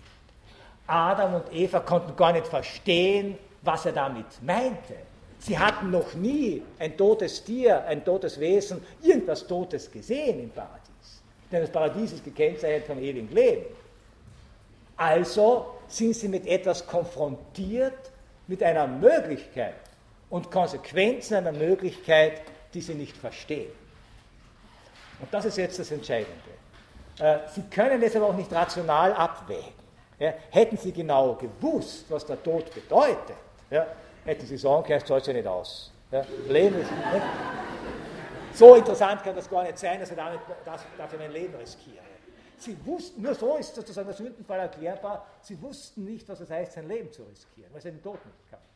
[0.86, 4.94] Adam und Eva konnten gar nicht verstehen, was er damit meinte.
[5.38, 11.22] Sie hatten noch nie ein totes Tier, ein totes Wesen, irgendwas Totes gesehen im Paradies.
[11.50, 13.66] Denn das Paradies ist gekennzeichnet vom ewigen Leben.
[14.96, 18.10] Also sind sie mit etwas konfrontiert,
[18.46, 19.74] mit einer Möglichkeit
[20.30, 22.42] und Konsequenzen einer Möglichkeit,
[22.74, 23.72] die sie nicht verstehen.
[25.20, 26.50] Und das ist jetzt das Entscheidende.
[27.18, 29.72] Äh, sie können es aber auch nicht rational abwägen.
[30.50, 33.36] hätten Sie genau gewusst, was der Tod bedeutet,
[34.24, 35.92] hätten Sie sagen können, es zahlt sich nicht aus.
[38.52, 40.40] So interessant kann das gar nicht sein, dass ich damit,
[40.96, 42.06] dafür mein Leben riskiere.
[42.58, 46.72] Sie wussten, nur so ist sozusagen der Sündenfall erklärbar, sie wussten nicht, was es heißt,
[46.72, 48.66] sein Leben zu riskieren, weil sie den Tod nicht kannten.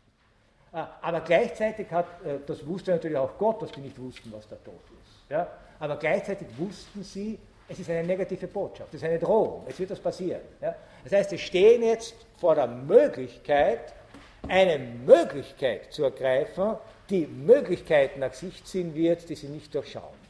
[0.73, 4.47] Ah, aber gleichzeitig hat, äh, das wusste natürlich auch Gott, dass die nicht wussten, was
[4.47, 5.31] der Tod ist.
[5.31, 5.49] Ja?
[5.81, 7.39] Aber gleichzeitig wussten sie,
[7.69, 10.43] es ist eine negative Botschaft, es ist eine Drohung, es wird das passieren.
[10.61, 10.75] Ja?
[11.03, 13.95] Das heißt, sie stehen jetzt vor der Möglichkeit,
[14.49, 16.77] eine Möglichkeit zu ergreifen,
[17.09, 20.21] die Möglichkeiten nach sich ziehen wird, die sie nicht durchschauen.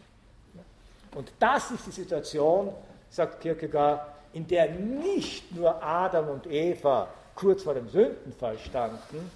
[1.14, 2.72] Und das ist die Situation,
[3.10, 9.30] sagt Kierkegaard, in der nicht nur Adam und Eva kurz vor dem Sündenfall standen,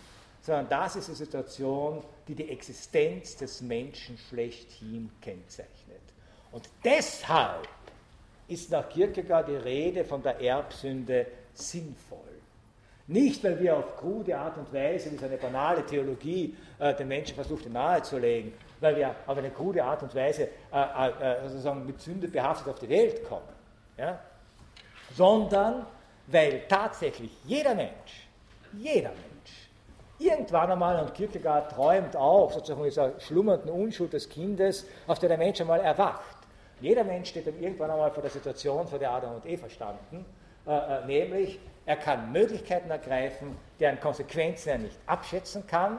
[0.44, 6.02] sondern das ist die Situation, die die Existenz des Menschen schlechthin kennzeichnet.
[6.52, 7.66] Und deshalb
[8.46, 12.18] ist nach Kierkegaard die Rede von der Erbsünde sinnvoll.
[13.06, 17.08] Nicht, weil wir auf krude Art und Weise, wie so eine banale Theologie, äh, den
[17.08, 22.00] Menschen versucht nahezulegen, weil wir auf eine krude Art und Weise äh, äh, sozusagen mit
[22.00, 23.48] Sünde behaftet auf die Welt kommen,
[23.96, 24.18] ja?
[25.14, 25.86] sondern
[26.26, 28.28] weil tatsächlich jeder Mensch,
[28.72, 29.33] jeder Mensch,
[30.18, 35.28] irgendwann einmal, und Kierkegaard träumt auch sozusagen von dieser schlummernden Unschuld des Kindes, auf der
[35.28, 36.36] der Mensch einmal erwacht.
[36.80, 40.24] Jeder Mensch steht dann irgendwann einmal vor der Situation, vor der Adam und Eva standen,
[40.66, 45.98] äh, äh, nämlich er kann Möglichkeiten ergreifen, deren Konsequenzen er nicht abschätzen kann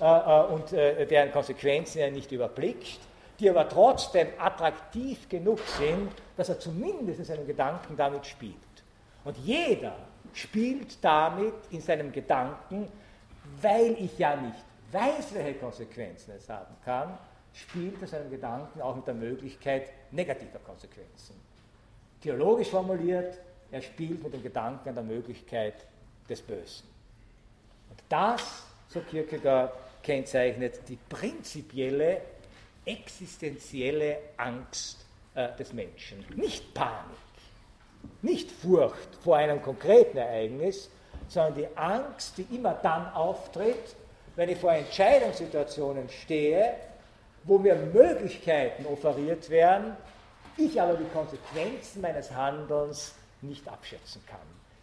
[0.00, 3.00] äh, äh, und äh, deren Konsequenzen er nicht überblickt,
[3.38, 8.54] die aber trotzdem attraktiv genug sind, dass er zumindest in seinen Gedanken damit spielt.
[9.24, 9.94] Und jeder
[10.32, 12.90] spielt damit in seinem Gedanken,
[13.62, 17.18] weil ich ja nicht weiß, welche Konsequenzen es haben kann,
[17.52, 21.34] spielt er seinen Gedanken auch mit der Möglichkeit negativer Konsequenzen.
[22.22, 23.38] Theologisch formuliert,
[23.70, 25.74] er spielt mit dem Gedanken an der Möglichkeit
[26.28, 26.88] des Bösen.
[27.90, 29.72] Und das, so Kierkegaard,
[30.02, 32.22] kennzeichnet die prinzipielle,
[32.84, 35.04] existenzielle Angst
[35.34, 36.24] äh, des Menschen.
[36.34, 37.16] Nicht Panik,
[38.22, 40.90] nicht Furcht vor einem konkreten Ereignis,
[41.28, 43.96] sondern die Angst, die immer dann auftritt,
[44.36, 46.74] wenn ich vor Entscheidungssituationen stehe,
[47.44, 49.96] wo mir Möglichkeiten offeriert werden,
[50.56, 54.38] ich aber die Konsequenzen meines Handelns nicht abschätzen kann.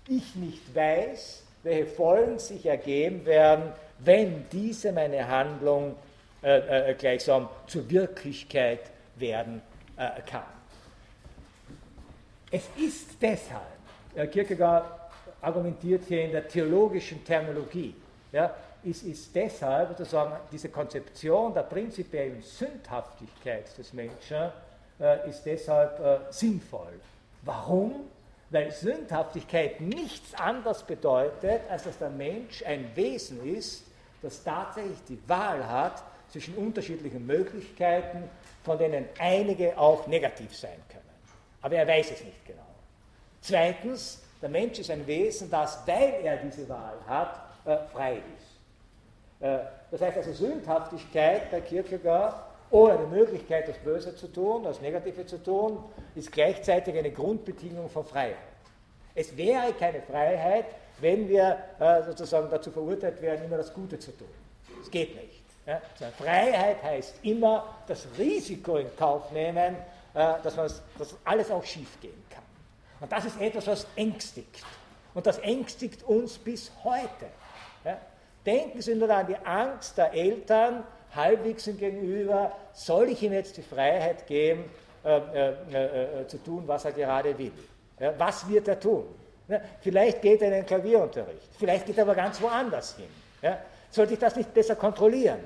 [0.08, 5.96] Ich nicht weiß, welche Folgen sich ergeben werden, wenn diese meine Handlung
[6.44, 8.82] äh, äh, gleichsam zur Wirklichkeit
[9.16, 9.62] werden
[9.98, 10.44] äh, kann.
[12.52, 13.64] Es ist deshalb,
[14.16, 14.86] äh, Kierkegaard
[15.46, 17.94] argumentiert hier in der theologischen Terminologie,
[18.32, 18.54] ja,
[18.84, 24.52] es ist deshalb sozusagen diese Konzeption der prinzipiellen Sündhaftigkeit des Menschen
[25.00, 26.94] äh, ist deshalb äh, sinnvoll.
[27.44, 28.08] Warum?
[28.50, 33.86] Weil Sündhaftigkeit nichts anderes bedeutet, als dass der Mensch ein Wesen ist,
[34.22, 38.30] das tatsächlich die Wahl hat zwischen unterschiedlichen Möglichkeiten,
[38.64, 41.04] von denen einige auch negativ sein können.
[41.62, 42.62] Aber er weiß es nicht genau.
[43.42, 49.44] Zweitens, der Mensch ist ein Wesen, das, weil er diese Wahl hat, äh, frei ist.
[49.46, 49.60] Äh,
[49.92, 52.36] das heißt also, Sündhaftigkeit bei Kierkegaard
[52.72, 55.84] ohne die Möglichkeit, das Böse zu tun, das Negative zu tun,
[56.16, 58.36] ist gleichzeitig eine Grundbedingung von Freiheit.
[59.14, 60.66] Es wäre keine Freiheit,
[61.00, 64.28] wenn wir äh, sozusagen dazu verurteilt werden, immer das Gute zu tun.
[64.80, 65.44] Das geht nicht.
[65.66, 65.82] Ja?
[66.18, 69.76] Freiheit heißt immer das Risiko in Kauf nehmen,
[70.14, 72.25] äh, dass, dass alles auch schief gehen.
[73.06, 74.64] Und das ist etwas, was ängstigt.
[75.14, 77.28] Und das ängstigt uns bis heute.
[77.84, 78.00] Ja?
[78.44, 80.84] Denken Sie nur an die Angst der Eltern,
[81.14, 84.66] Halbwichsen gegenüber, soll ich ihm jetzt die Freiheit geben,
[85.04, 87.52] äh, äh, äh, äh, zu tun, was er gerade will?
[88.00, 89.06] Ja, was wird er tun?
[89.50, 93.54] Ja, vielleicht geht er in den Klavierunterricht, vielleicht geht er aber ganz woanders hin.
[93.92, 95.42] Sollte ich das nicht besser kontrollieren?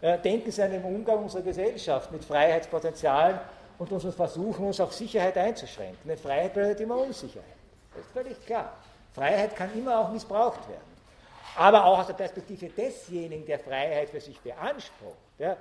[0.00, 3.40] Äh, denken Sie an den Umgang unserer Gesellschaft mit Freiheitspotenzialen
[3.82, 6.08] und unseren Versuchen, uns auf Sicherheit einzuschränken.
[6.08, 7.44] Denn Freiheit bedeutet immer Unsicherheit.
[7.94, 8.72] Das ist völlig klar.
[9.14, 10.92] Freiheit kann immer auch missbraucht werden
[11.56, 15.56] aber auch aus der Perspektive desjenigen, der Freiheit für sich beansprucht, ja,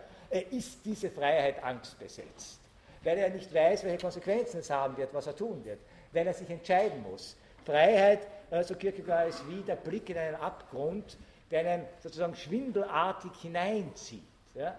[0.49, 2.59] ist diese Freiheit angstbesetzt,
[3.03, 5.79] weil er nicht weiß, welche Konsequenzen es haben wird, was er tun wird,
[6.13, 7.35] weil er sich entscheiden muss.
[7.65, 11.17] Freiheit, äh, so Kierkegaard, ist wie der Blick in einen Abgrund,
[11.49, 14.23] der einen sozusagen schwindelartig hineinzieht.
[14.55, 14.77] Ja.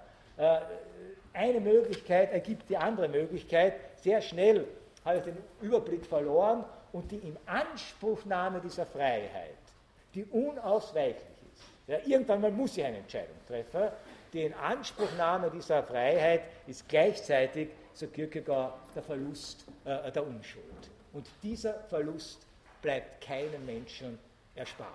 [1.33, 3.75] Eine Möglichkeit ergibt die andere Möglichkeit.
[3.97, 4.67] Sehr schnell
[5.05, 9.57] habe ich den Überblick verloren und die Inanspruchnahme dieser Freiheit
[10.15, 11.63] die unausweichlich ist.
[11.87, 13.91] Ja, irgendwann mal muss ich eine Entscheidung treffen.
[14.33, 20.65] Die Inanspruchnahme dieser Freiheit ist gleichzeitig, so Kierkegaard, der Verlust äh, der Unschuld.
[21.13, 22.47] Und dieser Verlust
[22.81, 24.19] bleibt keinem Menschen
[24.55, 24.89] erspart.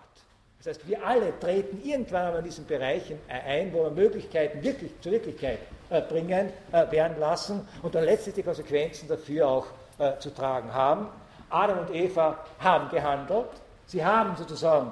[0.57, 5.11] Das heißt, wir alle treten irgendwann in diesen Bereichen ein, wo wir Möglichkeiten wirklich zur
[5.11, 5.59] Wirklichkeit
[5.89, 11.07] bringen äh, werden lassen und dann letztlich die Konsequenzen dafür auch äh, zu tragen haben.
[11.49, 13.49] Adam und Eva haben gehandelt.
[13.85, 14.91] Sie haben sozusagen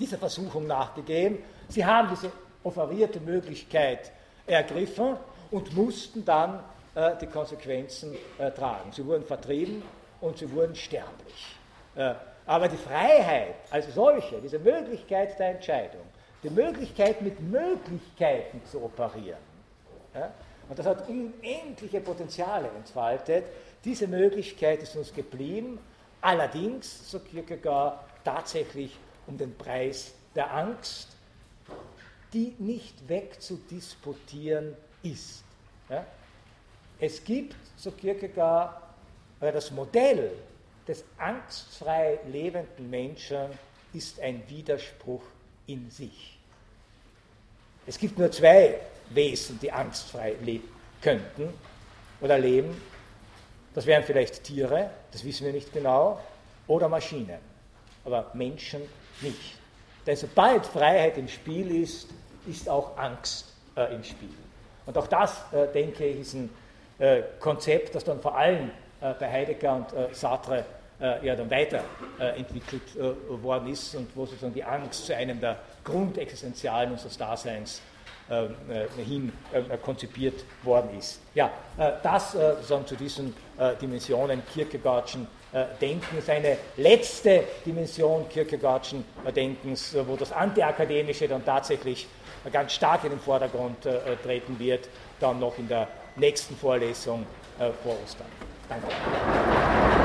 [0.00, 1.38] dieser Versuchung nachgegeben.
[1.68, 2.30] Sie haben diese
[2.64, 4.10] offerierte Möglichkeit
[4.46, 5.16] ergriffen
[5.50, 6.60] und mussten dann
[6.94, 8.90] äh, die Konsequenzen äh, tragen.
[8.92, 9.82] Sie wurden vertrieben
[10.20, 11.56] und sie wurden sterblich.
[11.94, 12.14] Äh,
[12.46, 16.02] aber die Freiheit als solche, diese Möglichkeit der Entscheidung,
[16.42, 19.55] die Möglichkeit mit Möglichkeiten zu operieren,
[20.18, 20.32] ja,
[20.68, 23.44] und das hat unendliche Potenziale entfaltet,
[23.84, 25.78] diese Möglichkeit ist uns geblieben,
[26.20, 31.16] allerdings, so Kierkegaard, tatsächlich um den Preis der Angst,
[32.32, 35.44] die nicht wegzudisputieren ist.
[35.88, 36.04] Ja?
[36.98, 38.82] Es gibt, so Kierkegaard,
[39.40, 40.32] das Modell
[40.88, 43.50] des angstfrei lebenden Menschen
[43.92, 45.22] ist ein Widerspruch
[45.66, 46.38] in sich.
[47.86, 48.80] Es gibt nur zwei
[49.10, 50.68] Wesen, die angstfrei leben
[51.02, 51.52] könnten
[52.20, 52.80] oder leben.
[53.74, 56.20] Das wären vielleicht Tiere, das wissen wir nicht genau,
[56.66, 57.38] oder Maschinen.
[58.04, 58.82] Aber Menschen
[59.20, 59.56] nicht.
[60.06, 62.08] Denn sobald Freiheit im Spiel ist,
[62.46, 64.30] ist auch Angst äh, im Spiel.
[64.86, 66.50] Und auch das, äh, denke ich, ist ein
[66.98, 68.70] äh, Konzept, das dann vor allem
[69.00, 70.64] äh, bei Heidegger und äh, Sartre
[71.00, 72.96] äh, ja dann weiterentwickelt
[73.42, 77.82] worden ist und wo sozusagen die Angst zu einem der Grundexistenzialen unseres Daseins
[78.96, 79.32] hin
[79.84, 81.20] konzipiert worden ist.
[81.34, 81.50] Ja,
[82.02, 83.34] das sozusagen zu diesen
[83.80, 85.26] Dimensionen Kierkegaardschen
[85.80, 89.04] Denkens, eine letzte Dimension Kierkegaardschen
[89.34, 92.08] Denkens, wo das Antiakademische dann tatsächlich
[92.52, 93.76] ganz stark in den Vordergrund
[94.22, 94.88] treten wird,
[95.20, 97.24] dann noch in der nächsten Vorlesung
[97.82, 98.26] vor Ostern.
[98.68, 99.95] Danke.